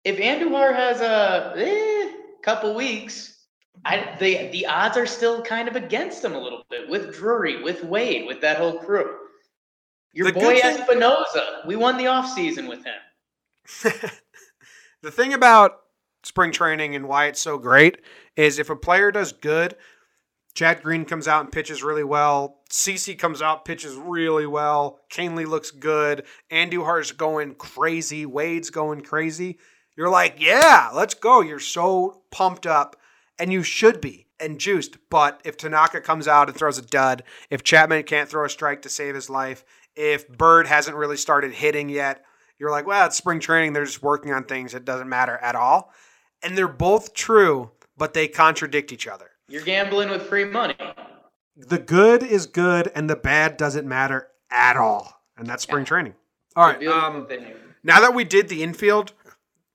If 0.04 0.18
Andrew 0.20 0.48
Andujar 0.48 0.74
has 0.74 1.00
a 1.00 1.52
eh, 1.57 2.12
couple 2.42 2.74
weeks, 2.74 3.38
I 3.84 4.16
the 4.18 4.48
the 4.48 4.66
odds 4.66 4.96
are 4.96 5.06
still 5.06 5.42
kind 5.42 5.68
of 5.68 5.76
against 5.76 6.22
them 6.22 6.34
a 6.34 6.40
little 6.40 6.64
bit 6.70 6.88
with 6.88 7.14
Drury, 7.14 7.62
with 7.62 7.84
Wade, 7.84 8.26
with 8.26 8.40
that 8.40 8.56
whole 8.58 8.78
crew. 8.78 9.16
Your 10.12 10.32
The 10.32 10.40
boy 10.40 10.58
Espinosa, 10.62 11.62
we 11.66 11.76
won 11.76 11.96
the 11.96 12.04
offseason 12.04 12.68
with 12.68 12.84
him. 12.84 13.92
the 15.02 15.10
thing 15.10 15.34
about 15.34 15.80
spring 16.24 16.52
training 16.52 16.94
and 16.94 17.06
why 17.06 17.26
it's 17.26 17.40
so 17.40 17.58
great 17.58 17.98
is 18.36 18.58
if 18.58 18.70
a 18.70 18.76
player 18.76 19.12
does 19.12 19.32
good, 19.32 19.76
Chad 20.54 20.82
Green 20.82 21.04
comes 21.04 21.28
out 21.28 21.44
and 21.44 21.52
pitches 21.52 21.82
really 21.82 22.04
well. 22.04 22.62
CC 22.70 23.16
comes 23.18 23.40
out, 23.40 23.64
pitches 23.64 23.94
really 23.94 24.46
well. 24.46 24.98
Kahnle 25.10 25.46
looks 25.46 25.70
good. 25.70 26.24
Andujar's 26.50 27.12
going 27.12 27.54
crazy. 27.54 28.26
Wade's 28.26 28.70
going 28.70 29.02
crazy. 29.02 29.58
You're 29.96 30.08
like, 30.08 30.36
yeah, 30.38 30.90
let's 30.94 31.14
go. 31.14 31.40
You're 31.42 31.60
so 31.60 32.22
pumped 32.30 32.66
up, 32.66 32.96
and 33.38 33.53
you 33.53 33.62
should 33.62 34.01
be 34.01 34.27
and 34.40 34.59
juiced. 34.59 34.96
But 35.11 35.40
if 35.44 35.57
Tanaka 35.57 36.01
comes 36.01 36.29
out 36.29 36.48
and 36.48 36.57
throws 36.57 36.79
a 36.79 36.83
dud, 36.83 37.22
if 37.51 37.62
Chapman 37.62 38.05
can't 38.05 38.29
throw 38.29 38.44
a 38.44 38.51
strike 38.51 38.83
to 38.83 38.88
save 38.88 39.14
his 39.14 39.31
life, 39.31 39.64
if 39.96 40.29
Bird 40.29 40.66
hasn't 40.66 40.96
really 40.96 41.16
started 41.16 41.53
hitting 41.53 41.88
yet, 41.88 42.24
you're 42.59 42.70
like, 42.70 42.87
well, 42.87 43.07
it's 43.07 43.16
spring 43.16 43.40
training. 43.40 43.72
They're 43.72 43.85
just 43.85 44.03
working 44.03 44.33
on 44.33 44.44
things. 44.44 44.74
It 44.74 44.85
doesn't 44.85 45.09
matter 45.09 45.37
at 45.38 45.55
all. 45.55 45.92
And 46.42 46.57
they're 46.57 46.68
both 46.68 47.14
true, 47.14 47.70
but 47.96 48.14
they 48.14 48.29
contradict 48.29 48.92
each 48.92 49.07
other. 49.07 49.31
You're 49.48 49.64
gambling 49.64 50.11
with 50.11 50.22
free 50.22 50.44
money. 50.44 50.77
The 51.57 51.79
good 51.79 52.22
is 52.22 52.46
good, 52.46 52.90
and 52.94 53.11
the 53.11 53.16
bad 53.16 53.57
doesn't 53.57 53.89
matter 53.89 54.28
at 54.51 54.76
all. 54.76 55.20
And 55.36 55.47
that's 55.47 55.62
spring 55.62 55.84
training. 55.84 56.14
All 56.55 56.64
right. 56.64 56.84
Um, 56.86 57.26
now 57.82 58.01
that 58.01 58.14
we 58.14 58.24
did 58.24 58.49
the 58.49 58.62
infield, 58.62 59.12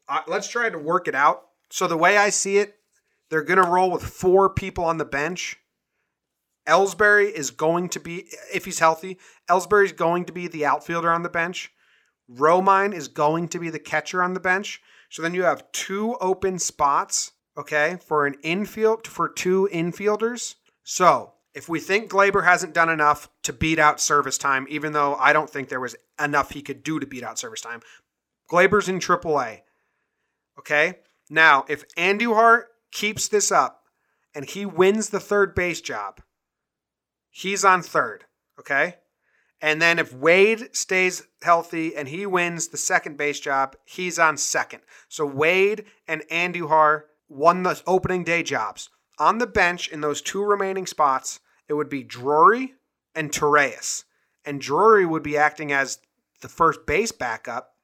uh, 0.08 0.22
let's 0.28 0.48
try 0.48 0.70
to 0.70 0.78
work 0.78 1.08
it 1.08 1.16
out. 1.16 1.48
So 1.70 1.88
the 1.88 1.98
way 1.98 2.18
I 2.18 2.30
see 2.30 2.58
it, 2.58 2.78
they're 3.34 3.42
going 3.42 3.58
to 3.58 3.68
roll 3.68 3.90
with 3.90 4.04
four 4.04 4.48
people 4.48 4.84
on 4.84 5.00
the 5.00 5.06
bench. 5.06 5.58
Ellsbury 6.68 7.32
is 7.32 7.50
going 7.50 7.90
to 7.90 8.00
be, 8.00 8.28
if 8.54 8.66
he's 8.66 8.78
healthy, 8.78 9.18
Ellsbury 9.50 9.86
is 9.86 9.92
going 9.92 10.26
to 10.26 10.32
be 10.32 10.48
the 10.48 10.68
outfielder 10.68 11.10
on 11.10 11.24
the 11.24 11.30
bench. 11.30 11.72
Romine 12.32 12.94
is 12.94 13.08
going 13.08 13.48
to 13.48 13.58
be 13.58 13.72
the 13.72 13.80
catcher 13.80 14.22
on 14.22 14.36
the 14.36 14.40
bench. 14.40 14.84
So 15.10 15.24
then 15.24 15.34
you 15.34 15.42
have 15.42 15.72
two 15.72 16.16
open 16.22 16.60
spots, 16.60 17.32
okay, 17.58 17.98
for 18.06 18.28
an 18.28 18.36
infield 18.44 19.08
for 19.08 19.28
two 19.28 19.68
infielders. 19.74 20.54
So 20.84 21.34
if 21.56 21.68
we 21.68 21.80
think 21.80 22.12
Gleyber 22.12 22.46
hasn't 22.46 22.76
done 22.76 22.90
enough 22.90 23.30
to 23.46 23.52
beat 23.52 23.80
out 23.80 24.00
service 24.00 24.38
time, 24.38 24.68
even 24.70 24.94
though 24.94 25.16
I 25.16 25.34
don't 25.34 25.50
think 25.50 25.70
there 25.70 25.80
was 25.80 25.96
enough 26.24 26.52
he 26.52 26.62
could 26.62 26.84
do 26.84 27.00
to 27.00 27.08
beat 27.08 27.24
out 27.24 27.40
service 27.40 27.62
time, 27.62 27.82
Gleyber's 28.48 28.90
in 28.90 29.00
AAA. 29.00 29.62
Okay? 30.60 31.00
Now, 31.32 31.66
if 31.68 31.88
Andujar 31.96 32.66
keeps 32.94 33.28
this 33.28 33.52
up 33.52 33.84
and 34.34 34.46
he 34.46 34.66
wins 34.66 35.10
the 35.10 35.20
third 35.20 35.54
base 35.54 35.82
job, 35.82 36.22
he's 37.30 37.66
on 37.66 37.82
third. 37.82 38.26
Okay? 38.60 38.96
And 39.62 39.82
then 39.82 39.98
if 39.98 40.14
Wade 40.14 40.76
stays 40.76 41.24
healthy 41.42 41.96
and 41.96 42.08
he 42.08 42.26
wins 42.26 42.68
the 42.68 42.78
second 42.78 43.18
base 43.18 43.40
job, 43.40 43.76
he's 43.86 44.20
on 44.20 44.38
second. 44.38 44.82
So 45.10 45.26
Wade 45.26 45.86
and 46.08 46.22
Andujar 46.30 47.04
won 47.30 47.64
the 47.64 47.82
opening 47.88 48.24
day 48.24 48.44
jobs. 48.44 48.90
On 49.20 49.38
the 49.38 49.48
bench 49.48 49.88
in 49.88 50.02
those 50.02 50.22
two 50.22 50.44
remaining 50.44 50.86
spots, 50.86 51.40
it 51.68 51.74
would 51.74 51.90
be 51.90 52.04
Drury 52.04 52.74
and 53.16 53.32
Torreyes. 53.32 54.04
And 54.46 54.60
Drury 54.60 55.06
would 55.06 55.24
be 55.24 55.38
acting 55.38 55.72
as 55.72 56.00
the 56.42 56.50
first 56.50 56.86
base 56.86 57.12
backup. 57.12 57.76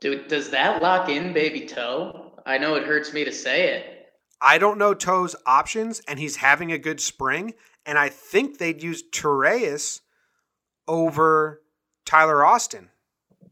Dude, 0.00 0.28
does 0.28 0.50
that 0.50 0.82
lock 0.82 1.08
in 1.08 1.32
Baby 1.32 1.66
Toe? 1.66 2.32
I 2.44 2.58
know 2.58 2.74
it 2.74 2.84
hurts 2.84 3.12
me 3.12 3.24
to 3.24 3.32
say 3.32 3.68
it. 3.68 3.99
I 4.40 4.58
don't 4.58 4.78
know 4.78 4.94
Toe's 4.94 5.36
options, 5.46 6.00
and 6.08 6.18
he's 6.18 6.36
having 6.36 6.72
a 6.72 6.78
good 6.78 7.00
spring. 7.00 7.54
And 7.84 7.98
I 7.98 8.08
think 8.08 8.58
they'd 8.58 8.82
use 8.82 9.02
Torreyes 9.02 10.00
over 10.86 11.62
Tyler 12.04 12.44
Austin. 12.44 12.90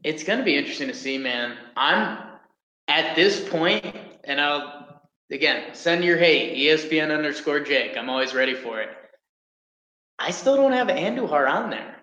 It's 0.03 0.23
going 0.23 0.39
to 0.39 0.45
be 0.45 0.57
interesting 0.57 0.87
to 0.87 0.93
see, 0.93 1.17
man. 1.17 1.57
I'm 1.75 2.17
at 2.87 3.15
this 3.15 3.47
point, 3.49 3.95
and 4.23 4.39
I'll 4.39 5.01
again 5.31 5.73
send 5.73 6.03
your 6.03 6.17
hate, 6.17 6.57
ESPN 6.57 7.13
underscore 7.15 7.59
Jake. 7.59 7.97
I'm 7.97 8.09
always 8.09 8.33
ready 8.33 8.55
for 8.55 8.81
it. 8.81 8.89
I 10.17 10.31
still 10.31 10.55
don't 10.55 10.73
have 10.73 10.87
Andujar 10.87 11.49
on 11.49 11.69
there. 11.69 11.98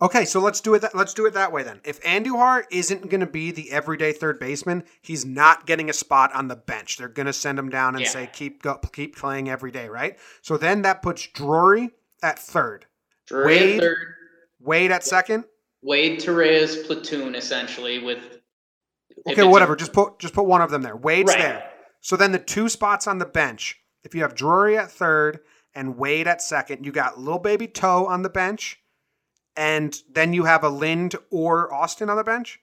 Okay, 0.00 0.24
so 0.24 0.38
let's 0.38 0.60
do 0.60 0.74
it. 0.74 0.82
That, 0.82 0.94
let's 0.94 1.12
do 1.12 1.26
it 1.26 1.34
that 1.34 1.50
way 1.50 1.64
then. 1.64 1.80
If 1.84 2.00
Andujar 2.02 2.62
isn't 2.70 3.10
going 3.10 3.20
to 3.20 3.26
be 3.26 3.50
the 3.50 3.72
everyday 3.72 4.12
third 4.12 4.38
baseman, 4.38 4.84
he's 5.02 5.24
not 5.24 5.66
getting 5.66 5.90
a 5.90 5.92
spot 5.92 6.32
on 6.34 6.46
the 6.46 6.54
bench. 6.54 6.96
They're 6.98 7.08
going 7.08 7.26
to 7.26 7.32
send 7.32 7.58
him 7.58 7.68
down 7.68 7.96
and 7.96 8.04
Yeah. 8.04 8.10
say 8.10 8.30
keep 8.32 8.62
go, 8.62 8.76
keep 8.92 9.16
playing 9.16 9.48
every 9.50 9.72
day, 9.72 9.88
right? 9.88 10.16
So 10.42 10.56
then 10.56 10.82
that 10.82 11.02
puts 11.02 11.26
Drury 11.26 11.90
at 12.22 12.38
third, 12.38 12.86
Drury 13.26 13.46
Wade? 13.46 13.74
at 13.74 13.80
third, 13.80 13.98
Wade 14.60 14.90
at 14.92 15.02
second. 15.04 15.44
Wade 15.82 16.20
Torreyes 16.20 16.86
platoon 16.86 17.34
essentially 17.34 17.98
with. 17.98 18.18
Okay, 19.26 19.32
it's 19.32 19.40
a- 19.40 19.48
whatever. 19.48 19.74
Just 19.74 19.92
put 19.92 20.20
just 20.20 20.32
put 20.34 20.46
one 20.46 20.60
of 20.60 20.70
them 20.70 20.82
there. 20.82 20.96
Wade's 20.96 21.32
Right. 21.32 21.40
there. 21.42 21.70
So 22.00 22.16
then 22.16 22.30
the 22.30 22.38
two 22.38 22.68
spots 22.68 23.08
on 23.08 23.18
the 23.18 23.26
bench, 23.26 23.80
if 24.04 24.14
you 24.14 24.22
have 24.22 24.36
Drury 24.36 24.78
at 24.78 24.92
third 24.92 25.40
and 25.74 25.96
Wade 25.96 26.28
at 26.28 26.40
second, 26.40 26.86
you 26.86 26.92
got 26.92 27.18
little 27.18 27.40
baby 27.40 27.66
Toe 27.66 28.06
on 28.06 28.22
the 28.22 28.28
bench, 28.30 28.80
and 29.58 30.00
then 30.12 30.32
you 30.32 30.44
have 30.44 30.62
a 30.62 30.68
Lind 30.68 31.16
or 31.30 31.74
Austin 31.74 32.08
on 32.08 32.16
the 32.16 32.22
bench. 32.22 32.60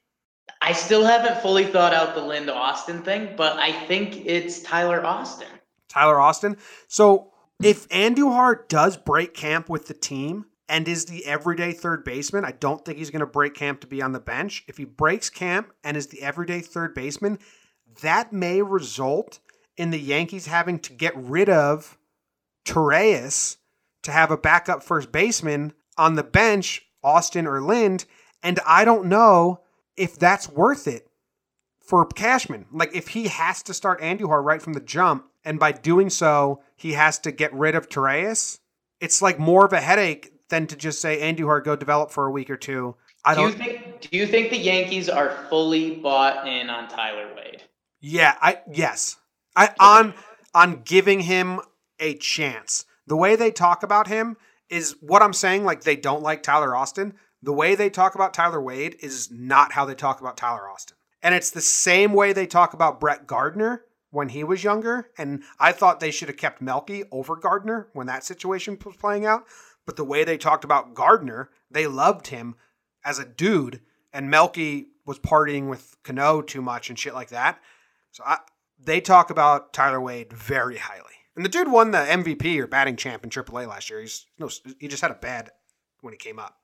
I 0.62 0.72
still 0.72 1.04
haven't 1.04 1.42
fully 1.42 1.66
thought 1.66 1.94
out 1.94 2.16
the 2.16 2.22
Linda 2.22 2.56
Austin 2.56 3.02
thing, 3.02 3.36
but 3.36 3.58
I 3.58 3.74
think 3.86 4.26
it's 4.26 4.62
Tyler 4.62 5.06
Austin. 5.06 5.50
Tyler 5.90 6.20
Austin. 6.20 6.56
So 6.88 7.34
if 7.62 7.90
Andujar 7.90 8.68
does 8.70 8.96
break 8.96 9.34
camp 9.34 9.68
with 9.68 9.88
the 9.88 9.94
team 9.94 10.46
and 10.70 10.88
is 10.88 11.06
the 11.06 11.26
everyday 11.26 11.74
third 11.74 12.06
baseman, 12.06 12.46
I 12.46 12.52
don't 12.52 12.84
think 12.86 12.98
he's 12.98 13.12
going 13.12 13.20
to 13.20 13.26
break 13.26 13.56
camp 13.56 13.82
to 13.82 13.88
be 13.88 14.02
on 14.02 14.14
the 14.14 14.20
bench. 14.22 14.64
If 14.70 14.78
he 14.78 14.86
breaks 14.86 15.30
camp 15.30 15.74
and 15.84 15.98
is 15.98 16.08
the 16.08 16.22
everyday 16.22 16.62
third 16.62 16.96
baseman, 16.96 17.40
that 18.02 18.32
may 18.32 18.62
result 18.62 19.40
in 19.76 19.92
the 19.92 20.00
Yankees 20.00 20.46
having 20.46 20.80
to 20.80 20.94
get 20.94 21.14
rid 21.18 21.50
of 21.50 21.98
Torreyes 22.66 23.58
to 24.04 24.14
have 24.14 24.32
a 24.32 24.38
backup 24.38 24.82
first 24.82 25.12
baseman 25.12 25.74
on 25.98 26.16
the 26.16 26.24
bench, 26.24 26.85
Austin 27.06 27.48
or 27.48 27.62
Lind. 27.62 28.06
And 28.44 28.60
I 28.66 28.84
don't 28.84 29.06
know 29.06 29.62
if 29.96 30.18
that's 30.20 30.50
worth 30.50 30.88
it 30.88 31.08
for 31.80 32.06
Cashman. 32.06 32.66
Like 32.72 32.94
if 32.96 33.10
he 33.10 33.28
has 33.28 33.64
to 33.64 33.74
start 33.74 34.02
Andujar 34.02 34.44
right 34.44 34.62
from 34.62 34.74
the 34.74 34.82
jump, 34.82 35.28
and 35.46 35.60
by 35.60 35.72
doing 35.72 36.10
so, 36.10 36.62
he 36.76 36.94
has 36.94 37.20
to 37.20 37.32
get 37.32 37.54
rid 37.54 37.76
of 37.76 37.88
Torreyes, 37.88 38.60
it's 39.00 39.22
like 39.22 39.38
more 39.38 39.66
of 39.66 39.74
a 39.74 39.80
headache 39.80 40.34
than 40.50 40.68
to 40.68 40.76
just 40.76 41.00
say 41.00 41.22
Andujar 41.22 41.64
go 41.64 41.76
develop 41.76 42.12
for 42.12 42.26
a 42.26 42.32
week 42.32 42.50
or 42.50 42.58
two. 42.58 42.96
I 43.24 43.36
do 43.36 43.42
you 43.42 43.48
don't. 43.50 43.58
think? 43.58 44.02
Do 44.02 44.18
you 44.18 44.28
think 44.28 44.50
the 44.50 44.58
Yankees 44.58 45.08
are 45.08 45.30
fully 45.50 45.96
bought 45.96 46.48
in 46.48 46.70
on 46.70 46.88
Tyler 46.88 47.32
Wade? 47.36 47.64
Yeah, 48.02 48.36
I 48.42 48.60
yes. 48.72 49.18
I 49.56 49.72
on 49.80 50.14
on 50.54 50.82
giving 50.84 51.22
him 51.22 51.60
a 52.00 52.16
chance. 52.16 52.86
The 53.08 53.16
way 53.16 53.36
they 53.36 53.52
talk 53.52 53.84
about 53.84 54.08
him 54.08 54.38
is 54.70 54.96
what 55.02 55.22
I'm 55.22 55.34
saying. 55.34 55.64
Like 55.64 55.84
they 55.84 55.96
don't 55.96 56.24
like 56.24 56.44
Tyler 56.44 56.76
Austin. 56.76 57.14
The 57.42 57.54
way 57.54 57.76
they 57.76 57.90
talk 57.90 58.16
about 58.16 58.34
Tyler 58.34 58.62
Wade 58.62 58.96
is 59.02 59.30
not 59.32 59.74
how 59.74 59.86
they 59.86 59.96
talk 59.96 60.20
about 60.20 60.38
Tyler 60.38 60.70
Austin. 60.70 60.98
And 61.22 61.36
it's 61.36 61.52
the 61.52 61.62
same 61.62 62.14
way 62.14 62.34
they 62.34 62.48
talk 62.48 62.74
about 62.74 63.00
Brett 63.00 63.28
Gardner 63.28 63.84
when 64.12 64.30
he 64.30 64.44
was 64.44 64.64
younger. 64.64 65.10
And 65.18 65.44
I 65.60 65.72
thought 65.72 66.00
they 66.00 66.12
should 66.12 66.30
have 66.30 66.38
kept 66.38 66.62
Melky 66.62 67.04
over 67.12 67.36
Gardner 67.36 67.90
when 67.94 68.08
that 68.08 68.24
situation 68.24 68.78
was 68.84 68.96
playing 68.96 69.26
out. 69.26 69.46
But 69.86 69.98
the 69.98 70.04
way 70.04 70.24
they 70.24 70.38
talked 70.38 70.64
about 70.64 70.94
Gardner, 70.96 71.50
they 71.70 71.88
loved 71.88 72.28
him 72.28 72.56
as 73.04 73.20
a 73.20 73.26
dude, 73.26 73.82
and 74.12 74.32
Melky 74.32 74.88
was 75.06 75.20
partying 75.20 75.70
with 75.70 75.96
Cano 76.04 76.42
too 76.42 76.62
much 76.62 76.90
and 76.90 76.98
shit 76.98 77.14
like 77.14 77.30
that. 77.30 77.62
So 78.12 78.24
I, 78.26 78.40
they 78.80 79.00
talk 79.00 79.30
about 79.30 79.74
Tyler 79.74 80.02
Wade 80.02 80.34
very 80.34 80.78
highly. 80.78 81.15
And 81.36 81.44
the 81.44 81.50
dude 81.50 81.70
won 81.70 81.92
the 81.92 81.98
MVP 81.98 82.58
or 82.60 82.68
batting 82.68 82.96
champ 82.96 83.24
in 83.24 83.30
AAA 83.30 83.68
last 83.68 83.90
year. 83.90 84.00
He's 84.00 84.26
no, 84.40 84.50
he 84.80 84.88
just 84.88 85.02
had 85.02 85.12
a 85.12 85.16
bad 85.16 85.52
when 86.02 86.14
he 86.14 86.18
came 86.18 86.40
up. 86.40 86.58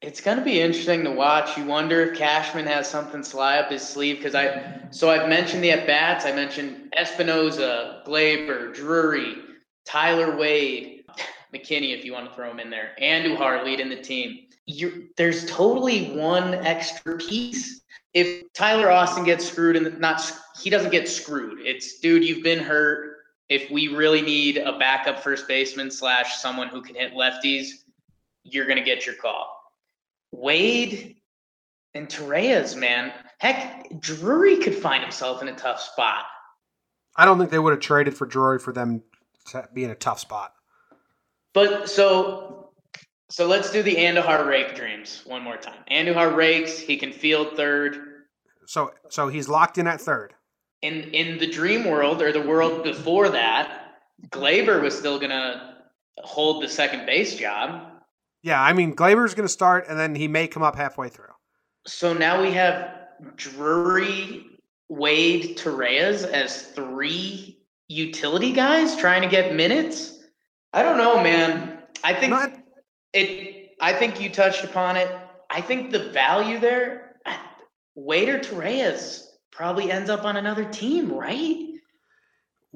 It's 0.00 0.20
going 0.20 0.38
to 0.38 0.44
be 0.44 0.60
interesting 0.60 1.04
to 1.04 1.12
watch. 1.12 1.56
You 1.56 1.64
wonder 1.64 2.02
if 2.02 2.18
Cashman 2.18 2.66
has 2.66 2.88
something 2.88 3.22
sly 3.22 3.58
up 3.58 3.70
his 3.70 3.86
sleeve 3.86 4.16
because 4.16 4.34
I. 4.34 4.80
So 4.90 5.10
I've 5.10 5.28
mentioned 5.28 5.62
the 5.62 5.72
at 5.72 5.86
bats. 5.86 6.24
I 6.24 6.32
mentioned 6.32 6.92
Espinosa, 6.96 8.02
Gleyber, 8.06 8.74
Drury, 8.74 9.36
Tyler 9.84 10.36
Wade, 10.36 11.04
McKinney, 11.54 11.96
if 11.96 12.04
you 12.04 12.12
want 12.12 12.28
to 12.28 12.34
throw 12.34 12.50
him 12.50 12.60
in 12.60 12.70
there, 12.70 12.90
Andujar 13.00 13.64
leading 13.64 13.88
the 13.88 14.00
team. 14.00 14.46
You, 14.66 15.08
there's 15.16 15.46
totally 15.50 16.16
one 16.16 16.54
extra 16.54 17.16
piece. 17.18 17.80
If 18.14 18.52
Tyler 18.52 18.90
Austin 18.90 19.24
gets 19.24 19.48
screwed 19.48 19.76
and 19.76 19.98
not, 19.98 20.20
he 20.60 20.70
doesn't 20.70 20.90
get 20.90 21.08
screwed. 21.08 21.60
It's 21.60 21.98
dude, 21.98 22.24
you've 22.24 22.42
been 22.42 22.60
hurt. 22.60 23.11
If 23.52 23.70
we 23.70 23.88
really 23.88 24.22
need 24.22 24.56
a 24.56 24.78
backup 24.78 25.22
first 25.22 25.46
baseman 25.46 25.90
slash 25.90 26.40
someone 26.40 26.68
who 26.68 26.80
can 26.80 26.94
hit 26.94 27.12
lefties, 27.12 27.84
you're 28.44 28.66
gonna 28.66 28.82
get 28.82 29.04
your 29.04 29.14
call. 29.16 29.62
Wade 30.30 31.16
and 31.92 32.08
Torreyes, 32.08 32.74
man. 32.74 33.12
Heck, 33.40 34.00
Drury 34.00 34.56
could 34.56 34.74
find 34.74 35.02
himself 35.02 35.42
in 35.42 35.48
a 35.48 35.54
tough 35.54 35.82
spot. 35.82 36.24
I 37.14 37.26
don't 37.26 37.36
think 37.36 37.50
they 37.50 37.58
would 37.58 37.72
have 37.72 37.80
traded 37.80 38.16
for 38.16 38.24
Drury 38.24 38.58
for 38.58 38.72
them 38.72 39.02
to 39.50 39.68
be 39.74 39.84
in 39.84 39.90
a 39.90 39.94
tough 39.94 40.18
spot. 40.18 40.54
But 41.52 41.90
so 41.90 42.70
so 43.28 43.46
let's 43.46 43.70
do 43.70 43.82
the 43.82 43.96
Andujar 43.96 44.46
rake 44.46 44.74
dreams 44.74 45.24
one 45.26 45.42
more 45.42 45.58
time. 45.58 45.84
Andujar 45.90 46.34
rakes, 46.34 46.78
he 46.78 46.96
can 46.96 47.12
field 47.12 47.54
third. 47.54 48.24
So 48.64 48.92
so 49.10 49.28
he's 49.28 49.50
locked 49.50 49.76
in 49.76 49.86
at 49.86 50.00
third. 50.00 50.32
In 50.82 51.04
in 51.14 51.38
the 51.38 51.46
dream 51.46 51.84
world 51.84 52.20
or 52.20 52.32
the 52.32 52.42
world 52.42 52.82
before 52.82 53.28
that, 53.30 53.94
Gleyber 54.30 54.82
was 54.82 54.98
still 54.98 55.18
gonna 55.18 55.76
hold 56.18 56.62
the 56.62 56.68
second 56.68 57.06
base 57.06 57.36
job. 57.36 57.88
Yeah, 58.42 58.60
I 58.60 58.72
mean 58.72 58.94
Gleyber's 58.94 59.34
going 59.34 59.46
to 59.46 59.52
start, 59.52 59.86
and 59.88 59.98
then 59.98 60.14
he 60.14 60.26
may 60.26 60.48
come 60.48 60.62
up 60.62 60.76
halfway 60.76 61.08
through. 61.08 61.26
So 61.86 62.12
now 62.12 62.42
we 62.42 62.50
have 62.52 62.90
Drury, 63.36 64.46
Wade, 64.88 65.56
Torreyes 65.56 66.24
as 66.24 66.62
three 66.62 67.58
utility 67.88 68.52
guys 68.52 68.96
trying 68.96 69.22
to 69.22 69.28
get 69.28 69.54
minutes. 69.54 70.18
I 70.72 70.82
don't 70.82 70.98
know, 70.98 71.22
man. 71.22 71.78
I 72.02 72.14
think 72.14 72.30
Not- 72.30 72.52
it. 73.12 73.70
I 73.80 73.92
think 73.92 74.20
you 74.20 74.30
touched 74.30 74.64
upon 74.64 74.96
it. 74.96 75.10
I 75.50 75.60
think 75.60 75.92
the 75.92 76.10
value 76.10 76.58
there, 76.58 77.16
Wade 77.94 78.28
or 78.28 78.38
Torreyes 78.38 79.26
probably 79.62 79.92
ends 79.92 80.10
up 80.10 80.24
on 80.24 80.36
another 80.36 80.64
team, 80.64 81.12
right? 81.12 81.56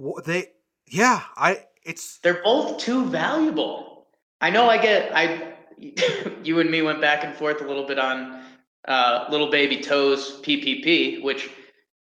Wh- 0.01 0.22
They 0.24 0.53
yeah, 0.87 1.20
I 1.37 1.64
it's 1.84 2.18
They're 2.18 2.45
both 2.45 2.78
too 2.78 3.07
valuable. 3.07 4.07
I 4.41 4.51
know. 4.51 4.68
I 4.70 4.78
get. 4.78 5.11
I. 5.12 5.55
You 6.45 6.61
and 6.61 6.70
me 6.70 6.80
went 6.82 7.01
back 7.01 7.24
and 7.24 7.34
forth 7.34 7.61
a 7.61 7.66
little 7.66 7.87
bit 7.89 7.99
on 7.99 8.41
uh, 8.87 9.26
little 9.30 9.51
baby 9.51 9.80
toes 9.80 10.41
PPP, 10.43 11.20
which, 11.24 11.51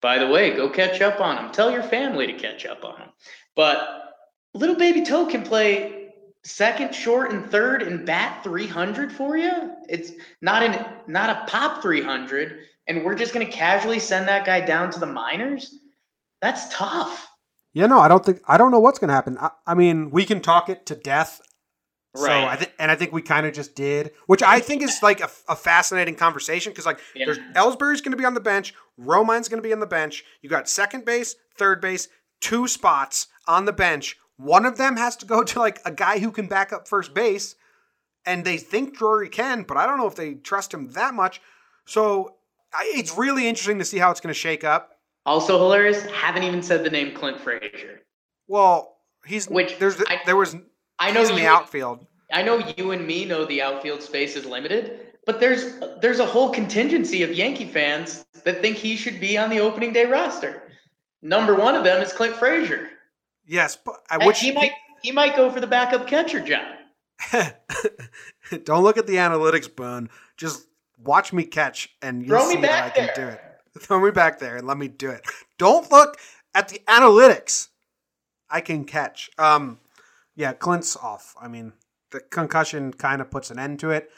by 0.02 0.18
the 0.18 0.26
way, 0.26 0.54
go 0.54 0.68
catch 0.68 1.00
up 1.00 1.20
on 1.22 1.36
them. 1.36 1.50
Tell 1.52 1.70
your 1.70 1.82
family 1.82 2.26
to 2.26 2.34
catch 2.34 2.66
up 2.66 2.84
on 2.84 2.98
them. 2.98 3.08
But 3.54 3.78
little 4.52 4.76
baby 4.76 5.02
toe 5.02 5.24
can 5.24 5.42
play 5.42 6.10
second, 6.44 6.94
short, 6.94 7.32
and 7.32 7.50
third, 7.50 7.82
and 7.82 8.04
bat 8.04 8.44
300 8.44 9.10
for 9.10 9.38
you. 9.38 9.72
It's 9.88 10.12
not 10.42 10.62
an 10.62 10.84
not 11.06 11.30
a 11.30 11.50
pop 11.50 11.80
300, 11.80 12.58
and 12.88 13.04
we're 13.04 13.14
just 13.14 13.32
gonna 13.32 13.46
casually 13.46 13.98
send 13.98 14.28
that 14.28 14.44
guy 14.46 14.60
down 14.60 14.90
to 14.92 15.00
the 15.00 15.06
minors. 15.06 15.78
That's 16.42 16.68
tough. 16.74 17.28
Yeah, 17.72 17.86
no, 17.86 17.98
I 18.00 18.08
don't 18.08 18.24
think 18.24 18.40
I 18.46 18.56
don't 18.56 18.70
know 18.70 18.78
what's 18.80 18.98
going 18.98 19.08
to 19.08 19.14
happen. 19.14 19.36
I, 19.38 19.50
I 19.66 19.74
mean, 19.74 20.10
we 20.10 20.24
can 20.24 20.40
talk 20.40 20.68
it 20.70 20.86
to 20.86 20.94
death. 20.94 21.40
So 22.14 22.24
Right. 22.24 22.44
I 22.44 22.56
think, 22.56 22.72
and 22.78 22.90
I 22.90 22.94
think 22.94 23.12
we 23.12 23.20
kind 23.20 23.44
of 23.44 23.52
just 23.52 23.74
did, 23.74 24.12
which 24.26 24.42
I 24.42 24.60
think 24.60 24.82
is 24.82 25.02
like 25.02 25.20
a, 25.20 25.28
a 25.48 25.54
fascinating 25.54 26.14
conversation 26.14 26.72
because 26.72 26.86
like 26.86 26.98
Yeah. 27.14 27.26
there's 27.26 27.38
Ellsbury's 27.54 28.00
going 28.00 28.12
to 28.12 28.16
be 28.16 28.24
on 28.24 28.32
the 28.32 28.40
bench, 28.40 28.72
Romine's 28.96 29.48
going 29.50 29.62
to 29.62 29.66
be 29.68 29.74
on 29.74 29.80
the 29.80 29.86
bench. 29.86 30.24
You 30.40 30.48
got 30.48 30.68
second 30.70 31.04
base, 31.04 31.36
third 31.58 31.82
base, 31.82 32.08
two 32.40 32.66
spots 32.66 33.26
on 33.46 33.66
the 33.66 33.72
bench. 33.74 34.16
One 34.38 34.64
of 34.64 34.78
them 34.78 34.96
has 34.96 35.14
to 35.16 35.26
go 35.26 35.42
to 35.42 35.58
like 35.58 35.80
a 35.84 35.90
guy 35.90 36.18
who 36.18 36.30
can 36.32 36.46
back 36.46 36.72
up 36.72 36.88
first 36.88 37.12
base, 37.12 37.56
and 38.24 38.44
they 38.44 38.56
think 38.56 38.96
Drury 38.96 39.28
can, 39.28 39.64
but 39.64 39.76
I 39.76 39.84
don't 39.84 39.98
know 39.98 40.06
if 40.06 40.16
they 40.16 40.34
trust 40.34 40.72
him 40.72 40.92
that 40.92 41.12
much. 41.12 41.42
So 41.84 42.28
I, 42.28 42.35
it's 42.84 43.16
really 43.16 43.48
interesting 43.48 43.78
to 43.78 43.84
see 43.84 43.98
how 43.98 44.10
it's 44.10 44.20
going 44.20 44.32
to 44.32 44.38
shake 44.38 44.64
up. 44.64 44.92
Also 45.24 45.58
hilarious. 45.58 46.04
Haven't 46.06 46.42
even 46.44 46.62
said 46.62 46.84
the 46.84 46.90
name 46.90 47.14
Clint 47.14 47.40
Frazier. 47.40 48.00
Well, 48.48 48.96
he's 49.26 49.48
Which 49.48 49.78
there's 49.78 50.00
I- 50.08 50.20
there 50.24 50.36
was 50.36 50.56
I 50.98 51.10
know 51.10 51.22
in 51.22 51.30
you, 51.30 51.34
the 51.36 51.46
outfield. 51.46 52.06
I 52.32 52.42
know 52.42 52.58
you 52.76 52.92
and 52.92 53.06
me 53.06 53.24
know 53.24 53.44
the 53.44 53.60
outfield 53.62 54.02
space 54.02 54.36
is 54.36 54.44
limited, 54.46 55.00
but 55.26 55.40
there's 55.40 55.80
there's 56.00 56.20
a 56.20 56.26
whole 56.26 56.50
contingency 56.50 57.22
of 57.22 57.32
Yankee 57.32 57.66
fans 57.66 58.24
that 58.44 58.60
think 58.62 58.76
he 58.76 58.96
should 58.96 59.20
be 59.20 59.36
on 59.36 59.50
the 59.50 59.58
opening 59.60 59.92
day 59.92 60.04
roster. 60.06 60.62
Number 61.22 61.54
one 61.54 61.74
of 61.74 61.82
them 61.84 62.00
is 62.02 62.12
Clint 62.12 62.36
Frazier. 62.36 62.88
Yes, 63.44 63.76
but 63.76 63.96
I 64.10 64.16
And 64.16 64.26
wish 64.26 64.38
he 64.40 64.52
might 64.52 64.72
he 65.02 65.12
might 65.12 65.34
go 65.36 65.50
for 65.50 65.60
the 65.60 65.66
backup 65.66 66.06
catcher 66.06 66.40
job. 66.40 66.66
Don't 68.64 68.82
look 68.84 68.96
at 68.96 69.06
the 69.06 69.16
analytics, 69.16 69.74
Boone. 69.74 70.08
Just 70.36 70.66
watch 70.98 71.32
me 71.32 71.44
catch, 71.44 71.90
and 72.02 72.22
you'll 72.26 72.38
Throw 72.40 72.50
see 72.50 72.60
that 72.60 72.84
I 72.84 72.90
can 72.90 73.06
there. 73.06 73.14
do 73.14 73.28
it. 73.32 73.40
Throw 73.82 74.00
me 74.00 74.10
back 74.10 74.38
there 74.38 74.56
and 74.56 74.66
let 74.66 74.78
me 74.78 74.88
do 74.88 75.10
it. 75.10 75.24
Don't 75.58 75.90
look 75.90 76.18
at 76.54 76.68
the 76.68 76.80
analytics. 76.88 77.68
I 78.48 78.60
can 78.60 78.84
catch. 78.84 79.30
Um, 79.38 79.78
yeah, 80.34 80.52
Clint's 80.52 80.96
off. 80.96 81.34
I 81.40 81.48
mean, 81.48 81.72
the 82.10 82.20
concussion 82.20 82.92
kind 82.92 83.20
of 83.20 83.30
puts 83.30 83.50
an 83.50 83.58
end 83.58 83.80
to 83.80 83.90
it, 83.90 84.10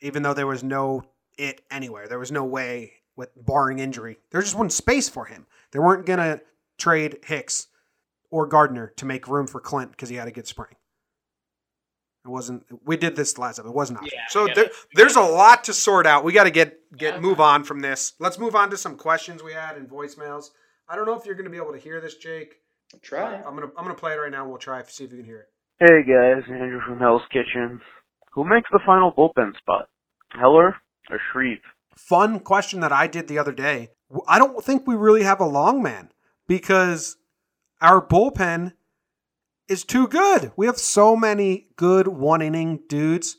even 0.00 0.22
though 0.22 0.34
there 0.34 0.46
was 0.46 0.64
no 0.64 1.04
it 1.38 1.62
anywhere. 1.70 2.08
There 2.08 2.18
was 2.18 2.32
no 2.32 2.44
way 2.44 2.92
with 3.16 3.30
barring 3.36 3.78
injury. 3.78 4.18
There 4.30 4.40
just 4.42 4.54
wasn't 4.54 4.72
space 4.72 5.08
for 5.08 5.26
him. 5.26 5.46
They 5.72 5.78
weren't 5.78 6.06
gonna 6.06 6.40
trade 6.78 7.18
Hicks 7.24 7.68
or 8.30 8.46
Gardner 8.46 8.92
to 8.96 9.06
make 9.06 9.28
room 9.28 9.46
for 9.46 9.60
Clint 9.60 9.90
because 9.92 10.08
he 10.08 10.16
had 10.16 10.28
a 10.28 10.32
good 10.32 10.46
spring. 10.46 10.74
It 12.24 12.28
wasn't. 12.30 12.64
We 12.84 12.96
did 12.96 13.16
this 13.16 13.36
last 13.38 13.56
time. 13.56 13.66
It 13.66 13.74
wasn't 13.74 13.98
option. 13.98 14.12
Yeah, 14.14 14.24
so 14.30 14.46
yeah. 14.48 14.54
there, 14.54 14.70
there's 14.94 15.16
a 15.16 15.20
lot 15.22 15.64
to 15.64 15.72
sort 15.74 16.06
out. 16.06 16.24
We 16.24 16.32
got 16.32 16.44
to 16.44 16.50
get 16.50 16.78
get 16.96 17.14
Yeah. 17.14 17.20
move 17.20 17.40
on 17.40 17.64
from 17.64 17.80
this. 17.80 18.14
Let's 18.18 18.38
move 18.38 18.54
on 18.54 18.70
to 18.70 18.76
some 18.76 18.96
questions 18.96 19.42
we 19.42 19.52
had 19.52 19.76
and 19.76 19.88
voicemails. 19.88 20.46
I 20.88 20.96
don't 20.96 21.06
know 21.06 21.18
if 21.18 21.26
you're 21.26 21.34
going 21.34 21.44
to 21.44 21.50
be 21.50 21.56
able 21.58 21.72
to 21.72 21.78
hear 21.78 22.00
this, 22.00 22.16
Jake. 22.16 22.54
Try. 23.02 23.34
I'm 23.36 23.54
gonna 23.54 23.66
I'm 23.76 23.84
gonna 23.84 23.94
play 23.94 24.12
it 24.12 24.16
right 24.16 24.30
now. 24.30 24.42
and 24.42 24.50
We'll 24.50 24.58
try 24.58 24.80
to 24.80 24.90
see 24.90 25.04
if 25.04 25.10
you 25.10 25.18
can 25.18 25.26
hear 25.26 25.40
it. 25.40 25.48
Hey 25.80 26.02
guys, 26.02 26.44
Andrew 26.48 26.80
from 26.86 26.98
Hell's 26.98 27.22
Kitchen. 27.32 27.80
Who 28.32 28.44
makes 28.44 28.68
the 28.72 28.80
final 28.86 29.12
bullpen 29.12 29.56
spot? 29.58 29.88
Heller 30.30 30.76
or 31.10 31.20
Shreve? 31.32 31.58
Fun 31.96 32.40
question 32.40 32.80
that 32.80 32.92
I 32.92 33.06
did 33.06 33.26
the 33.28 33.38
other 33.38 33.52
day. 33.52 33.90
I 34.28 34.38
don't 34.38 34.62
think 34.64 34.86
we 34.86 34.94
really 34.94 35.24
have 35.24 35.40
a 35.40 35.44
long 35.46 35.82
man 35.82 36.10
because 36.46 37.16
our 37.80 38.00
bullpen 38.04 38.72
is 39.68 39.84
too 39.84 40.08
good. 40.08 40.52
We 40.56 40.66
have 40.66 40.78
so 40.78 41.16
many 41.16 41.68
good 41.76 42.08
one 42.08 42.42
inning 42.42 42.80
dudes. 42.88 43.36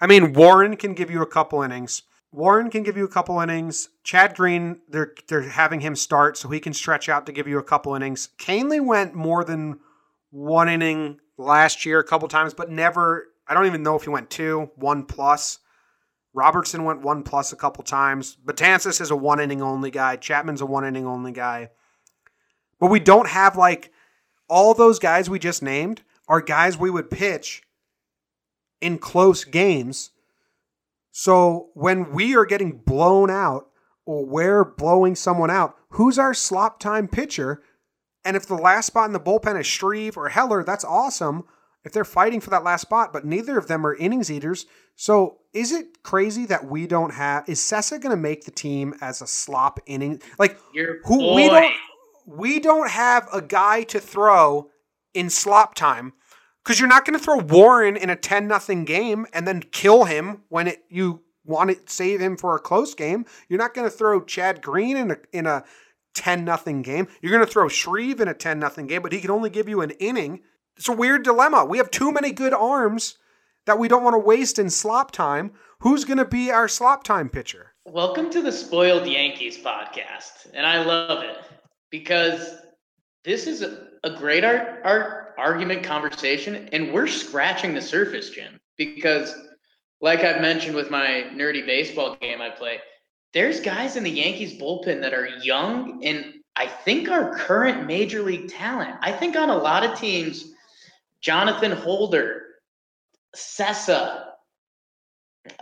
I 0.00 0.06
mean, 0.06 0.32
Warren 0.32 0.76
can 0.76 0.94
give 0.94 1.10
you 1.10 1.22
a 1.22 1.26
couple 1.26 1.62
innings. 1.62 2.02
Warren 2.32 2.70
can 2.70 2.82
give 2.82 2.96
you 2.96 3.04
a 3.04 3.08
couple 3.08 3.40
innings. 3.40 3.88
Chad 4.04 4.36
Green, 4.36 4.80
they're 4.88 5.14
they're 5.28 5.42
having 5.42 5.80
him 5.80 5.96
start 5.96 6.36
so 6.36 6.48
he 6.48 6.60
can 6.60 6.72
stretch 6.72 7.08
out 7.08 7.26
to 7.26 7.32
give 7.32 7.48
you 7.48 7.58
a 7.58 7.62
couple 7.62 7.94
innings. 7.94 8.28
Kahnle 8.38 8.84
went 8.84 9.14
more 9.14 9.44
than 9.44 9.80
one 10.30 10.68
inning 10.68 11.18
last 11.36 11.84
year 11.84 11.98
a 11.98 12.04
couple 12.04 12.28
times, 12.28 12.54
but 12.54 12.70
never. 12.70 13.26
I 13.48 13.54
don't 13.54 13.66
even 13.66 13.82
know 13.82 13.96
if 13.96 14.04
he 14.04 14.10
went 14.10 14.30
two, 14.30 14.70
one 14.76 15.04
plus. 15.04 15.58
Robertson 16.32 16.84
went 16.84 17.02
one 17.02 17.24
plus 17.24 17.52
a 17.52 17.56
couple 17.56 17.82
times. 17.82 18.36
Betances 18.44 19.00
is 19.00 19.10
a 19.10 19.16
one 19.16 19.40
inning 19.40 19.60
only 19.60 19.90
guy. 19.90 20.14
Chapman's 20.14 20.60
a 20.60 20.66
one 20.66 20.84
inning 20.84 21.06
only 21.06 21.32
guy. 21.32 21.70
But 22.78 22.90
we 22.90 23.00
don't 23.00 23.28
have 23.28 23.56
like 23.56 23.92
all 24.50 24.74
those 24.74 24.98
guys 24.98 25.30
we 25.30 25.38
just 25.38 25.62
named 25.62 26.02
are 26.28 26.40
guys 26.40 26.76
we 26.76 26.90
would 26.90 27.10
pitch 27.10 27.62
in 28.80 28.98
close 28.98 29.44
games. 29.44 30.10
So 31.12 31.70
when 31.74 32.12
we 32.12 32.36
are 32.36 32.44
getting 32.44 32.78
blown 32.78 33.30
out 33.30 33.68
or 34.04 34.26
we're 34.26 34.64
blowing 34.64 35.14
someone 35.14 35.50
out, 35.50 35.76
who's 35.90 36.18
our 36.18 36.34
slop 36.34 36.80
time 36.80 37.08
pitcher? 37.08 37.62
And 38.24 38.36
if 38.36 38.46
the 38.46 38.54
last 38.54 38.86
spot 38.86 39.06
in 39.06 39.12
the 39.12 39.20
bullpen 39.20 39.58
is 39.58 39.66
Shreve 39.66 40.16
or 40.16 40.28
Heller, 40.28 40.62
that's 40.62 40.84
awesome 40.84 41.44
if 41.84 41.92
they're 41.92 42.04
fighting 42.04 42.40
for 42.40 42.50
that 42.50 42.64
last 42.64 42.82
spot, 42.82 43.12
but 43.12 43.24
neither 43.24 43.56
of 43.56 43.66
them 43.66 43.86
are 43.86 43.94
innings 43.94 44.30
eaters. 44.30 44.66
So 44.96 45.38
is 45.54 45.72
it 45.72 46.02
crazy 46.02 46.44
that 46.46 46.66
we 46.66 46.86
don't 46.86 47.14
have 47.14 47.48
is 47.48 47.60
Cessa 47.60 48.00
gonna 48.00 48.16
make 48.16 48.44
the 48.44 48.50
team 48.50 48.94
as 49.00 49.22
a 49.22 49.26
slop 49.26 49.80
inning? 49.86 50.20
Like 50.38 50.58
Your 50.74 50.98
who 51.04 51.18
boy. 51.18 51.34
we 51.34 51.48
don't 51.48 51.72
we 52.30 52.60
don't 52.60 52.88
have 52.88 53.28
a 53.32 53.42
guy 53.42 53.82
to 53.82 53.98
throw 53.98 54.70
in 55.14 55.28
slop 55.28 55.74
time 55.74 56.12
because 56.62 56.78
you're 56.78 56.88
not 56.88 57.04
going 57.04 57.18
to 57.18 57.24
throw 57.24 57.38
Warren 57.38 57.96
in 57.96 58.08
a 58.08 58.16
ten 58.16 58.46
nothing 58.46 58.84
game 58.84 59.26
and 59.32 59.48
then 59.48 59.62
kill 59.72 60.04
him 60.04 60.42
when 60.48 60.68
it 60.68 60.84
you 60.88 61.22
want 61.44 61.70
to 61.70 61.92
save 61.92 62.20
him 62.20 62.36
for 62.36 62.54
a 62.54 62.60
close 62.60 62.94
game. 62.94 63.24
You're 63.48 63.58
not 63.58 63.74
going 63.74 63.90
to 63.90 63.96
throw 63.96 64.22
Chad 64.22 64.62
Green 64.62 64.96
in 64.96 65.10
a 65.10 65.16
in 65.32 65.46
a 65.46 65.64
ten 66.14 66.44
nothing 66.44 66.82
game. 66.82 67.08
You're 67.20 67.32
going 67.32 67.44
to 67.44 67.52
throw 67.52 67.68
Shreve 67.68 68.20
in 68.20 68.28
a 68.28 68.34
ten 68.34 68.60
nothing 68.60 68.86
game, 68.86 69.02
but 69.02 69.12
he 69.12 69.20
can 69.20 69.30
only 69.30 69.50
give 69.50 69.68
you 69.68 69.80
an 69.80 69.90
inning. 69.92 70.42
It's 70.76 70.88
a 70.88 70.92
weird 70.92 71.24
dilemma. 71.24 71.64
We 71.64 71.78
have 71.78 71.90
too 71.90 72.12
many 72.12 72.30
good 72.30 72.54
arms 72.54 73.18
that 73.66 73.78
we 73.78 73.88
don't 73.88 74.04
want 74.04 74.14
to 74.14 74.18
waste 74.18 74.58
in 74.58 74.70
slop 74.70 75.10
time. 75.10 75.52
Who's 75.80 76.04
going 76.04 76.18
to 76.18 76.24
be 76.24 76.50
our 76.50 76.68
slop 76.68 77.02
time 77.02 77.28
pitcher? 77.28 77.72
Welcome 77.86 78.30
to 78.30 78.40
the 78.40 78.52
Spoiled 78.52 79.06
Yankees 79.08 79.58
podcast, 79.58 80.48
and 80.54 80.64
I 80.64 80.84
love 80.84 81.24
it 81.24 81.36
because 81.90 82.56
this 83.24 83.46
is 83.46 83.62
a, 83.62 83.88
a 84.04 84.10
great 84.10 84.44
art, 84.44 84.80
art 84.84 85.34
argument 85.38 85.82
conversation, 85.82 86.68
and 86.72 86.92
we're 86.92 87.06
scratching 87.06 87.74
the 87.74 87.82
surface, 87.82 88.30
Jim. 88.30 88.60
Because, 88.76 89.34
like 90.00 90.20
I've 90.20 90.40
mentioned 90.40 90.74
with 90.74 90.90
my 90.90 91.26
nerdy 91.32 91.64
baseball 91.64 92.16
game 92.16 92.40
I 92.40 92.50
play, 92.50 92.78
there's 93.32 93.60
guys 93.60 93.96
in 93.96 94.04
the 94.04 94.10
Yankees 94.10 94.60
bullpen 94.60 95.00
that 95.02 95.14
are 95.14 95.28
young 95.42 96.04
and 96.04 96.34
I 96.56 96.66
think 96.66 97.08
are 97.08 97.34
current 97.34 97.86
major 97.86 98.22
league 98.22 98.48
talent. 98.48 98.96
I 99.00 99.12
think 99.12 99.36
on 99.36 99.50
a 99.50 99.56
lot 99.56 99.84
of 99.84 99.98
teams, 99.98 100.52
Jonathan 101.20 101.72
Holder, 101.72 102.42
Cessa, 103.36 104.24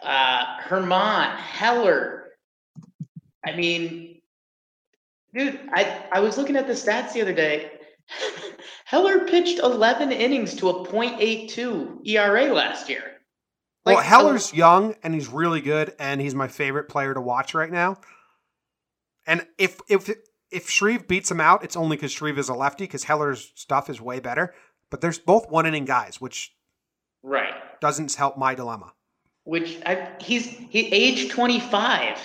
uh, 0.03 0.45
German, 0.69 1.37
Heller. 1.39 2.31
I 3.45 3.55
mean, 3.55 4.18
dude, 5.35 5.61
I, 5.73 6.05
I 6.13 6.21
was 6.21 6.39
looking 6.39 6.57
at 6.57 6.67
the 6.67 6.73
stats 6.73 7.13
the 7.13 7.23
other 7.23 7.35
day. 7.35 7.73
Heller 8.85 9.27
pitched 9.27 9.59
11 9.59 10.13
innings 10.13 10.55
to 10.57 10.71
a 10.71 10.87
.82 10.87 12.07
ERA 12.07 12.53
last 12.53 12.89
year. 12.89 13.03
Well, 13.85 13.97
Like, 13.97 14.07
Heller's 14.07 14.53
young 14.53 14.97
and 15.03 15.15
he's 15.15 15.29
really 15.29 15.61
good, 15.61 15.95
and 15.99 16.21
he's 16.21 16.35
my 16.35 16.49
favorite 16.49 16.89
player 16.89 17.15
to 17.15 17.21
watch 17.21 17.55
right 17.55 17.71
now. 17.71 17.99
And 19.27 19.47
if 19.59 19.79
if 19.89 20.11
if 20.51 20.71
Shreve 20.71 21.07
beats 21.07 21.31
him 21.31 21.41
out, 21.41 21.63
it's 21.63 21.77
only 21.77 21.97
because 21.97 22.13
Shreve 22.13 22.39
is 22.39 22.49
a 22.49 22.55
lefty, 22.55 22.85
because 22.85 23.05
Heller's 23.05 23.53
stuff 23.55 23.91
is 23.91 24.01
way 24.01 24.21
better. 24.21 24.55
But 24.91 25.01
there's 25.01 25.19
both 25.19 25.51
one 25.51 25.67
inning 25.67 25.85
guys, 25.85 26.21
which 26.21 26.55
right. 27.23 27.55
doesn't 27.81 28.15
help 28.15 28.39
my 28.39 28.55
dilemma. 28.55 28.93
Which 29.45 29.79
I, 29.85 30.11
he's 30.21 30.47
he 30.47 30.89
age 30.93 31.31
25. 31.31 32.19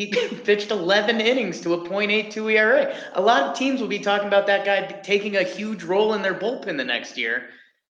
He 0.00 0.06
pitched 0.44 0.70
11 0.70 1.20
innings 1.20 1.60
to 1.60 1.74
a 1.74 1.78
.82 1.86 2.54
ERA. 2.54 2.96
A 3.12 3.20
lot 3.20 3.42
of 3.42 3.54
teams 3.54 3.82
will 3.82 3.88
be 3.88 3.98
talking 3.98 4.28
about 4.28 4.46
that 4.46 4.64
guy 4.64 4.86
taking 5.02 5.36
a 5.36 5.42
huge 5.42 5.82
role 5.82 6.14
in 6.14 6.22
their 6.22 6.32
bullpen 6.32 6.78
the 6.78 6.84
next 6.86 7.18
year. 7.18 7.50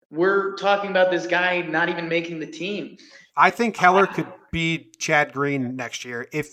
We're 0.10 0.56
talking 0.56 0.90
about 0.90 1.12
this 1.12 1.28
guy 1.28 1.62
not 1.62 1.90
even 1.90 2.10
making 2.10 2.40
the 2.40 2.48
team. 2.48 2.98
I 3.38 3.52
think 3.52 3.78
Heller 3.78 4.08
could 4.08 4.26
be 4.52 4.90
Chad 4.98 5.32
Green 5.32 5.76
next 5.76 6.04
year 6.04 6.28
if 6.34 6.50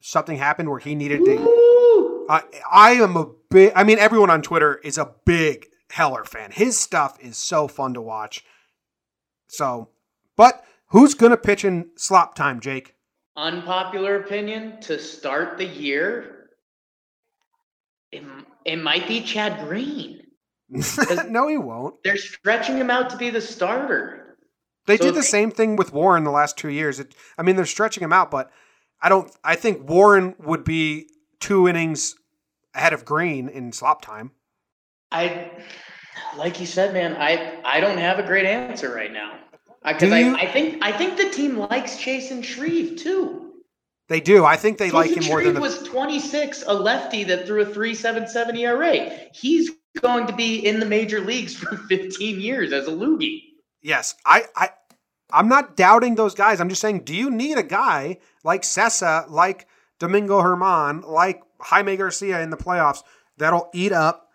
something 0.00 0.38
happened 0.38 0.70
where 0.70 0.78
he 0.78 0.94
needed 0.94 1.24
to. 1.24 2.26
I 2.30 2.44
I 2.70 2.90
am 2.92 3.16
a 3.16 3.26
big. 3.50 3.72
I 3.74 3.82
mean, 3.82 3.98
everyone 3.98 4.30
on 4.30 4.40
Twitter 4.40 4.76
is 4.76 4.98
a 4.98 5.12
big 5.24 5.66
Heller 5.90 6.22
fan. 6.22 6.52
His 6.52 6.78
stuff 6.78 7.18
is 7.20 7.36
so 7.36 7.66
fun 7.66 7.94
to 7.94 8.00
watch. 8.00 8.44
So, 9.48 9.88
but 10.36 10.64
who's 10.90 11.14
gonna 11.14 11.36
pitch 11.36 11.64
in 11.64 11.90
slop 11.96 12.36
time, 12.36 12.60
Jake? 12.60 12.95
Unpopular 13.36 14.16
opinion 14.16 14.80
to 14.82 14.98
start 14.98 15.58
the 15.58 15.64
year. 15.66 16.48
It, 18.12 18.22
it 18.64 18.76
might 18.76 19.06
be 19.06 19.20
Chad 19.20 19.66
Green. 19.66 20.22
no, 21.28 21.48
he 21.48 21.58
won't. 21.58 22.02
They're 22.02 22.16
stretching 22.16 22.76
him 22.76 22.90
out 22.90 23.10
to 23.10 23.16
be 23.16 23.30
the 23.30 23.40
starter. 23.40 24.36
They 24.86 24.96
So 24.96 25.04
did 25.04 25.14
the 25.14 25.20
they- 25.20 25.26
same 25.26 25.50
thing 25.50 25.76
with 25.76 25.92
Warren 25.92 26.24
the 26.24 26.30
last 26.30 26.56
two 26.56 26.70
years. 26.70 26.98
It, 26.98 27.14
I 27.36 27.42
mean, 27.42 27.56
they're 27.56 27.66
stretching 27.66 28.02
him 28.02 28.12
out, 28.12 28.30
but 28.30 28.50
I 29.02 29.08
don't. 29.08 29.30
I 29.44 29.54
think 29.56 29.88
Warren 29.88 30.34
would 30.38 30.64
be 30.64 31.08
two 31.40 31.68
innings 31.68 32.14
ahead 32.74 32.92
of 32.94 33.04
Green 33.04 33.48
in 33.48 33.72
slop 33.72 34.00
time. 34.02 34.30
I, 35.12 35.50
like 36.38 36.58
you 36.60 36.66
said, 36.66 36.94
man, 36.94 37.14
I 37.16 37.60
I 37.64 37.80
don't 37.80 37.98
have 37.98 38.18
a 38.18 38.22
great 38.26 38.46
answer 38.46 38.94
right 38.94 39.12
now. 39.12 39.38
Because 39.86 40.10
Do 40.10 40.14
I, 40.14 40.42
I 40.42 40.46
think 40.46 40.78
I 40.82 40.92
think 40.92 41.16
the 41.16 41.30
team 41.30 41.56
likes 41.56 41.96
Chasen 41.96 42.42
Shreve 42.42 42.96
too. 42.96 43.46
They 44.08 44.20
do. 44.20 44.44
I 44.44 44.56
think 44.56 44.78
they 44.78 44.90
like 44.90 45.10
him 45.10 45.24
more 45.24 45.40
Shreve 45.40 45.46
than 45.46 45.54
the. 45.54 45.60
was 45.60 45.82
26, 45.82 46.64
a 46.66 46.74
lefty 46.74 47.24
that 47.24 47.46
threw 47.46 47.62
a 47.62 47.66
3.77 47.66 48.58
ERA. 48.58 49.10
He's 49.32 49.70
going 50.00 50.26
to 50.28 50.32
be 50.32 50.64
in 50.64 50.78
the 50.78 50.86
major 50.86 51.20
leagues 51.20 51.54
for 51.54 51.76
15 51.88 52.40
years 52.40 52.72
as 52.72 52.86
a 52.86 52.92
loogie. 52.92 53.42
Yes, 53.82 54.14
I, 54.24 54.44
I, 54.54 54.70
I'm 55.30 55.48
not 55.48 55.76
doubting 55.76 56.14
those 56.14 56.34
guys. 56.34 56.60
I'm 56.60 56.68
just 56.68 56.80
saying, 56.80 57.00
do 57.00 57.14
you 57.14 57.30
need 57.30 57.58
a 57.58 57.62
guy 57.62 58.18
like 58.44 58.62
Cessa, 58.62 59.28
like 59.28 59.66
Domingo 59.98 60.40
German, 60.40 61.02
like 61.02 61.42
Jaime 61.60 61.96
Garcia 61.96 62.40
in 62.42 62.50
the 62.50 62.56
playoffs 62.56 63.02
that'll 63.38 63.70
eat 63.74 63.92
up 63.92 64.28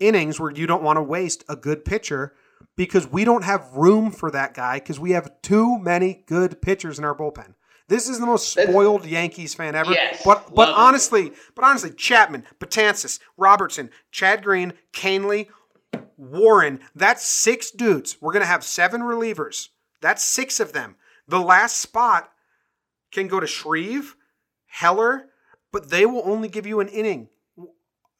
innings 0.00 0.38
where 0.38 0.50
you 0.50 0.66
don't 0.66 0.82
want 0.82 0.96
to 0.98 1.02
waste 1.02 1.44
a 1.48 1.56
good 1.56 1.84
pitcher 1.84 2.34
because 2.78 3.06
we 3.08 3.24
don't 3.24 3.44
have 3.44 3.68
room 3.74 4.10
for 4.10 4.30
that 4.30 4.54
guy 4.54 4.76
because 4.78 4.98
we 5.00 5.10
have 5.10 5.30
too 5.42 5.78
many 5.80 6.22
good 6.26 6.62
pitchers 6.62 6.98
in 6.98 7.04
our 7.04 7.14
bullpen. 7.14 7.54
This 7.88 8.08
is 8.08 8.20
the 8.20 8.26
most 8.26 8.50
spoiled 8.52 9.04
Yankees 9.04 9.54
fan 9.54 9.74
ever. 9.74 9.90
Yes, 9.92 10.22
but 10.24 10.54
but 10.54 10.68
it. 10.68 10.74
honestly, 10.74 11.32
but 11.54 11.64
honestly, 11.64 11.90
Chapman, 11.90 12.44
Betances, 12.60 13.18
Robertson, 13.36 13.90
Chad 14.12 14.44
Green, 14.44 14.74
Kahnle, 14.92 15.48
Warren, 16.16 16.80
that's 16.94 17.26
six 17.26 17.70
dudes. 17.70 18.16
We're 18.20 18.32
gonna 18.32 18.46
have 18.46 18.62
seven 18.62 19.00
relievers. 19.02 19.68
That's 20.00 20.22
six 20.22 20.60
of 20.60 20.72
them. 20.72 20.96
The 21.26 21.40
last 21.40 21.76
spot 21.78 22.30
can 23.10 23.26
go 23.26 23.40
to 23.40 23.46
Shreve, 23.46 24.14
Heller, 24.66 25.26
but 25.72 25.90
they 25.90 26.06
will 26.06 26.22
only 26.24 26.48
give 26.48 26.66
you 26.66 26.80
an 26.80 26.88
inning. 26.88 27.28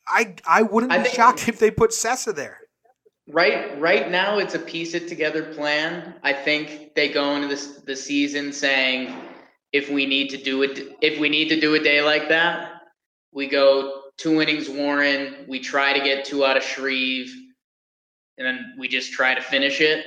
I 0.07 0.35
I 0.47 0.63
wouldn't 0.63 0.93
I 0.93 0.99
be 0.99 1.05
think- 1.05 1.15
shocked 1.15 1.47
if 1.49 1.59
they 1.59 1.71
put 1.71 1.91
Cessa 1.91 2.35
there. 2.35 2.59
Right, 3.31 3.79
right 3.79 4.11
now 4.11 4.39
it's 4.39 4.55
a 4.55 4.59
piece 4.59 4.95
it 4.95 5.07
together 5.07 5.43
plan. 5.43 6.15
I 6.23 6.33
think 6.33 6.95
they 6.95 7.11
go 7.11 7.37
into 7.37 7.47
this 7.47 7.81
the 7.85 7.95
season 7.95 8.55
saying 8.55 9.15
if 9.71 9.91
we 9.91 10.07
need 10.07 10.31
to 10.31 10.39
do 10.39 10.63
it, 10.63 10.97
if 11.03 11.21
we 11.21 11.29
need 11.29 11.51
to 11.51 11.61
do 11.61 11.75
a 11.75 11.79
day 11.79 12.01
like 12.01 12.31
that, 12.31 12.81
we 13.33 13.47
go 13.47 14.05
two 14.17 14.41
innings 14.41 14.71
Warren. 14.71 15.45
We 15.47 15.61
try 15.61 15.93
to 15.93 16.01
get 16.03 16.25
two 16.25 16.43
out 16.43 16.57
of 16.57 16.63
Shreve, 16.63 17.31
and 18.39 18.47
then 18.47 18.75
we 18.79 18.89
just 18.89 19.13
try 19.13 19.35
to 19.35 19.43
finish 19.43 19.83
it. 19.83 20.07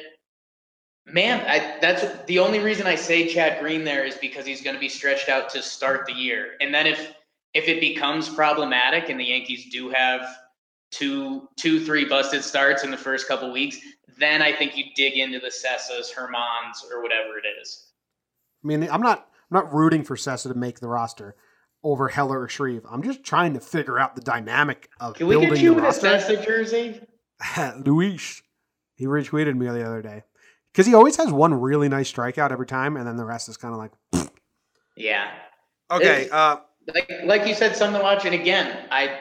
Man, 1.06 1.46
I, 1.48 1.78
that's 1.80 2.04
the 2.26 2.40
only 2.40 2.60
reason 2.60 2.88
I 2.88 2.96
say 2.96 3.28
Chad 3.28 3.60
Green 3.62 3.84
there 3.84 4.04
is 4.04 4.16
because 4.16 4.48
he's 4.48 4.64
going 4.64 4.76
to 4.76 4.80
be 4.80 4.90
stretched 4.90 5.30
out 5.30 5.48
to 5.50 5.62
start 5.62 6.08
the 6.08 6.14
year, 6.14 6.54
and 6.60 6.74
then 6.74 6.88
if 6.88 7.14
if 7.54 7.68
it 7.68 7.82
becomes 7.82 8.30
problematic 8.30 9.10
and 9.10 9.20
the 9.20 9.26
Yankees 9.26 9.70
do 9.72 9.90
have 9.90 10.22
two, 10.92 11.48
two, 11.58 11.84
three 11.86 12.06
busted 12.06 12.44
starts 12.44 12.84
in 12.84 12.92
the 12.92 12.98
first 12.98 13.28
couple 13.28 13.52
weeks, 13.52 13.78
then 14.18 14.42
I 14.42 14.54
think 14.56 14.78
you 14.78 14.86
dig 14.96 15.18
into 15.18 15.40
the 15.40 15.48
Cessas, 15.50 16.14
Germans, 16.14 16.86
or 16.92 17.02
whatever 17.02 17.38
it 17.38 17.46
is. 17.62 17.92
I 18.64 18.68
mean, 18.68 18.88
I'm 18.92 19.02
not 19.02 19.28
I'm 19.50 19.56
not 19.56 19.74
rooting 19.74 20.04
for 20.04 20.16
Cessa 20.16 20.50
to 20.52 20.54
make 20.54 20.80
the 20.80 20.88
roster 20.88 21.36
over 21.84 22.10
Heller 22.10 22.42
or 22.42 22.48
Shreve. 22.48 22.86
I'm 22.90 23.02
just 23.02 23.24
trying 23.24 23.54
to 23.56 23.60
figure 23.60 23.98
out 23.98 24.16
the 24.16 24.22
dynamic 24.22 24.90
of 25.00 25.16
Can 25.16 25.28
we 25.28 25.40
get 25.40 25.58
you 25.60 25.74
the 25.74 25.80
an 25.80 25.84
roster. 25.84 26.44
Jersey? 26.44 27.02
Luis, 27.84 28.44
he 28.96 29.06
retweeted 29.06 29.56
me 29.56 29.66
the 29.68 29.86
other 29.86 30.02
day 30.04 30.24
because 30.72 30.86
he 30.86 30.94
always 30.94 31.16
has 31.16 31.32
one 31.32 31.54
really 31.54 31.90
nice 31.90 32.12
strikeout 32.12 32.52
every 32.52 32.68
time, 32.68 32.96
and 32.98 33.08
then 33.08 33.18
the 33.18 33.26
rest 33.26 33.50
is 33.50 33.58
kind 33.58 33.74
of 33.74 33.80
like 33.80 34.30
Yeah. 34.96 35.32
okay. 35.90 36.30
Uh, 36.30 36.58
Like 36.94 37.10
like 37.26 37.48
you 37.48 37.56
said, 37.56 37.76
something 37.76 38.00
to 38.00 38.04
watch. 38.04 38.26
And 38.26 38.36
again, 38.36 38.86
I 38.92 39.18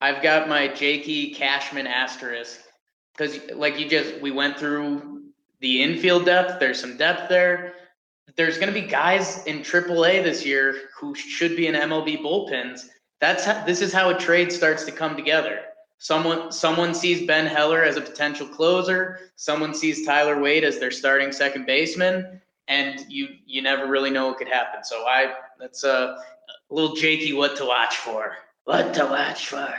I've 0.00 0.22
got 0.22 0.48
my 0.48 0.68
Jakey 0.68 1.34
Cashman 1.34 1.86
asterisk 1.86 2.60
because 3.16 3.38
like 3.52 3.78
you 3.78 3.88
just 3.88 4.20
we 4.20 4.30
went 4.30 4.58
through 4.58 5.22
the 5.60 5.82
infield 5.82 6.24
depth. 6.24 6.60
There's 6.60 6.80
some 6.80 6.96
depth 6.96 7.28
there. 7.28 7.74
There's 8.36 8.58
going 8.58 8.72
to 8.72 8.80
be 8.80 8.86
guys 8.86 9.44
in 9.46 9.60
AAA 9.60 10.22
this 10.22 10.46
year 10.46 10.74
who 10.96 11.14
should 11.14 11.56
be 11.56 11.66
in 11.66 11.74
MLB 11.74 12.20
bullpens. 12.20 12.82
That's 13.20 13.44
how, 13.44 13.64
this 13.64 13.80
is 13.80 13.92
how 13.92 14.10
a 14.10 14.18
trade 14.18 14.52
starts 14.52 14.84
to 14.84 14.92
come 14.92 15.16
together. 15.16 15.60
Someone 15.98 16.52
someone 16.52 16.94
sees 16.94 17.26
Ben 17.26 17.46
Heller 17.46 17.82
as 17.82 17.96
a 17.96 18.00
potential 18.00 18.46
closer. 18.46 19.18
Someone 19.34 19.74
sees 19.74 20.06
Tyler 20.06 20.40
Wade 20.40 20.62
as 20.62 20.78
their 20.78 20.92
starting 20.92 21.32
second 21.32 21.66
baseman, 21.66 22.40
and 22.68 23.04
you 23.08 23.28
you 23.44 23.62
never 23.62 23.88
really 23.88 24.10
know 24.10 24.28
what 24.28 24.38
could 24.38 24.48
happen. 24.48 24.84
So 24.84 25.04
I 25.08 25.34
that's 25.58 25.82
a 25.82 26.18
little 26.70 26.94
Jakey 26.94 27.32
what 27.32 27.56
to 27.56 27.64
watch 27.64 27.96
for. 27.96 28.36
What 28.62 28.94
to 28.94 29.06
watch 29.06 29.48
for. 29.48 29.74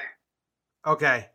Okay. 0.86 1.28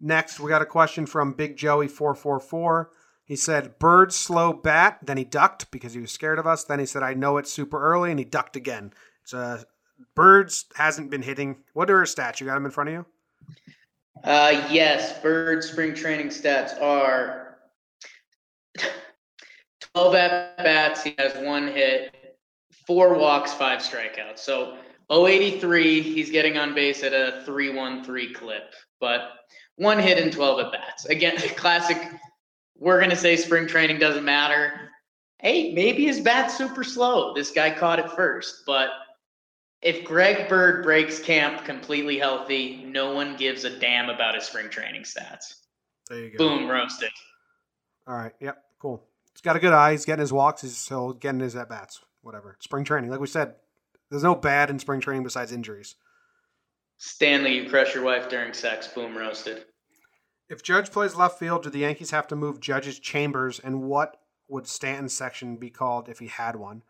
Next, 0.00 0.40
we 0.40 0.48
got 0.48 0.62
a 0.62 0.66
question 0.66 1.06
from 1.06 1.32
Big 1.32 1.56
Joey 1.56 1.88
four 1.88 2.14
four 2.14 2.40
four. 2.40 2.90
He 3.24 3.36
said, 3.36 3.78
"Bird 3.78 4.12
slow 4.12 4.52
bat." 4.52 4.98
Then 5.02 5.16
he 5.16 5.24
ducked 5.24 5.70
because 5.70 5.94
he 5.94 6.00
was 6.00 6.10
scared 6.10 6.38
of 6.38 6.46
us. 6.46 6.64
Then 6.64 6.78
he 6.78 6.86
said, 6.86 7.02
"I 7.02 7.14
know 7.14 7.38
it's 7.38 7.52
super 7.52 7.80
early," 7.80 8.10
and 8.10 8.18
he 8.18 8.24
ducked 8.24 8.56
again. 8.56 8.92
It's 9.22 9.32
uh, 9.32 9.62
Birds 10.14 10.66
hasn't 10.74 11.10
been 11.10 11.22
hitting. 11.22 11.56
What 11.72 11.90
are 11.90 12.00
his 12.00 12.14
stats? 12.14 12.40
You 12.40 12.46
got 12.46 12.56
him 12.56 12.66
in 12.66 12.70
front 12.70 12.90
of 12.90 12.94
you? 12.94 13.06
Uh, 14.22 14.66
yes, 14.70 15.20
Bird 15.20 15.62
spring 15.62 15.94
training 15.94 16.28
stats 16.28 16.80
are 16.80 17.58
12 19.94 20.14
at 20.14 20.56
bats. 20.58 21.02
He 21.02 21.14
has 21.18 21.34
one 21.44 21.68
hit, 21.68 22.36
four 22.86 23.14
walks, 23.14 23.52
five 23.52 23.80
strikeouts. 23.80 24.38
So 24.38 24.78
083, 25.10 26.00
he's 26.00 26.30
getting 26.30 26.56
on 26.56 26.74
base 26.74 27.02
at 27.02 27.12
a 27.12 27.42
313 27.44 28.34
clip, 28.34 28.74
but 29.00 29.32
one 29.76 29.98
hit 29.98 30.18
and 30.18 30.32
12 30.32 30.60
at 30.60 30.72
bats. 30.72 31.04
Again, 31.06 31.36
classic. 31.56 31.98
We're 32.76 32.98
going 32.98 33.10
to 33.10 33.16
say 33.16 33.36
spring 33.36 33.66
training 33.66 33.98
doesn't 33.98 34.24
matter. 34.24 34.90
Hey, 35.38 35.72
maybe 35.74 36.06
his 36.06 36.20
bat's 36.20 36.56
super 36.56 36.82
slow. 36.82 37.34
This 37.34 37.50
guy 37.50 37.70
caught 37.70 37.98
it 37.98 38.10
first, 38.12 38.62
but 38.66 38.90
if 39.82 40.02
Greg 40.04 40.48
Bird 40.48 40.82
breaks 40.82 41.20
camp 41.20 41.64
completely 41.64 42.18
healthy, 42.18 42.84
no 42.86 43.12
one 43.12 43.36
gives 43.36 43.64
a 43.64 43.78
damn 43.78 44.08
about 44.08 44.34
his 44.34 44.44
spring 44.44 44.70
training 44.70 45.02
stats. 45.02 45.56
There 46.08 46.18
you 46.20 46.30
go. 46.30 46.38
Boom, 46.38 46.68
roasted. 46.68 47.10
All 48.06 48.16
right. 48.16 48.32
Yep. 48.40 48.62
Cool. 48.78 49.04
He's 49.32 49.42
got 49.42 49.56
a 49.56 49.60
good 49.60 49.72
eye. 49.72 49.92
He's 49.92 50.04
getting 50.04 50.20
his 50.20 50.32
walks. 50.32 50.62
He's 50.62 50.76
still 50.76 51.12
getting 51.12 51.40
his 51.40 51.54
at 51.56 51.68
bats. 51.68 52.00
Whatever. 52.22 52.56
Spring 52.60 52.84
training. 52.84 53.10
Like 53.10 53.20
we 53.20 53.26
said, 53.26 53.54
there's 54.14 54.22
no 54.22 54.36
bad 54.36 54.70
in 54.70 54.78
spring 54.78 55.00
training 55.00 55.24
besides 55.24 55.50
injuries. 55.50 55.96
Stanley, 56.98 57.56
you 57.56 57.68
crush 57.68 57.96
your 57.96 58.04
wife 58.04 58.28
during 58.28 58.52
sex. 58.52 58.86
Boom, 58.86 59.18
roasted. 59.18 59.64
If 60.48 60.62
Judge 60.62 60.92
plays 60.92 61.16
left 61.16 61.36
field, 61.36 61.64
do 61.64 61.70
the 61.70 61.80
Yankees 61.80 62.12
have 62.12 62.28
to 62.28 62.36
move 62.36 62.60
Judge's 62.60 63.00
chambers? 63.00 63.58
And 63.58 63.82
what 63.82 64.16
would 64.46 64.68
Stanton's 64.68 65.16
section 65.16 65.56
be 65.56 65.68
called 65.68 66.08
if 66.08 66.20
he 66.20 66.28
had 66.28 66.54
one? 66.54 66.82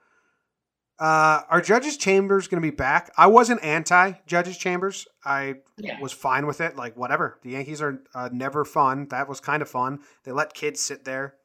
Uh, 0.98 1.40
are 1.48 1.62
Judge's 1.62 1.96
chambers 1.96 2.46
going 2.46 2.62
to 2.62 2.70
be 2.70 2.76
back? 2.76 3.10
I 3.16 3.26
wasn't 3.26 3.64
anti 3.64 4.12
Judge's 4.26 4.58
chambers. 4.58 5.06
I 5.24 5.54
Yeah. 5.78 5.98
was 6.00 6.12
fine 6.12 6.46
with 6.46 6.60
it. 6.60 6.76
Like 6.76 6.94
whatever. 6.94 7.38
The 7.40 7.50
Yankees 7.52 7.80
are 7.80 8.02
uh, 8.14 8.28
never 8.32 8.66
fun. 8.66 9.08
That 9.08 9.30
was 9.30 9.40
kind 9.40 9.62
of 9.62 9.68
fun. 9.70 10.00
They 10.24 10.32
let 10.32 10.52
kids 10.52 10.80
sit 10.80 11.04
there. 11.06 11.36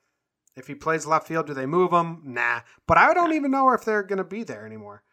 If 0.57 0.67
he 0.67 0.75
plays 0.75 1.05
left 1.05 1.25
field, 1.25 1.47
do 1.47 1.53
they 1.53 1.65
move 1.65 1.91
him? 1.91 2.21
Nah. 2.25 2.61
But 2.85 2.97
I 2.97 3.13
don't 3.13 3.31
even 3.33 3.49
know 3.51 3.71
if 3.71 3.85
they're 3.85 4.03
going 4.03 4.17
to 4.17 4.25
be 4.25 4.43
there 4.43 4.65
anymore. 4.65 5.03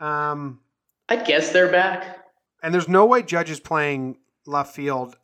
Um, 0.00 0.60
I 1.08 1.16
guess 1.16 1.52
they're 1.52 1.70
back. 1.70 2.18
and 2.62 2.72
there's 2.74 2.88
no 2.88 3.04
way 3.06 3.22
Judge 3.22 3.50
is 3.50 3.60
playing 3.60 4.16
left 4.46 4.74
field 4.74 5.16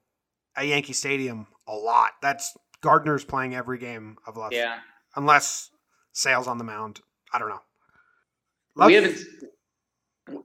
at 0.56 0.66
Yankee 0.66 0.92
Stadium 0.92 1.46
a 1.66 1.74
lot. 1.74 2.10
That's 2.22 2.56
Gardner's 2.82 3.24
playing 3.24 3.54
every 3.54 3.78
game 3.78 4.16
of 4.26 4.36
left, 4.36 4.54
Yeah. 4.54 4.78
unless 5.16 5.70
Sales 6.12 6.46
on 6.46 6.58
the 6.58 6.64
mound. 6.64 7.00
I 7.32 7.38
don't 7.38 7.48
know. 7.48 7.60
we 8.86 8.94
haven't. 8.94 9.18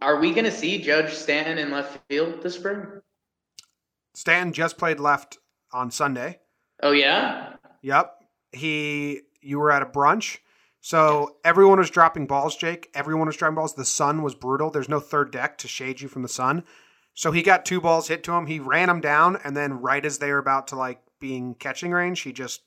Are 0.02 0.20
we 0.20 0.32
going 0.32 0.46
to 0.46 0.52
see 0.52 0.82
Judge 0.82 1.14
Stanton 1.14 1.58
in 1.58 1.72
left 1.72 2.00
field 2.10 2.42
this 2.42 2.56
spring? 2.56 2.86
Stanton 4.16 4.54
just 4.54 4.78
played 4.78 5.00
left 5.00 5.38
on 5.74 5.92
Sunday. 5.92 6.40
Oh 6.82 6.92
yeah. 6.92 7.54
Yep. 7.82 8.14
He 8.52 9.22
you 9.42 9.60
were 9.60 9.72
at 9.72 9.82
a 9.82 9.86
brunch. 9.86 10.40
So 10.86 11.38
everyone 11.44 11.80
was 11.80 11.90
dropping 11.90 12.28
balls, 12.28 12.56
Jake. 12.56 12.92
Everyone 12.94 13.26
was 13.26 13.36
dropping 13.36 13.56
balls. 13.56 13.74
The 13.74 13.84
sun 13.84 14.22
was 14.22 14.36
brutal. 14.36 14.70
There's 14.70 14.88
no 14.88 15.00
third 15.00 15.32
deck 15.32 15.58
to 15.58 15.68
shade 15.68 16.00
you 16.00 16.08
from 16.08 16.22
the 16.22 16.28
sun. 16.28 16.64
So 17.16 17.32
he 17.32 17.42
got 17.42 17.66
two 17.66 17.82
balls 17.82 18.08
hit 18.08 18.24
to 18.26 18.34
him. 18.34 18.46
He 18.46 18.60
ran 18.60 18.88
them 18.88 19.02
down, 19.02 19.40
and 19.44 19.58
then 19.58 19.82
right 19.82 20.06
as 20.06 20.20
they 20.20 20.30
were 20.30 20.38
about 20.38 20.68
to 20.68 20.76
like 20.76 21.02
being 21.20 21.56
catching 21.56 21.92
range, 21.92 22.20
he 22.20 22.32
just 22.32 22.62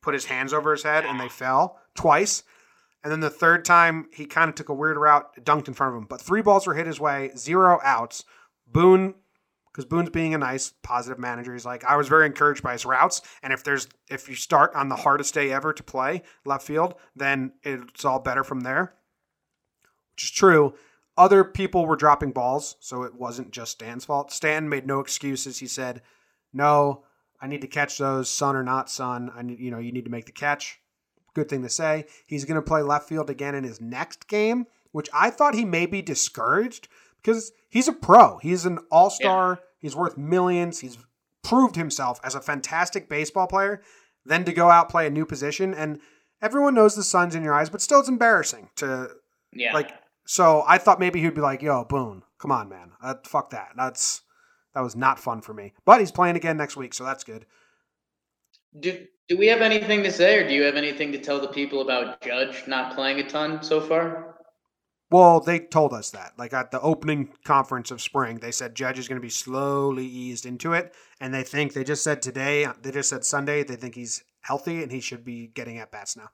put 0.00 0.14
his 0.14 0.24
hands 0.24 0.54
over 0.54 0.72
his 0.72 0.84
head 0.84 1.04
and 1.04 1.20
they 1.20 1.28
fell 1.28 1.78
twice. 1.94 2.44
And 3.02 3.12
then 3.12 3.20
the 3.20 3.28
third 3.28 3.66
time, 3.66 4.08
he 4.10 4.24
kind 4.24 4.48
of 4.48 4.54
took 4.54 4.70
a 4.70 4.74
weird 4.74 4.96
route, 4.96 5.44
dunked 5.44 5.68
in 5.68 5.74
front 5.74 5.94
of 5.94 6.00
him. 6.00 6.06
But 6.08 6.22
three 6.22 6.40
balls 6.40 6.66
were 6.66 6.72
hit 6.72 6.86
his 6.86 6.98
way, 6.98 7.30
zero 7.36 7.78
outs. 7.84 8.24
Boone 8.66 9.16
because 9.74 9.86
Boone's 9.86 10.10
being 10.10 10.34
a 10.34 10.38
nice, 10.38 10.72
positive 10.82 11.18
manager. 11.18 11.52
He's 11.52 11.66
like, 11.66 11.84
I 11.84 11.96
was 11.96 12.06
very 12.06 12.26
encouraged 12.26 12.62
by 12.62 12.72
his 12.72 12.86
routes, 12.86 13.22
and 13.42 13.52
if 13.52 13.64
there's 13.64 13.88
if 14.08 14.28
you 14.28 14.36
start 14.36 14.72
on 14.74 14.88
the 14.88 14.96
hardest 14.96 15.34
day 15.34 15.50
ever 15.50 15.72
to 15.72 15.82
play 15.82 16.22
left 16.44 16.64
field, 16.64 16.94
then 17.16 17.52
it's 17.64 18.04
all 18.04 18.20
better 18.20 18.44
from 18.44 18.60
there. 18.60 18.94
Which 20.14 20.24
is 20.24 20.30
true. 20.30 20.74
Other 21.16 21.42
people 21.42 21.86
were 21.86 21.96
dropping 21.96 22.30
balls, 22.30 22.76
so 22.78 23.02
it 23.02 23.14
wasn't 23.14 23.50
just 23.50 23.72
Stan's 23.72 24.04
fault. 24.04 24.32
Stan 24.32 24.68
made 24.68 24.86
no 24.86 25.00
excuses. 25.00 25.58
He 25.58 25.66
said, 25.66 26.02
"No, 26.52 27.04
I 27.40 27.48
need 27.48 27.62
to 27.62 27.66
catch 27.66 27.98
those, 27.98 28.30
sun 28.30 28.54
or 28.54 28.62
not 28.62 28.88
sun. 28.88 29.32
I 29.34 29.42
need, 29.42 29.58
you 29.58 29.72
know, 29.72 29.78
you 29.78 29.90
need 29.90 30.04
to 30.04 30.10
make 30.10 30.26
the 30.26 30.32
catch." 30.32 30.80
Good 31.34 31.48
thing 31.48 31.62
to 31.62 31.68
say. 31.68 32.06
He's 32.28 32.44
going 32.44 32.60
to 32.60 32.62
play 32.62 32.82
left 32.82 33.08
field 33.08 33.28
again 33.28 33.56
in 33.56 33.64
his 33.64 33.80
next 33.80 34.28
game, 34.28 34.66
which 34.92 35.10
I 35.12 35.30
thought 35.30 35.56
he 35.56 35.64
may 35.64 35.86
be 35.86 36.00
discouraged 36.00 36.86
because 37.24 37.52
he's 37.70 37.88
a 37.88 37.92
pro. 37.92 38.38
He's 38.38 38.66
an 38.66 38.78
all 38.90 39.08
star. 39.10 39.60
He's 39.78 39.96
worth 39.96 40.18
millions. 40.18 40.80
He's 40.80 40.98
proved 41.42 41.76
himself 41.76 42.20
as 42.22 42.34
a 42.34 42.40
fantastic 42.40 43.08
baseball 43.08 43.46
player. 43.46 43.82
Then 44.24 44.44
to 44.44 44.52
go 44.52 44.70
out 44.70 44.88
play 44.88 45.06
a 45.06 45.10
new 45.10 45.26
position 45.26 45.74
and 45.74 46.00
everyone 46.42 46.74
knows 46.74 46.94
the 46.94 47.02
sun's 47.02 47.34
in 47.34 47.42
your 47.42 47.54
eyes, 47.54 47.70
but 47.70 47.80
still 47.82 48.00
it's 48.00 48.08
embarrassing 48.08 48.70
to 48.76 49.10
Yeah. 49.52 49.72
like. 49.72 49.90
So 50.26 50.64
I 50.66 50.78
thought 50.78 51.00
maybe 51.00 51.20
he'd 51.20 51.34
be 51.34 51.42
like, 51.42 51.60
"Yo, 51.60 51.84
Boone, 51.84 52.22
come 52.38 52.50
on, 52.50 52.68
man, 52.68 52.92
uh, 53.02 53.16
fuck 53.24 53.50
that. 53.50 53.72
That's 53.76 54.22
that 54.74 54.80
was 54.80 54.96
not 54.96 55.18
fun 55.18 55.42
for 55.42 55.52
me." 55.52 55.74
But 55.84 56.00
he's 56.00 56.10
playing 56.10 56.36
again 56.36 56.56
next 56.56 56.76
week, 56.76 56.94
so 56.94 57.04
that's 57.04 57.24
good. 57.24 57.46
do 58.80 59.06
do 59.28 59.36
we 59.38 59.46
have 59.46 59.60
anything 59.62 60.02
to 60.02 60.10
say, 60.10 60.38
or 60.38 60.48
do 60.48 60.54
you 60.54 60.62
have 60.62 60.76
anything 60.76 61.12
to 61.12 61.18
tell 61.18 61.40
the 61.40 61.48
people 61.48 61.80
about 61.80 62.20
Judge 62.22 62.66
not 62.66 62.94
playing 62.94 63.18
a 63.20 63.28
ton 63.28 63.62
so 63.62 63.80
far? 63.80 64.33
Well, 65.14 65.38
they 65.38 65.60
told 65.60 65.92
us 65.92 66.10
that. 66.10 66.32
Like 66.38 66.52
at 66.52 66.72
the 66.72 66.80
opening 66.80 67.28
conference 67.44 67.92
of 67.92 68.02
spring, 68.02 68.40
they 68.40 68.50
said 68.50 68.74
Judge 68.74 68.98
is 68.98 69.06
going 69.06 69.20
to 69.20 69.24
be 69.24 69.30
slowly 69.30 70.04
eased 70.04 70.44
into 70.44 70.72
it, 70.72 70.92
and 71.20 71.32
they 71.32 71.44
think 71.44 71.72
they 71.72 71.84
just 71.84 72.02
said 72.02 72.20
today, 72.20 72.66
they 72.82 72.90
just 72.90 73.10
said 73.10 73.24
Sunday, 73.24 73.62
they 73.62 73.76
think 73.76 73.94
he's 73.94 74.24
healthy 74.40 74.82
and 74.82 74.90
he 74.90 74.98
should 74.98 75.24
be 75.24 75.46
getting 75.46 75.78
at 75.78 75.92
bats 75.92 76.16
now. 76.16 76.30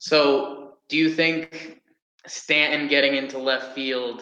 So, 0.00 0.74
do 0.90 0.98
you 0.98 1.08
think 1.08 1.80
Stanton 2.26 2.88
getting 2.88 3.14
into 3.14 3.38
left 3.38 3.74
field 3.74 4.20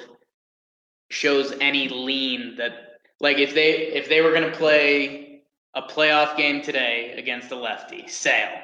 shows 1.11 1.53
any 1.61 1.88
lean 1.88 2.55
that 2.55 3.01
like 3.18 3.38
if 3.38 3.53
they 3.53 3.72
if 3.88 4.09
they 4.09 4.20
were 4.20 4.30
going 4.30 4.48
to 4.48 4.57
play 4.57 5.42
a 5.74 5.82
playoff 5.82 6.36
game 6.36 6.62
today 6.62 7.16
against 7.18 7.51
a 7.51 7.57
lefty, 7.57 8.07
Sale, 8.07 8.61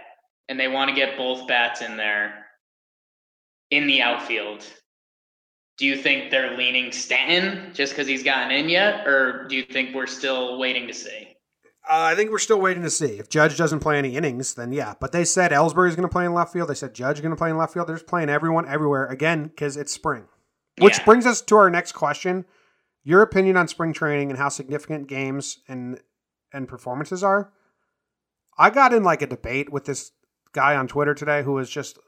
and 0.49 0.61
they 0.61 0.69
want 0.69 0.91
to 0.91 0.95
get 0.95 1.19
both 1.19 1.49
bats 1.49 1.81
in 1.83 1.97
there 1.97 2.46
in 3.71 3.87
the 3.87 4.03
outfield, 4.03 4.65
do 5.79 5.87
you 5.87 5.97
think 5.97 6.31
they're 6.31 6.57
leaning 6.57 6.93
Stanton 6.93 7.73
just 7.75 7.93
because 7.93 8.07
he's 8.07 8.23
gotten 8.23 8.51
in 8.51 8.69
yet, 8.69 9.07
or 9.07 9.47
do 9.49 9.57
you 9.57 9.63
think 9.65 9.95
we're 9.95 10.07
still 10.07 10.59
waiting 10.59 10.87
to 10.87 10.95
see? 10.95 11.37
Uh, 11.89 12.11
I 12.11 12.15
think 12.17 12.31
we're 12.31 12.39
still 12.39 12.61
waiting 12.61 12.83
to 12.83 12.91
see. 12.91 13.19
If 13.19 13.29
Judge 13.29 13.57
doesn't 13.57 13.79
play 13.81 13.97
any 13.99 14.17
innings, 14.17 14.55
then 14.55 14.73
yeah. 14.73 14.95
But 15.01 15.13
they 15.13 15.25
said 15.25 15.53
Ellsbury's 15.53 15.95
going 15.95 16.09
to 16.09 16.13
play 16.13 16.25
in 16.25 16.35
left 16.35 16.53
field. 16.53 16.69
They 16.69 16.75
said 16.75 16.95
Judge 16.95 17.21
going 17.21 17.31
to 17.31 17.37
play 17.37 17.51
in 17.51 17.57
left 17.57 17.75
field. 17.75 17.87
They're 17.87 17.95
just 17.97 18.09
playing 18.09 18.29
everyone 18.29 18.67
everywhere 18.67 19.07
again 19.07 19.45
because 19.45 19.77
it's 19.77 19.93
spring. 19.93 20.25
Which 20.79 20.99
Yeah. 20.99 21.05
brings 21.05 21.27
us 21.27 21.41
to 21.43 21.57
our 21.57 21.71
next 21.71 21.93
question: 21.93 22.45
Your 23.05 23.23
opinion 23.23 23.57
on 23.57 23.69
spring 23.69 23.93
training 23.93 24.31
and 24.31 24.39
how 24.39 24.49
significant 24.49 25.07
games 25.07 25.59
and 25.69 26.01
and 26.53 26.67
performances 26.67 27.23
are. 27.23 27.53
I 28.59 28.71
got 28.71 28.93
in 28.93 29.05
like 29.05 29.23
a 29.23 29.27
debate 29.27 29.71
with 29.71 29.85
this 29.85 30.11
guy 30.53 30.75
on 30.75 30.89
Twitter 30.89 31.15
today 31.15 31.43
who 31.45 31.53
was 31.53 31.71
just 31.71 31.99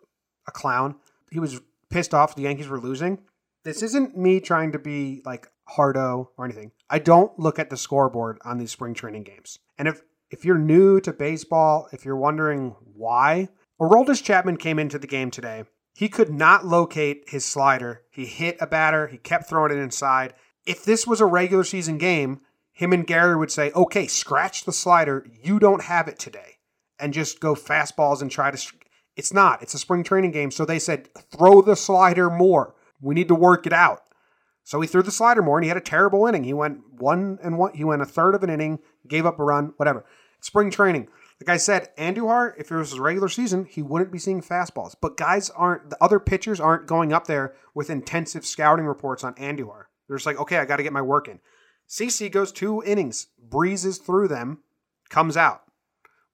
a 0.48 0.50
clown. 0.50 0.96
He 1.30 1.40
was 1.40 1.60
pissed 1.90 2.14
off 2.14 2.34
the 2.34 2.42
Yankees 2.42 2.68
were 2.68 2.80
losing. 2.80 3.20
This 3.64 3.82
isn't 3.82 4.16
me 4.16 4.40
trying 4.40 4.72
to 4.72 4.78
be 4.78 5.22
like 5.24 5.48
hardo 5.64 6.30
or 6.36 6.44
anything. 6.44 6.72
I 6.88 6.98
don't 6.98 7.38
look 7.38 7.58
at 7.58 7.70
the 7.70 7.76
scoreboard 7.76 8.38
on 8.44 8.58
these 8.58 8.70
spring 8.70 8.94
training 8.94 9.24
games. 9.24 9.58
And 9.78 9.88
if 9.88 10.02
if 10.30 10.44
you're 10.44 10.58
new 10.58 11.00
to 11.00 11.12
baseball, 11.12 11.88
if 11.92 12.04
you're 12.04 12.16
wondering 12.16 12.76
why, 12.94 13.48
Aroldis 13.80 14.22
Chapman 14.22 14.58
came 14.58 14.78
into 14.78 14.98
the 14.98 15.06
game 15.06 15.30
today. 15.30 15.64
He 15.94 16.08
could 16.08 16.30
not 16.30 16.66
locate 16.66 17.24
his 17.28 17.44
slider. 17.44 18.02
He 18.10 18.26
hit 18.26 18.56
a 18.60 18.66
batter. 18.66 19.08
He 19.08 19.18
kept 19.18 19.48
throwing 19.48 19.72
it 19.72 19.78
inside. 19.78 20.34
If 20.66 20.84
this 20.84 21.06
was 21.06 21.20
a 21.20 21.26
regular 21.26 21.64
season 21.64 21.98
game, 21.98 22.40
him 22.72 22.92
and 22.92 23.06
Gary 23.06 23.36
would 23.36 23.50
say, 23.50 23.72
"Okay, 23.72 24.06
scratch 24.06 24.64
the 24.64 24.72
slider. 24.72 25.26
You 25.42 25.58
don't 25.58 25.82
have 25.82 26.06
it 26.06 26.18
today." 26.18 26.58
And 27.00 27.12
just 27.12 27.40
go 27.40 27.54
fastballs 27.54 28.22
and 28.22 28.30
try 28.30 28.50
to 28.50 28.72
it's 29.18 29.34
not. 29.34 29.60
It's 29.60 29.74
a 29.74 29.78
spring 29.78 30.04
training 30.04 30.30
game, 30.30 30.52
so 30.52 30.64
they 30.64 30.78
said 30.78 31.08
throw 31.36 31.60
the 31.60 31.74
slider 31.74 32.30
more. 32.30 32.74
We 33.02 33.16
need 33.16 33.28
to 33.28 33.34
work 33.34 33.66
it 33.66 33.72
out. 33.72 34.04
So 34.62 34.80
he 34.80 34.86
threw 34.86 35.02
the 35.02 35.10
slider 35.10 35.42
more, 35.42 35.58
and 35.58 35.64
he 35.64 35.68
had 35.68 35.76
a 35.76 35.82
terrible 35.82 36.26
inning. 36.26 36.44
He 36.44 36.54
went 36.54 36.80
one 37.00 37.38
and 37.42 37.58
one. 37.58 37.74
He 37.74 37.84
went 37.84 38.00
a 38.00 38.06
third 38.06 38.36
of 38.36 38.44
an 38.44 38.50
inning, 38.50 38.78
gave 39.08 39.26
up 39.26 39.40
a 39.40 39.44
run, 39.44 39.74
whatever. 39.76 40.04
Spring 40.40 40.70
training. 40.70 41.08
Like 41.40 41.54
I 41.54 41.56
said, 41.56 41.88
Andujar, 41.96 42.52
if 42.58 42.70
it 42.70 42.76
was 42.76 42.92
a 42.92 43.02
regular 43.02 43.28
season, 43.28 43.64
he 43.64 43.82
wouldn't 43.82 44.12
be 44.12 44.18
seeing 44.18 44.40
fastballs. 44.40 44.94
But 45.00 45.16
guys 45.16 45.50
aren't. 45.50 45.90
The 45.90 46.02
other 46.02 46.20
pitchers 46.20 46.60
aren't 46.60 46.86
going 46.86 47.12
up 47.12 47.26
there 47.26 47.54
with 47.74 47.90
intensive 47.90 48.46
scouting 48.46 48.86
reports 48.86 49.24
on 49.24 49.34
Andujar. 49.34 49.84
They're 50.06 50.16
just 50.16 50.26
like, 50.26 50.38
okay, 50.38 50.58
I 50.58 50.64
got 50.64 50.76
to 50.76 50.82
get 50.84 50.92
my 50.92 51.02
work 51.02 51.26
in. 51.26 51.40
CC 51.88 52.30
goes 52.30 52.52
two 52.52 52.84
innings, 52.84 53.28
breezes 53.42 53.98
through 53.98 54.28
them, 54.28 54.58
comes 55.08 55.36
out. 55.36 55.62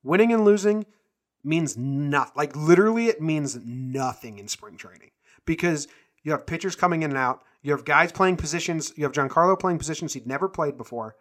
Winning 0.02 0.32
and 0.32 0.44
losing 0.44 0.84
means 1.44 1.76
nothing. 1.76 2.32
Like 2.36 2.56
literally, 2.56 3.06
it 3.06 3.20
means 3.20 3.58
nothing 3.64 4.38
in 4.38 4.48
spring 4.48 4.76
training 4.76 5.10
because 5.46 5.88
you 6.22 6.32
have 6.32 6.46
pitchers 6.46 6.76
coming 6.76 7.02
in 7.02 7.10
and 7.10 7.18
out. 7.18 7.42
You 7.62 7.72
have 7.72 7.84
guys 7.84 8.12
playing 8.12 8.36
positions. 8.36 8.92
You 8.96 9.04
have 9.04 9.12
Giancarlo 9.12 9.58
playing 9.58 9.78
positions 9.78 10.12
he'd 10.14 10.26
never 10.26 10.48
played 10.48 10.76
before. 10.76 11.16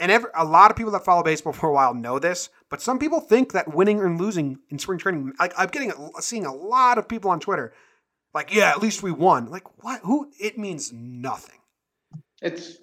And 0.00 0.12
every, 0.12 0.30
a 0.34 0.44
lot 0.44 0.70
of 0.70 0.76
people 0.76 0.92
that 0.92 1.04
follow 1.04 1.22
baseball 1.22 1.52
for 1.54 1.68
a 1.68 1.72
while 1.72 1.94
know 1.94 2.18
this, 2.18 2.50
but 2.70 2.80
some 2.80 2.98
people 2.98 3.20
think 3.20 3.52
that 3.52 3.74
winning 3.74 4.00
and 4.00 4.20
losing 4.20 4.58
in 4.70 4.78
spring 4.78 4.98
training. 4.98 5.32
Like 5.38 5.52
I'm 5.56 5.68
getting 5.68 5.92
seeing 6.20 6.46
a 6.46 6.54
lot 6.54 6.98
of 6.98 7.08
people 7.08 7.30
on 7.30 7.40
Twitter, 7.40 7.72
like, 8.34 8.54
yeah, 8.54 8.70
at 8.70 8.82
least 8.82 9.02
we 9.02 9.10
won. 9.10 9.50
Like 9.50 9.82
what? 9.82 10.00
Who? 10.02 10.30
It 10.40 10.58
means 10.58 10.92
nothing. 10.92 11.58
It's 12.40 12.76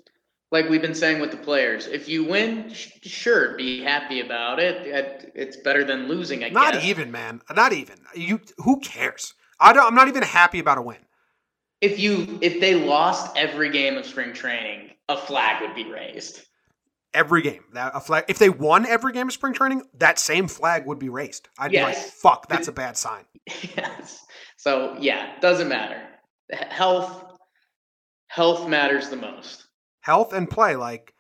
like 0.52 0.70
we've 0.70 0.82
been 0.82 0.96
saying 0.96 1.20
with 1.22 1.32
the 1.32 1.38
players. 1.38 1.88
If 1.88 2.08
you 2.08 2.24
win, 2.24 2.72
sh- 2.74 2.90
sure, 3.04 3.56
be 3.58 3.84
happy 3.84 4.20
about 4.22 4.60
it. 4.60 4.86
It- 4.88 5.32
It's 5.36 5.58
better 5.58 5.84
than 5.84 6.08
losing, 6.08 6.44
I 6.44 6.50
Not 6.50 6.74
guess. 6.74 6.84
even, 6.86 7.12
man. 7.12 7.42
Not 7.56 7.74
even. 7.74 7.98
You. 8.16 8.40
Who 8.60 8.80
cares? 8.80 9.34
I 9.60 9.74
don't. 9.74 9.86
I'm 9.86 9.96
not 9.96 10.08
even 10.08 10.24
happy 10.24 10.60
about 10.60 10.78
a 10.78 10.82
win. 10.82 10.98
If 11.82 12.00
you 12.00 12.40
if 12.42 12.60
they 12.62 12.76
lost 12.76 13.36
every 13.38 13.70
game 13.70 13.98
of 13.98 14.06
spring 14.06 14.34
training, 14.34 14.92
a 15.10 15.18
flag 15.18 15.62
would 15.62 15.76
be 15.76 15.84
raised. 15.92 16.42
Every 17.14 17.42
game, 17.42 17.64
that 17.74 17.92
a 17.96 18.00
flag. 18.02 18.26
If 18.28 18.40
they 18.40 18.50
won 18.50 18.86
every 18.86 19.14
game 19.14 19.28
of 19.28 19.34
spring 19.34 19.54
training, 19.54 19.84
that 19.96 20.20
same 20.20 20.48
flag 20.48 20.86
would 20.86 21.00
be 21.00 21.10
raised. 21.10 21.48
I'd 21.58 21.72
be 21.72 21.82
like, 21.82 21.96
"Fuck, 21.96 22.48
that's 22.50 22.68
a 22.68 22.72
bad 22.74 22.98
sign." 22.98 23.26
yes. 23.76 24.26
So 24.58 24.96
yeah, 25.00 25.40
doesn't 25.42 25.68
matter. 25.70 26.02
Health 26.52 27.38
health 28.28 28.68
matters 28.68 29.10
the 29.10 29.16
most. 29.18 29.65
Health 30.06 30.34
and 30.34 30.48
play. 30.48 30.76
Like 30.76 31.14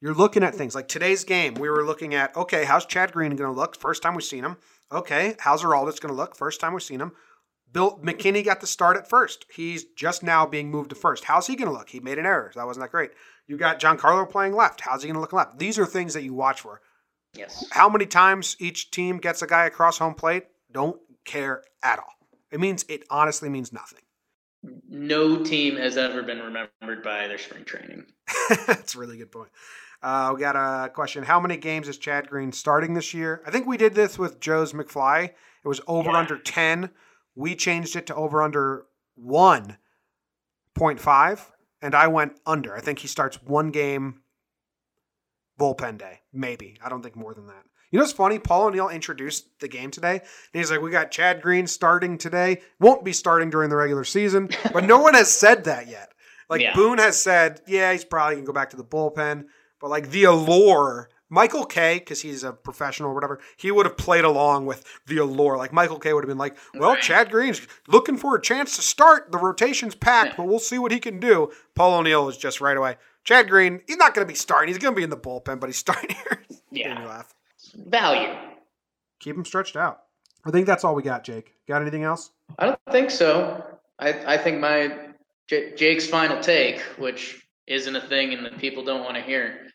you're 0.00 0.14
looking 0.14 0.44
at 0.44 0.54
things 0.54 0.74
like 0.74 0.86
today's 0.86 1.24
game. 1.24 1.54
We 1.54 1.68
were 1.68 1.84
looking 1.84 2.14
at 2.14 2.36
okay, 2.36 2.64
how's 2.64 2.86
Chad 2.86 3.12
Green 3.12 3.34
going 3.34 3.52
to 3.52 3.60
look? 3.60 3.76
First 3.76 4.00
time 4.00 4.14
we've 4.14 4.22
seen 4.22 4.44
him. 4.44 4.58
Okay, 4.92 5.34
how's 5.40 5.64
Aroldis 5.64 6.00
going 6.00 6.14
to 6.14 6.18
look? 6.18 6.36
First 6.36 6.60
time 6.60 6.72
we've 6.72 6.82
seen 6.82 7.00
him. 7.00 7.12
Bill 7.70 7.98
McKinney 7.98 8.44
got 8.44 8.60
the 8.60 8.66
start 8.68 8.96
at 8.96 9.08
first. 9.08 9.44
He's 9.52 9.84
just 9.84 10.22
now 10.22 10.46
being 10.46 10.70
moved 10.70 10.90
to 10.90 10.96
first. 10.96 11.24
How's 11.24 11.48
he 11.48 11.56
going 11.56 11.70
to 11.70 11.76
look? 11.76 11.90
He 11.90 12.00
made 12.00 12.18
an 12.18 12.26
error. 12.26 12.52
That 12.54 12.66
wasn't 12.66 12.84
that 12.84 12.92
great. 12.92 13.10
You 13.46 13.58
got 13.58 13.80
Giancarlo 13.80 14.30
playing 14.30 14.54
left. 14.54 14.82
How's 14.82 15.02
he 15.02 15.08
going 15.08 15.16
to 15.16 15.20
look 15.20 15.32
left? 15.32 15.58
These 15.58 15.78
are 15.78 15.84
things 15.84 16.14
that 16.14 16.22
you 16.22 16.32
watch 16.32 16.60
for. 16.60 16.80
Yes. 17.34 17.66
How 17.72 17.88
many 17.88 18.06
times 18.06 18.56
each 18.58 18.90
team 18.90 19.18
gets 19.18 19.42
a 19.42 19.46
guy 19.46 19.66
across 19.66 19.98
home 19.98 20.14
plate? 20.14 20.44
Don't 20.72 20.98
care 21.26 21.62
at 21.82 21.98
all. 21.98 22.14
It 22.50 22.60
means 22.60 22.84
it 22.88 23.04
honestly 23.10 23.48
means 23.48 23.72
nothing. 23.72 24.00
No 24.62 25.42
team 25.44 25.76
has 25.76 25.96
ever 25.96 26.22
been 26.22 26.40
remembered 26.40 27.02
by 27.02 27.26
their 27.28 27.38
spring 27.38 27.64
training. 27.64 28.06
That's 28.66 28.94
a 28.94 28.98
really 28.98 29.16
good 29.16 29.30
point. 29.30 29.50
Uh, 30.02 30.32
we 30.34 30.40
got 30.40 30.56
a 30.56 30.90
question. 30.90 31.24
How 31.24 31.40
many 31.40 31.56
games 31.56 31.88
is 31.88 31.98
Chad 31.98 32.28
Green 32.28 32.52
starting 32.52 32.94
this 32.94 33.14
year? 33.14 33.42
I 33.46 33.50
think 33.50 33.66
we 33.66 33.76
did 33.76 33.94
this 33.94 34.18
with 34.18 34.40
Joe's 34.40 34.72
McFly. 34.72 35.24
It 35.24 35.68
was 35.68 35.80
over 35.86 36.10
Yeah. 36.10 36.18
under 36.18 36.38
10. 36.38 36.90
We 37.34 37.54
changed 37.56 37.96
it 37.96 38.06
to 38.08 38.14
over 38.14 38.42
under 38.42 38.86
1.5, 39.20 41.40
and 41.82 41.94
I 41.94 42.06
went 42.08 42.38
under. 42.46 42.74
I 42.74 42.80
think 42.80 43.00
he 43.00 43.08
starts 43.08 43.42
one 43.42 43.70
game 43.70 44.22
bullpen 45.58 45.98
day, 45.98 46.20
maybe. 46.32 46.78
I 46.82 46.88
don't 46.88 47.02
think 47.02 47.16
more 47.16 47.34
than 47.34 47.46
that. 47.48 47.64
You 47.90 47.98
know 47.98 48.02
what's 48.04 48.12
funny? 48.12 48.38
Paul 48.38 48.66
O'Neill 48.66 48.88
introduced 48.88 49.46
the 49.60 49.68
game 49.68 49.90
today, 49.90 50.16
and 50.20 50.20
he's 50.52 50.70
like, 50.70 50.80
"We 50.82 50.90
got 50.90 51.10
Chad 51.10 51.40
Green 51.42 51.66
starting 51.66 52.18
today. 52.18 52.60
Won't 52.80 53.04
be 53.04 53.12
starting 53.12 53.50
during 53.50 53.70
the 53.70 53.76
regular 53.76 54.04
season, 54.04 54.50
but 54.72 54.84
no 54.84 54.98
one 54.98 55.14
has 55.14 55.30
said 55.32 55.64
that 55.64 55.88
yet. 55.88 56.12
Like 56.50 56.60
Yeah. 56.60 56.74
Boone 56.74 56.98
has 56.98 57.18
said, 57.22 57.60
yeah, 57.66 57.92
he's 57.92 58.04
probably 58.04 58.36
gonna 58.36 58.46
go 58.46 58.52
back 58.52 58.70
to 58.70 58.76
the 58.76 58.84
bullpen, 58.84 59.46
but 59.80 59.90
like 59.90 60.10
the 60.10 60.24
allure, 60.24 61.08
Michael 61.30 61.66
Kay, 61.66 61.98
because 61.98 62.22
he's 62.22 62.42
a 62.42 62.52
professional 62.52 63.10
or 63.10 63.14
whatever, 63.14 63.38
he 63.58 63.70
would 63.70 63.84
have 63.84 63.98
played 63.98 64.24
along 64.24 64.64
with 64.64 64.82
the 65.06 65.18
allure. 65.18 65.58
Like 65.58 65.74
Michael 65.74 65.98
Kay 65.98 66.14
would 66.14 66.24
have 66.24 66.28
been 66.28 66.38
like, 66.38 66.56
well, 66.74 66.92
Right. 66.94 67.02
Chad 67.02 67.30
Green's 67.30 67.60
looking 67.86 68.16
for 68.16 68.34
a 68.34 68.40
chance 68.40 68.76
to 68.76 68.82
start. 68.82 69.30
The 69.30 69.36
rotation's 69.38 69.94
packed, 69.94 70.30
Yeah. 70.30 70.36
but 70.38 70.46
we'll 70.46 70.58
see 70.58 70.78
what 70.78 70.90
he 70.92 71.00
can 71.00 71.20
do. 71.20 71.50
Paul 71.74 71.98
O'Neill 71.98 72.24
was 72.24 72.38
just 72.38 72.60
right 72.62 72.76
away. 72.78 72.96
Chad 73.24 73.50
Green, 73.50 73.82
he's 73.86 73.98
not 73.98 74.14
gonna 74.14 74.26
be 74.26 74.34
starting. 74.34 74.68
He's 74.68 74.78
gonna 74.82 74.96
be 74.96 75.02
in 75.02 75.10
the 75.10 75.16
bullpen, 75.18 75.60
but 75.60 75.66
he's 75.68 75.76
starting 75.76 76.10
here. 76.16 76.42
Yeah. 76.70 77.02
laugh. 77.06 77.34
Value. 77.74 78.34
Keep 79.20 79.36
him 79.36 79.44
stretched 79.44 79.76
out. 79.76 80.02
I 80.44 80.50
think 80.50 80.66
that's 80.66 80.84
all 80.84 80.94
we 80.94 81.02
got, 81.02 81.24
Jake. 81.24 81.54
Got 81.66 81.82
anything 81.82 82.04
else? 82.04 82.30
I 82.58 82.66
don't 82.66 82.80
think 82.90 83.10
so. 83.10 83.64
I, 83.98 84.34
I 84.34 84.38
think 84.38 84.60
my 84.60 85.08
J- 85.48 85.74
Jake's 85.74 86.06
final 86.06 86.40
take, 86.40 86.80
which 86.98 87.46
isn't 87.66 87.94
a 87.94 88.00
thing 88.00 88.32
and 88.32 88.44
that 88.46 88.58
people 88.58 88.84
don't 88.84 89.04
want 89.04 89.16
to 89.16 89.22
hear. 89.22 89.68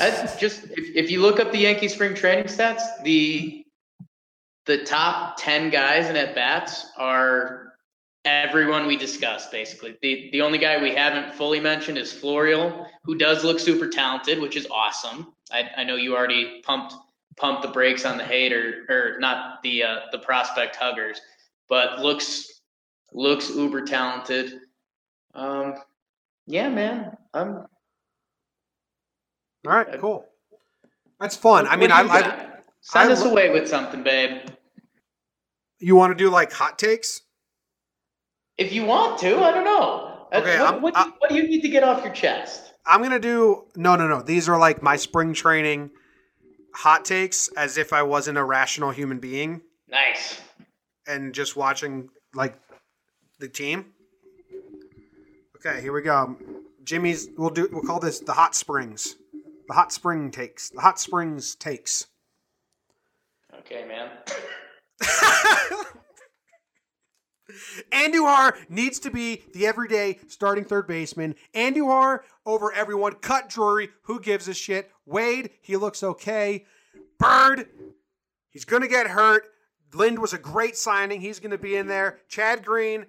I 0.00 0.10
just 0.38 0.64
if, 0.64 0.96
if 0.96 1.10
you 1.10 1.20
look 1.20 1.40
up 1.40 1.52
the 1.52 1.58
Yankee 1.58 1.88
spring 1.88 2.14
training 2.14 2.46
stats, 2.46 2.82
the 3.02 3.64
the 4.66 4.84
top 4.84 5.36
ten 5.38 5.70
guys 5.70 6.08
in 6.08 6.16
at 6.16 6.34
bats 6.34 6.86
are 6.96 7.72
everyone 8.24 8.86
we 8.86 8.96
discussed 8.96 9.50
basically. 9.50 9.96
The 10.00 10.30
the 10.32 10.40
only 10.40 10.58
guy 10.58 10.80
we 10.80 10.94
haven't 10.94 11.34
fully 11.34 11.60
mentioned 11.60 11.98
is 11.98 12.12
Florial, 12.12 12.86
who 13.04 13.16
does 13.16 13.44
look 13.44 13.58
super 13.58 13.88
talented, 13.88 14.40
which 14.40 14.56
is 14.56 14.66
awesome. 14.70 15.34
I, 15.50 15.68
I 15.78 15.84
know 15.84 15.96
you 15.96 16.16
already 16.16 16.62
pumped 16.64 16.94
pump 17.36 17.62
the 17.62 17.68
brakes 17.68 18.04
on 18.04 18.18
the 18.18 18.24
hater 18.24 18.84
or 18.88 19.18
not 19.18 19.62
the 19.62 19.82
uh, 19.82 19.96
the 20.12 20.18
prospect 20.18 20.76
huggers, 20.76 21.20
but 21.68 22.00
looks 22.00 22.60
looks 23.12 23.50
uber 23.50 23.82
talented. 23.82 24.60
Um, 25.34 25.74
yeah, 26.46 26.68
man, 26.68 27.16
I'm. 27.32 27.66
All 29.64 29.72
right, 29.72 30.00
cool. 30.00 30.26
That's 31.20 31.36
fun. 31.36 31.68
I 31.68 31.76
mean, 31.76 31.92
I, 31.92 32.00
I 32.00 32.48
send 32.80 33.10
I 33.10 33.12
us 33.12 33.24
away 33.24 33.50
with 33.50 33.68
something, 33.68 34.02
babe. 34.02 34.48
you 35.78 35.94
want 35.94 36.10
to 36.10 36.16
do 36.16 36.30
like 36.30 36.52
hot 36.52 36.78
takes? 36.78 37.20
If 38.58 38.72
you 38.72 38.84
want 38.84 39.18
to, 39.20 39.38
I 39.38 39.52
don't 39.52 39.64
know. 39.64 40.08
Uh, 40.32 40.38
Okay, 40.38 40.58
what, 40.58 40.80
what, 40.80 40.94
do 40.94 41.00
you, 41.00 41.12
what 41.18 41.30
do 41.30 41.36
you 41.36 41.42
need 41.44 41.60
to 41.60 41.68
get 41.68 41.84
off 41.84 42.02
your 42.02 42.12
chest? 42.12 42.72
I'm 42.86 43.02
gonna 43.02 43.20
do 43.20 43.66
no, 43.76 43.96
no, 43.96 44.08
no. 44.08 44.22
These 44.22 44.48
are 44.48 44.58
like 44.58 44.82
my 44.82 44.96
spring 44.96 45.32
training 45.34 45.90
hot 46.74 47.04
takes, 47.04 47.48
as 47.56 47.78
if 47.78 47.92
I 47.92 48.02
wasn't 48.02 48.38
a 48.38 48.44
rational 48.44 48.90
human 48.90 49.18
being 49.18 49.60
Nice. 49.88 50.40
and 51.06 51.32
just 51.34 51.56
watching 51.56 52.08
like 52.34 52.58
the 53.38 53.48
team. 53.48 53.92
Okay, 55.56 55.80
here 55.80 55.92
we 55.92 56.02
go. 56.02 56.36
Jimmy's. 56.84 57.28
We'll 57.36 57.50
do. 57.50 57.68
We'll 57.70 57.82
call 57.82 58.00
this 58.00 58.18
the 58.20 58.32
hot 58.32 58.54
springs. 58.54 59.16
The 59.68 59.74
hot 59.74 59.92
spring 59.92 60.30
takes. 60.30 60.70
The 60.70 60.80
hot 60.80 60.98
springs 60.98 61.54
takes. 61.54 62.06
Okay, 63.60 63.84
man. 63.86 64.10
Andujar 67.90 68.54
needs 68.68 68.98
to 69.00 69.10
be 69.10 69.42
the 69.52 69.66
everyday 69.66 70.18
starting 70.28 70.64
third 70.64 70.86
baseman. 70.86 71.34
Andujar 71.54 72.20
over 72.46 72.72
everyone. 72.72 73.14
Cut 73.14 73.48
Drury. 73.48 73.90
Who 74.02 74.20
gives 74.20 74.48
a 74.48 74.54
shit? 74.54 74.90
Wade, 75.06 75.50
he 75.60 75.76
looks 75.76 76.02
okay. 76.02 76.64
Bird, 77.18 77.66
he's 78.50 78.64
going 78.64 78.82
to 78.82 78.88
get 78.88 79.06
hurt. 79.08 79.44
Lind 79.94 80.18
was 80.18 80.32
a 80.32 80.38
great 80.38 80.76
signing. 80.76 81.20
He's 81.20 81.38
going 81.38 81.50
to 81.50 81.58
be 81.58 81.76
in 81.76 81.86
there. 81.86 82.20
Chad 82.28 82.64
Green, 82.64 83.06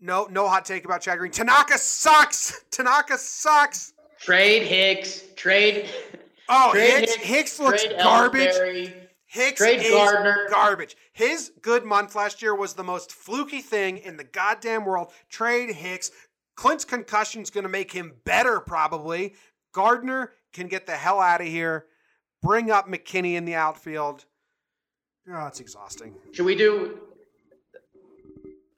no, 0.00 0.26
no 0.30 0.48
hot 0.48 0.64
take 0.64 0.84
about 0.84 1.02
Chad 1.02 1.18
Green. 1.18 1.30
Tanaka 1.30 1.78
sucks. 1.78 2.64
Tanaka 2.70 3.18
sucks. 3.18 3.92
Trade 4.20 4.62
Hicks. 4.62 5.24
Trade. 5.36 5.88
Oh, 6.48 6.70
trade 6.72 7.00
Hicks, 7.00 7.14
Hicks 7.14 7.60
looks 7.60 7.84
garbage. 8.00 8.54
Ellsbury. 8.54 9.01
Hicks 9.32 9.58
Trade 9.60 9.80
is 9.80 9.90
Gardner. 9.90 10.46
garbage. 10.50 10.94
His 11.14 11.52
good 11.62 11.86
month 11.86 12.14
last 12.14 12.42
year 12.42 12.54
was 12.54 12.74
the 12.74 12.84
most 12.84 13.10
fluky 13.12 13.62
thing 13.62 13.96
in 13.96 14.18
the 14.18 14.24
goddamn 14.24 14.84
world. 14.84 15.10
Trade 15.30 15.70
Hicks. 15.70 16.10
Clint's 16.54 16.84
concussion's 16.84 17.48
going 17.48 17.62
to 17.64 17.70
make 17.70 17.90
him 17.90 18.12
better, 18.26 18.60
probably. 18.60 19.32
Gardner 19.72 20.32
can 20.52 20.68
get 20.68 20.84
the 20.84 20.92
hell 20.92 21.18
out 21.18 21.40
of 21.40 21.46
here. 21.46 21.86
Bring 22.42 22.70
up 22.70 22.86
McKinney 22.86 23.32
in 23.36 23.46
the 23.46 23.54
outfield. 23.54 24.26
Oh, 25.32 25.46
it's 25.46 25.60
exhausting. 25.60 26.14
Should 26.32 26.44
we 26.44 26.54
do? 26.54 27.00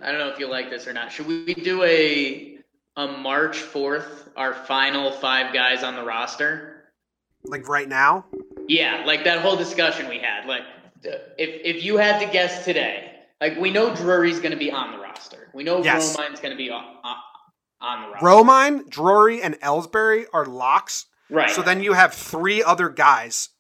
I 0.01 0.13
don't 0.13 0.21
know 0.21 0.29
if 0.29 0.39
you 0.39 0.49
like 0.49 0.71
this 0.71 0.87
or 0.87 0.93
not. 0.93 1.11
Should 1.11 1.27
we 1.27 1.53
do 1.55 1.83
a 1.83 2.59
a 2.97 3.09
March 3.09 3.57
fourth, 3.57 4.29
our 4.37 4.55
final 4.55 5.11
five 5.11 5.53
guys 5.53 5.83
on 5.83 5.97
the 5.97 6.05
roster? 6.05 6.85
Like 7.45 7.69
right 7.69 7.89
now, 7.89 8.27
Yeah, 8.69 9.03
like 9.07 9.25
that 9.25 9.41
whole 9.41 9.57
discussion 9.57 10.09
we 10.09 10.19
had. 10.19 10.47
Like, 10.47 10.63
if 11.03 11.77
if 11.77 11.85
you 11.85 11.97
had 11.97 12.19
to 12.25 12.27
guess 12.33 12.65
today, 12.65 13.13
like 13.41 13.59
we 13.59 13.71
know 13.71 13.95
Drury's 13.95 14.39
going 14.41 14.53
to 14.53 14.59
be 14.59 14.71
on 14.73 14.93
the 14.93 14.99
roster. 14.99 15.51
We 15.55 15.65
know 15.65 15.83
Yes. 15.83 16.17
Romine's 16.17 16.41
going 16.41 16.53
to 16.53 16.57
be 16.57 16.71
on, 16.71 16.83
on, 17.05 17.17
on 17.81 18.03
the 18.03 18.09
roster. 18.09 18.27
Romine, 18.27 18.89
Drury, 18.91 19.43
and 19.43 19.55
Ellsbury 19.61 20.25
are 20.33 20.47
locks. 20.47 21.07
right. 21.31 21.51
So 21.51 21.63
then 21.63 21.83
you 21.83 21.93
have 21.93 22.15
three 22.15 22.63
other 22.63 22.89
guys 22.89 23.51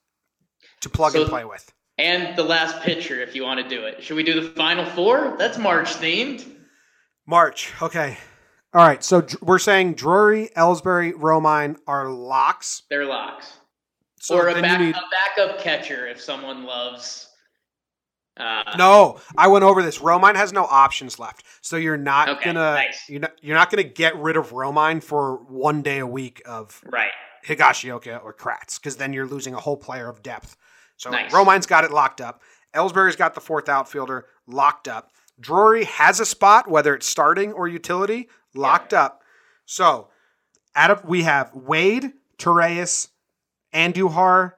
to 0.80 0.88
plug 0.88 1.12
So- 1.12 1.22
and 1.22 1.30
play 1.30 1.44
with. 1.44 1.70
and 1.98 2.36
the 2.36 2.42
last 2.42 2.80
pitcher, 2.82 3.20
if 3.20 3.34
you 3.36 3.42
want 3.44 3.60
to 3.60 3.68
do 3.68 3.84
it. 3.86 4.02
Should 4.02 4.16
we 4.16 4.22
do 4.24 4.40
the 4.40 4.50
final 4.50 4.84
four? 4.86 5.36
That's 5.38 5.58
March 5.58 5.94
themed. 5.94 6.44
March. 7.26 7.72
Okay. 7.80 8.16
All 8.72 8.84
right. 8.86 9.02
So 9.04 9.24
we're 9.40 9.58
saying 9.60 9.94
Drury, 9.94 10.50
Ellsbury, 10.56 11.12
Romine 11.12 11.76
are 11.86 12.08
locks. 12.08 12.82
They're 12.90 13.04
locks. 13.06 13.52
So 14.24 14.36
or 14.38 14.48
a, 14.48 14.60
back, 14.62 14.80
need- 14.80 14.94
a 14.96 15.00
backup 15.36 15.60
catcher 15.60 16.06
if 16.06 16.20
someone 16.20 16.64
loves. 16.64 17.28
Uh, 18.36 18.74
No, 18.76 19.20
I 19.36 19.46
went 19.48 19.64
over 19.64 19.82
this. 19.82 19.98
Romine 19.98 20.34
has 20.34 20.52
no 20.52 20.64
options 20.64 21.18
left, 21.18 21.44
so 21.60 21.76
you're 21.76 21.96
not 21.96 22.28
Okay, 22.28 22.46
gonna 22.46 22.74
nice. 22.74 23.08
you're 23.08 23.20
not 23.20 23.32
you're 23.42 23.56
not 23.56 23.70
gonna 23.70 23.84
get 23.84 24.16
rid 24.16 24.36
of 24.36 24.50
Romine 24.50 25.02
for 25.04 25.36
one 25.44 25.82
day 25.82 25.98
a 25.98 26.06
week 26.06 26.42
of 26.46 26.80
Right. 26.84 27.12
Higashioka 27.46 28.24
or 28.24 28.32
Kratz, 28.34 28.76
because 28.80 28.96
then 28.96 29.12
you're 29.12 29.26
losing 29.26 29.54
a 29.54 29.60
whole 29.60 29.76
player 29.76 30.08
of 30.08 30.22
depth. 30.22 30.56
So 30.96 31.10
Nice. 31.10 31.30
Romine's 31.32 31.66
got 31.66 31.84
it 31.84 31.92
locked 31.92 32.20
up. 32.20 32.42
Ellsbury's 32.74 33.14
got 33.16 33.34
the 33.34 33.40
fourth 33.40 33.68
outfielder 33.68 34.26
locked 34.48 34.88
up. 34.88 35.10
Drury 35.38 35.84
has 35.84 36.18
a 36.18 36.26
spot, 36.26 36.68
whether 36.68 36.94
it's 36.94 37.06
starting 37.06 37.52
or 37.52 37.68
utility, 37.68 38.28
locked 38.54 38.92
up. 38.94 39.22
So 39.66 40.08
out 40.74 40.90
of 40.90 41.04
we 41.04 41.22
have 41.22 41.54
Wade, 41.54 42.12
Torreyes, 42.38 43.08
Andujar, 43.74 44.52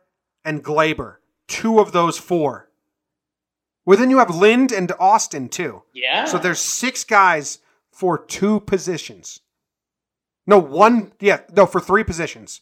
and 0.45 0.63
Gleyber. 0.63 1.17
Two 1.49 1.79
of 1.79 1.93
those 1.93 2.19
four. 2.19 2.71
Well, 3.85 3.99
then 3.99 4.11
you 4.11 4.19
have 4.19 4.35
Lind 4.35 4.73
and 4.73 4.93
Austin 4.99 5.49
too. 5.49 5.83
Yeah. 5.93 6.25
So 6.25 6.39
there's 6.39 6.61
six 6.61 7.05
guys 7.05 7.61
for 7.93 8.19
two 8.19 8.61
positions. 8.61 9.41
No, 10.47 10.59
one. 10.59 11.13
Yeah, 11.21 11.41
no, 11.53 11.67
for 11.67 11.81
three 11.81 12.05
positions. 12.05 12.61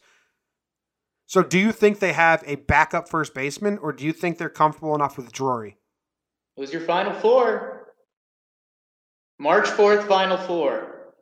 So 1.27 1.43
do 1.43 1.59
you 1.59 1.73
think 1.73 1.99
they 1.99 2.13
have 2.13 2.45
a 2.47 2.57
backup 2.57 3.09
first 3.09 3.35
baseman, 3.35 3.79
or 3.79 3.93
do 3.93 4.05
you 4.05 4.13
think 4.13 4.39
they're 4.39 4.51
comfortable 4.51 4.95
enough 4.95 5.17
with 5.17 5.33
Drury? 5.33 5.79
Who's 6.57 6.73
your 6.73 6.83
final 6.83 7.13
four? 7.13 7.75
March 9.39 9.67
4th, 9.67 10.07
final 10.07 10.37
four. 10.37 11.13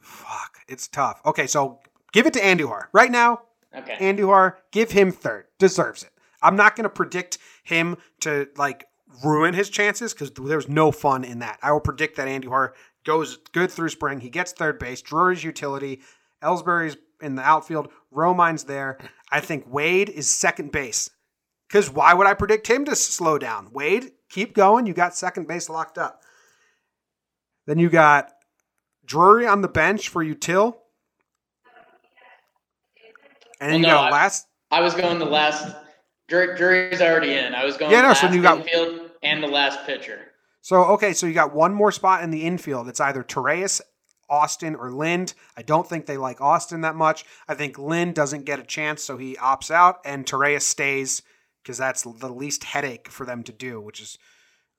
Fuck, 0.00 0.58
it's 0.68 0.86
tough. 0.86 1.20
Okay, 1.24 1.46
so 1.46 1.80
give 2.12 2.26
it 2.26 2.34
to 2.34 2.40
Andujar 2.40 2.84
right 2.92 3.10
now. 3.10 3.40
Okay. 3.74 3.96
Andujar, 3.96 4.54
give 4.70 4.90
him 4.90 5.12
third. 5.12 5.46
Deserves 5.58 6.02
it. 6.02 6.10
I'm 6.42 6.56
not 6.56 6.76
going 6.76 6.84
to 6.84 6.90
predict 6.90 7.38
him 7.64 7.96
to 8.20 8.48
like 8.56 8.84
ruin 9.24 9.54
his 9.54 9.70
chances 9.70 10.12
because 10.12 10.30
there's 10.30 10.68
no 10.68 10.90
fun 10.90 11.24
in 11.24 11.38
that. 11.40 11.58
I 11.62 11.72
will 11.72 11.80
predict 11.80 12.16
that 12.16 12.28
Andujar 12.28 12.72
goes 13.04 13.38
good 13.52 13.70
through 13.70 13.90
spring. 13.90 14.20
He 14.20 14.30
gets 14.30 14.52
third 14.52 14.78
base. 14.78 15.02
Drury's 15.02 15.44
utility. 15.44 16.00
Ellsbury's 16.42 16.96
in 17.20 17.36
the 17.36 17.42
outfield. 17.42 17.88
Romine's 18.10 18.64
there. 18.64 18.98
I 19.30 19.40
think 19.40 19.72
Wade 19.72 20.08
is 20.08 20.28
second 20.28 20.72
base. 20.72 21.10
Because 21.68 21.88
why 21.90 22.12
would 22.12 22.26
I 22.26 22.34
predict 22.34 22.66
him 22.66 22.84
to 22.84 22.96
slow 22.96 23.38
down? 23.38 23.70
Wade, 23.72 24.12
keep 24.28 24.54
going. 24.54 24.86
You 24.86 24.92
got 24.92 25.16
second 25.16 25.48
base 25.48 25.70
locked 25.70 25.96
up. 25.96 26.22
Then 27.66 27.78
you 27.78 27.88
got 27.88 28.32
Drury 29.04 29.46
on 29.46 29.62
the 29.62 29.68
bench 29.68 30.08
for 30.08 30.24
util. 30.24 30.76
And 33.62 33.70
Well, 33.70 33.78
you 33.80 33.86
no, 33.86 33.92
got 33.92 34.12
I- 34.12 34.16
last 34.16 34.46
I 34.72 34.80
was 34.80 34.94
going 34.94 35.18
the 35.18 35.24
last. 35.24 35.74
Jur- 36.28 36.56
jury's 36.56 37.00
already 37.00 37.34
in. 37.34 37.54
I 37.54 37.64
was 37.64 37.76
going 37.76 37.90
Yeah, 37.92 38.00
no, 38.02 38.08
last 38.08 38.20
so 38.22 38.30
you 38.30 38.42
got- 38.42 38.58
infield 38.58 39.10
and 39.22 39.42
the 39.42 39.46
last 39.48 39.84
pitcher. 39.86 40.18
So 40.62 40.84
okay, 40.94 41.12
so 41.12 41.26
you 41.26 41.32
got 41.34 41.54
one 41.54 41.72
more 41.74 41.92
spot 41.92 42.22
in 42.24 42.30
the 42.30 42.42
infield. 42.44 42.88
It's 42.88 43.00
either 43.00 43.22
Torreyes, 43.22 43.80
Austin, 44.30 44.74
or 44.74 44.90
Lind. 44.90 45.34
I 45.56 45.62
don't 45.62 45.88
think 45.88 46.06
they 46.06 46.16
like 46.16 46.40
Austin 46.40 46.80
that 46.82 46.94
much. 46.96 47.24
I 47.48 47.54
think 47.54 47.78
Lind 47.78 48.14
doesn't 48.14 48.44
get 48.46 48.58
a 48.58 48.64
chance, 48.64 49.02
so 49.04 49.16
he 49.16 49.34
opts 49.36 49.70
out, 49.70 49.98
and 50.04 50.24
Torreyes 50.26 50.62
stays 50.62 51.22
because 51.62 51.78
that's 51.78 52.02
the 52.02 52.28
least 52.32 52.64
headache 52.64 53.08
for 53.08 53.26
them 53.26 53.42
to 53.44 53.52
do. 53.52 53.80
Which 53.80 54.00
is 54.00 54.16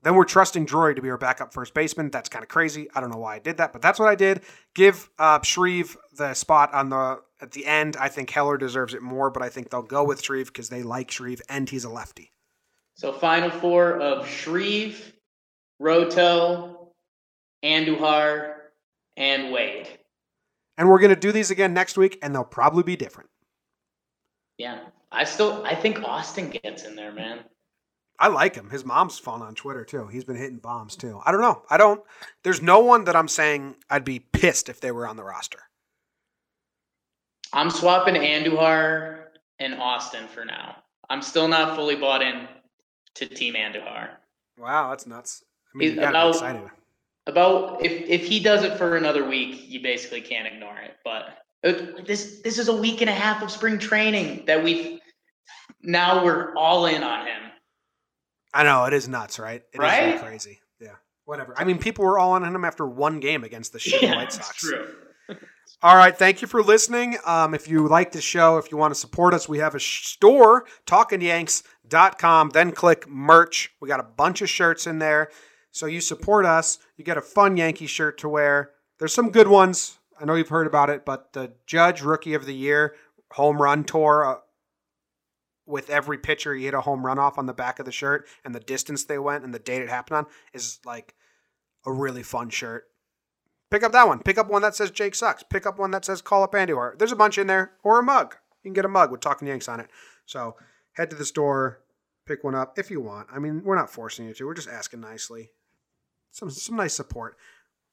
then 0.02 0.16
we're 0.16 0.26
trusting 0.26 0.66
Drury 0.66 0.96
to 0.96 1.02
be 1.02 1.10
our 1.10 1.18
backup 1.18 1.54
first 1.54 1.74
baseman. 1.74 2.10
That's 2.10 2.30
kind 2.30 2.44
of 2.44 2.50
crazy. 2.50 2.90
I 2.96 3.00
don't 3.00 3.12
know 3.12 3.20
why 3.20 3.36
I 3.36 3.40
did 3.40 3.58
that, 3.58 3.72
but 3.74 3.82
that's 3.82 4.00
what 4.00 4.10
I 4.10 4.16
did. 4.16 4.42
Give 4.74 5.10
uh, 5.20 5.40
Shreve 5.44 5.96
the 6.18 6.34
spot 6.34 6.74
on 6.74 6.90
the 6.90 7.20
at 7.44 7.52
the 7.52 7.66
end. 7.66 7.96
I 7.98 8.08
think 8.08 8.30
Heller 8.30 8.58
deserves 8.58 8.94
it 8.94 9.02
more, 9.02 9.30
but 9.30 9.44
I 9.44 9.50
think 9.50 9.70
they'll 9.70 9.84
go 9.84 10.04
with 10.04 10.24
Shreve 10.24 10.48
because 10.48 10.70
they 10.70 10.82
like 10.82 11.12
Shreve 11.12 11.42
and 11.50 11.70
he's 11.70 11.84
a 11.84 11.90
lefty. 11.90 12.32
So 12.96 13.12
final 13.12 13.50
four 13.50 14.00
of 14.00 14.28
Shreve, 14.28 15.14
Roto, 15.80 16.92
Andujar, 17.64 18.54
and 19.18 19.52
Wade. 19.52 19.88
And 20.78 20.90
we're 20.90 21.00
gonna 21.00 21.16
do 21.16 21.32
these 21.32 21.52
again 21.52 21.74
next 21.74 21.98
week, 21.98 22.18
and 22.24 22.34
they'll 22.34 22.44
probably 22.44 22.84
be 22.84 22.96
different. 22.96 23.30
Yeah. 24.58 24.80
I 25.12 25.26
still 25.26 25.64
I 25.66 25.76
think 25.76 26.02
Austin 26.02 26.50
gets 26.50 26.84
in 26.84 26.96
there, 26.96 27.12
man. 27.12 27.40
I 28.20 28.28
like 28.28 28.56
him. 28.56 28.70
His 28.70 28.86
mom's 28.86 29.20
fun 29.20 29.42
on 29.42 29.54
Twitter 29.54 29.84
too. 29.84 30.08
He's 30.08 30.24
been 30.24 30.36
hitting 30.36 30.60
bombs 30.60 30.96
too. 30.96 31.20
I 31.26 31.32
don't 31.32 31.42
know. 31.42 31.64
I 31.70 31.78
don't. 31.78 32.02
There's 32.44 32.62
no 32.62 32.80
one 32.80 33.04
that 33.06 33.16
I'm 33.16 33.28
saying 33.28 33.76
I'd 33.90 34.06
be 34.06 34.20
pissed 34.20 34.70
if 34.70 34.80
they 34.80 34.92
were 34.92 35.08
on 35.08 35.18
the 35.18 35.24
roster. 35.24 35.60
I'm 37.54 37.70
swapping 37.70 38.16
Andujar 38.16 39.26
and 39.60 39.76
Austin 39.76 40.28
for 40.28 40.44
now. 40.46 40.78
I'm 41.10 41.22
still 41.22 41.48
not 41.48 41.76
fully 41.76 41.96
bought 41.96 42.22
in 42.22 42.48
to 43.16 43.28
Team 43.28 43.54
Andujar. 43.56 44.10
Wow, 44.58 44.90
that's 44.90 45.06
nuts. 45.06 45.44
I 45.74 45.78
mean, 45.78 45.90
you 45.90 45.96
gotta 45.96 46.08
be 46.08 46.10
about- 46.18 46.30
excited. 46.30 46.70
About 47.26 47.86
if 47.86 47.92
if 48.10 48.26
he 48.26 48.42
does 48.42 48.66
it 48.66 48.78
for 48.78 48.98
another 48.98 49.24
week, 49.26 49.70
you 49.70 49.82
basically 49.82 50.20
can't 50.20 50.46
ignore 50.46 50.78
it. 50.78 50.96
But 51.06 51.38
it, 51.64 52.06
this 52.06 52.42
this 52.44 52.58
is 52.60 52.68
a 52.68 52.76
week 52.76 53.00
and 53.00 53.10
a 53.10 53.14
half 53.14 53.42
of 53.42 53.50
spring 53.50 53.80
training 53.80 54.44
that 54.46 54.62
we've 54.62 55.00
now 55.82 56.26
we're 56.26 56.54
all 56.56 56.86
in 56.86 57.02
on 57.02 57.26
him. 57.26 57.42
I 58.54 58.64
know 58.64 58.84
it 58.84 58.94
is 58.94 59.08
nuts, 59.08 59.40
right? 59.40 59.62
It 59.74 59.76
is 59.76 59.80
really 59.80 60.12
Right? 60.12 60.20
crazy. 60.22 60.60
Yeah. 60.82 60.96
Whatever. 61.24 61.54
I 61.58 61.64
mean, 61.64 61.78
people 61.78 62.04
were 62.04 62.20
all 62.20 62.32
on 62.32 62.44
him 62.44 62.66
after 62.66 62.86
one 62.86 63.22
game 63.22 63.46
against 63.46 63.72
the 63.72 63.80
shitty 63.80 64.02
Yeah, 64.02 64.16
White 64.18 64.32
that's 64.32 64.46
Sox. 64.46 64.60
true. 64.60 64.94
All 65.84 65.98
right. 65.98 66.18
Thank 66.18 66.42
you 66.42 66.48
for 66.48 66.64
listening. 66.64 67.18
Um, 67.26 67.54
if 67.54 67.68
you 67.68 67.90
like 67.90 68.14
the 68.14 68.22
show, 68.22 68.58
if 68.58 68.72
you 68.72 68.78
want 68.78 68.94
to 68.94 69.00
support 69.00 69.34
us, 69.34 69.50
we 69.50 69.58
have 69.58 69.76
a 69.76 69.82
store, 69.82 70.64
talkingyanks.com. 70.86 72.52
Then 72.52 72.72
click 72.72 73.10
merch. 73.10 73.70
We 73.82 73.90
got 73.90 74.00
a 74.00 74.04
bunch 74.04 74.42
of 74.42 74.50
shirts 74.50 74.88
in 74.88 75.00
there. 75.00 75.30
So 75.72 75.86
you 75.86 76.00
support 76.00 76.46
us. 76.46 76.80
You 76.96 77.04
get 77.04 77.18
a 77.18 77.22
fun 77.22 77.58
Yankee 77.58 77.88
shirt 77.88 78.18
to 78.20 78.30
wear. 78.30 78.72
There's 78.98 79.14
some 79.14 79.30
good 79.30 79.50
ones. 79.50 79.98
I 80.18 80.24
know 80.24 80.36
you've 80.36 80.48
heard 80.48 80.68
about 80.68 80.90
it, 80.90 81.04
but 81.04 81.34
the 81.34 81.52
Judge 81.68 82.02
Rookie 82.02 82.34
of 82.34 82.46
the 82.46 82.56
Year 82.56 82.96
home 83.34 83.62
run 83.62 83.84
tour 83.84 84.26
uh, 84.26 84.40
with 85.66 85.90
every 85.90 86.18
pitcher 86.18 86.56
he 86.56 86.64
hit 86.64 86.74
a 86.74 86.80
home 86.80 87.06
run 87.06 87.20
off 87.20 87.38
on 87.38 87.46
the 87.46 87.54
back 87.54 87.80
of 87.80 87.86
the 87.86 87.92
shirt 87.92 88.26
and 88.46 88.56
the 88.56 88.62
distance 88.62 89.04
they 89.04 89.20
went 89.20 89.44
and 89.44 89.54
the 89.54 89.60
date 89.60 89.82
it 89.82 89.90
happened 89.90 90.16
on 90.16 90.26
is 90.54 90.80
like 90.86 91.14
a 91.86 91.92
really 91.92 92.24
fun 92.24 92.50
shirt. 92.50 92.86
Pick 93.74 93.82
up 93.82 93.92
that 93.94 94.08
one. 94.08 94.20
Pick 94.20 94.38
up 94.38 94.52
one 94.52 94.62
that 94.62 94.76
says 94.76 94.92
Jake 94.92 95.16
sucks. 95.16 95.42
Pick 95.42 95.66
up 95.66 95.80
one 95.80 95.90
that 95.90 96.06
says 96.06 96.22
call 96.22 96.44
up 96.44 96.54
Andy. 96.54 96.74
Or 96.74 96.94
there's 97.00 97.12
a 97.12 97.16
bunch 97.16 97.40
in 97.40 97.48
there, 97.48 97.72
or 97.82 97.98
a 97.98 98.04
mug. 98.04 98.36
You 98.62 98.70
can 98.70 98.74
get 98.74 98.86
a 98.86 98.88
mug 98.88 99.10
with 99.10 99.20
Talking 99.20 99.48
Yanks 99.48 99.68
on 99.68 99.80
it. 99.80 99.88
So 100.28 100.58
head 100.92 101.10
to 101.10 101.16
the 101.16 101.26
store, 101.26 101.80
pick 102.28 102.44
one 102.44 102.54
up 102.54 102.78
if 102.78 102.92
you 102.92 103.02
want. 103.02 103.30
I 103.34 103.40
mean, 103.40 103.64
we're 103.64 103.76
not 103.76 103.90
forcing 103.90 104.28
you 104.28 104.36
to. 104.36 104.46
We're 104.46 104.54
just 104.54 104.70
asking 104.70 105.00
nicely. 105.00 105.50
Some 106.30 106.52
some 106.52 106.76
nice 106.76 106.94
support. 106.94 107.36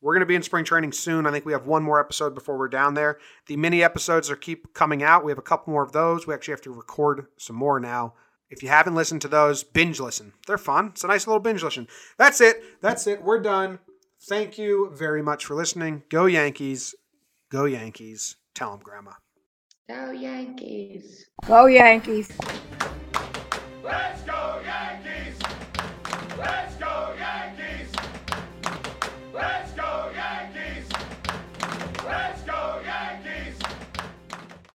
We're 0.03 0.13
going 0.13 0.21
to 0.21 0.27
be 0.27 0.35
in 0.35 0.43
spring 0.43 0.67
training 0.67 0.93
soon. 0.93 1.27
I 1.27 1.31
think 1.31 1.47
we 1.47 1.53
have 1.53 1.65
one 1.65 1.83
more 1.83 1.99
episode 1.99 2.35
before 2.35 2.59
we're 2.59 2.69
down 2.69 2.93
there. 2.93 3.19
The 3.47 3.57
mini 3.57 3.83
episodes 3.83 4.31
are 4.31 4.37
keep 4.37 4.75
coming 4.75 5.03
out. 5.03 5.25
We 5.25 5.33
have 5.33 5.39
a 5.39 5.43
couple 5.43 5.73
more 5.73 5.83
of 5.83 5.93
those. 5.93 6.27
We 6.27 6.35
actually 6.35 6.53
have 6.53 6.63
to 6.63 6.73
record 6.75 7.27
some 7.39 7.57
more 7.57 7.81
now. 7.81 8.13
If 8.51 8.63
you 8.63 8.69
haven't 8.69 8.97
listened 8.97 9.23
to 9.23 9.29
those, 9.29 9.65
binge 9.65 9.99
listen. 9.99 10.35
They're 10.47 10.59
fun. 10.59 10.89
It's 10.89 11.05
a 11.05 11.07
nice 11.07 11.27
little 11.27 11.41
binge 11.41 11.63
listen. 11.63 11.89
That's 12.19 12.43
it. 12.43 12.83
That's 12.83 13.07
it. 13.07 13.23
We're 13.23 13.41
done. 13.41 13.79
Thank 14.29 14.59
you 14.59 14.91
very 14.95 15.23
much 15.23 15.47
for 15.47 15.55
listening. 15.55 16.03
Go 16.11 16.27
Yankees. 16.27 16.95
Go 17.51 17.65
Yankees. 17.65 18.37
Tell 18.55 18.73
them, 18.73 18.81
Grandma. 18.83 19.13
Go 19.89 20.11
Yankees. 20.11 21.27
Go 21.47 21.67
Yankees. 21.67 22.31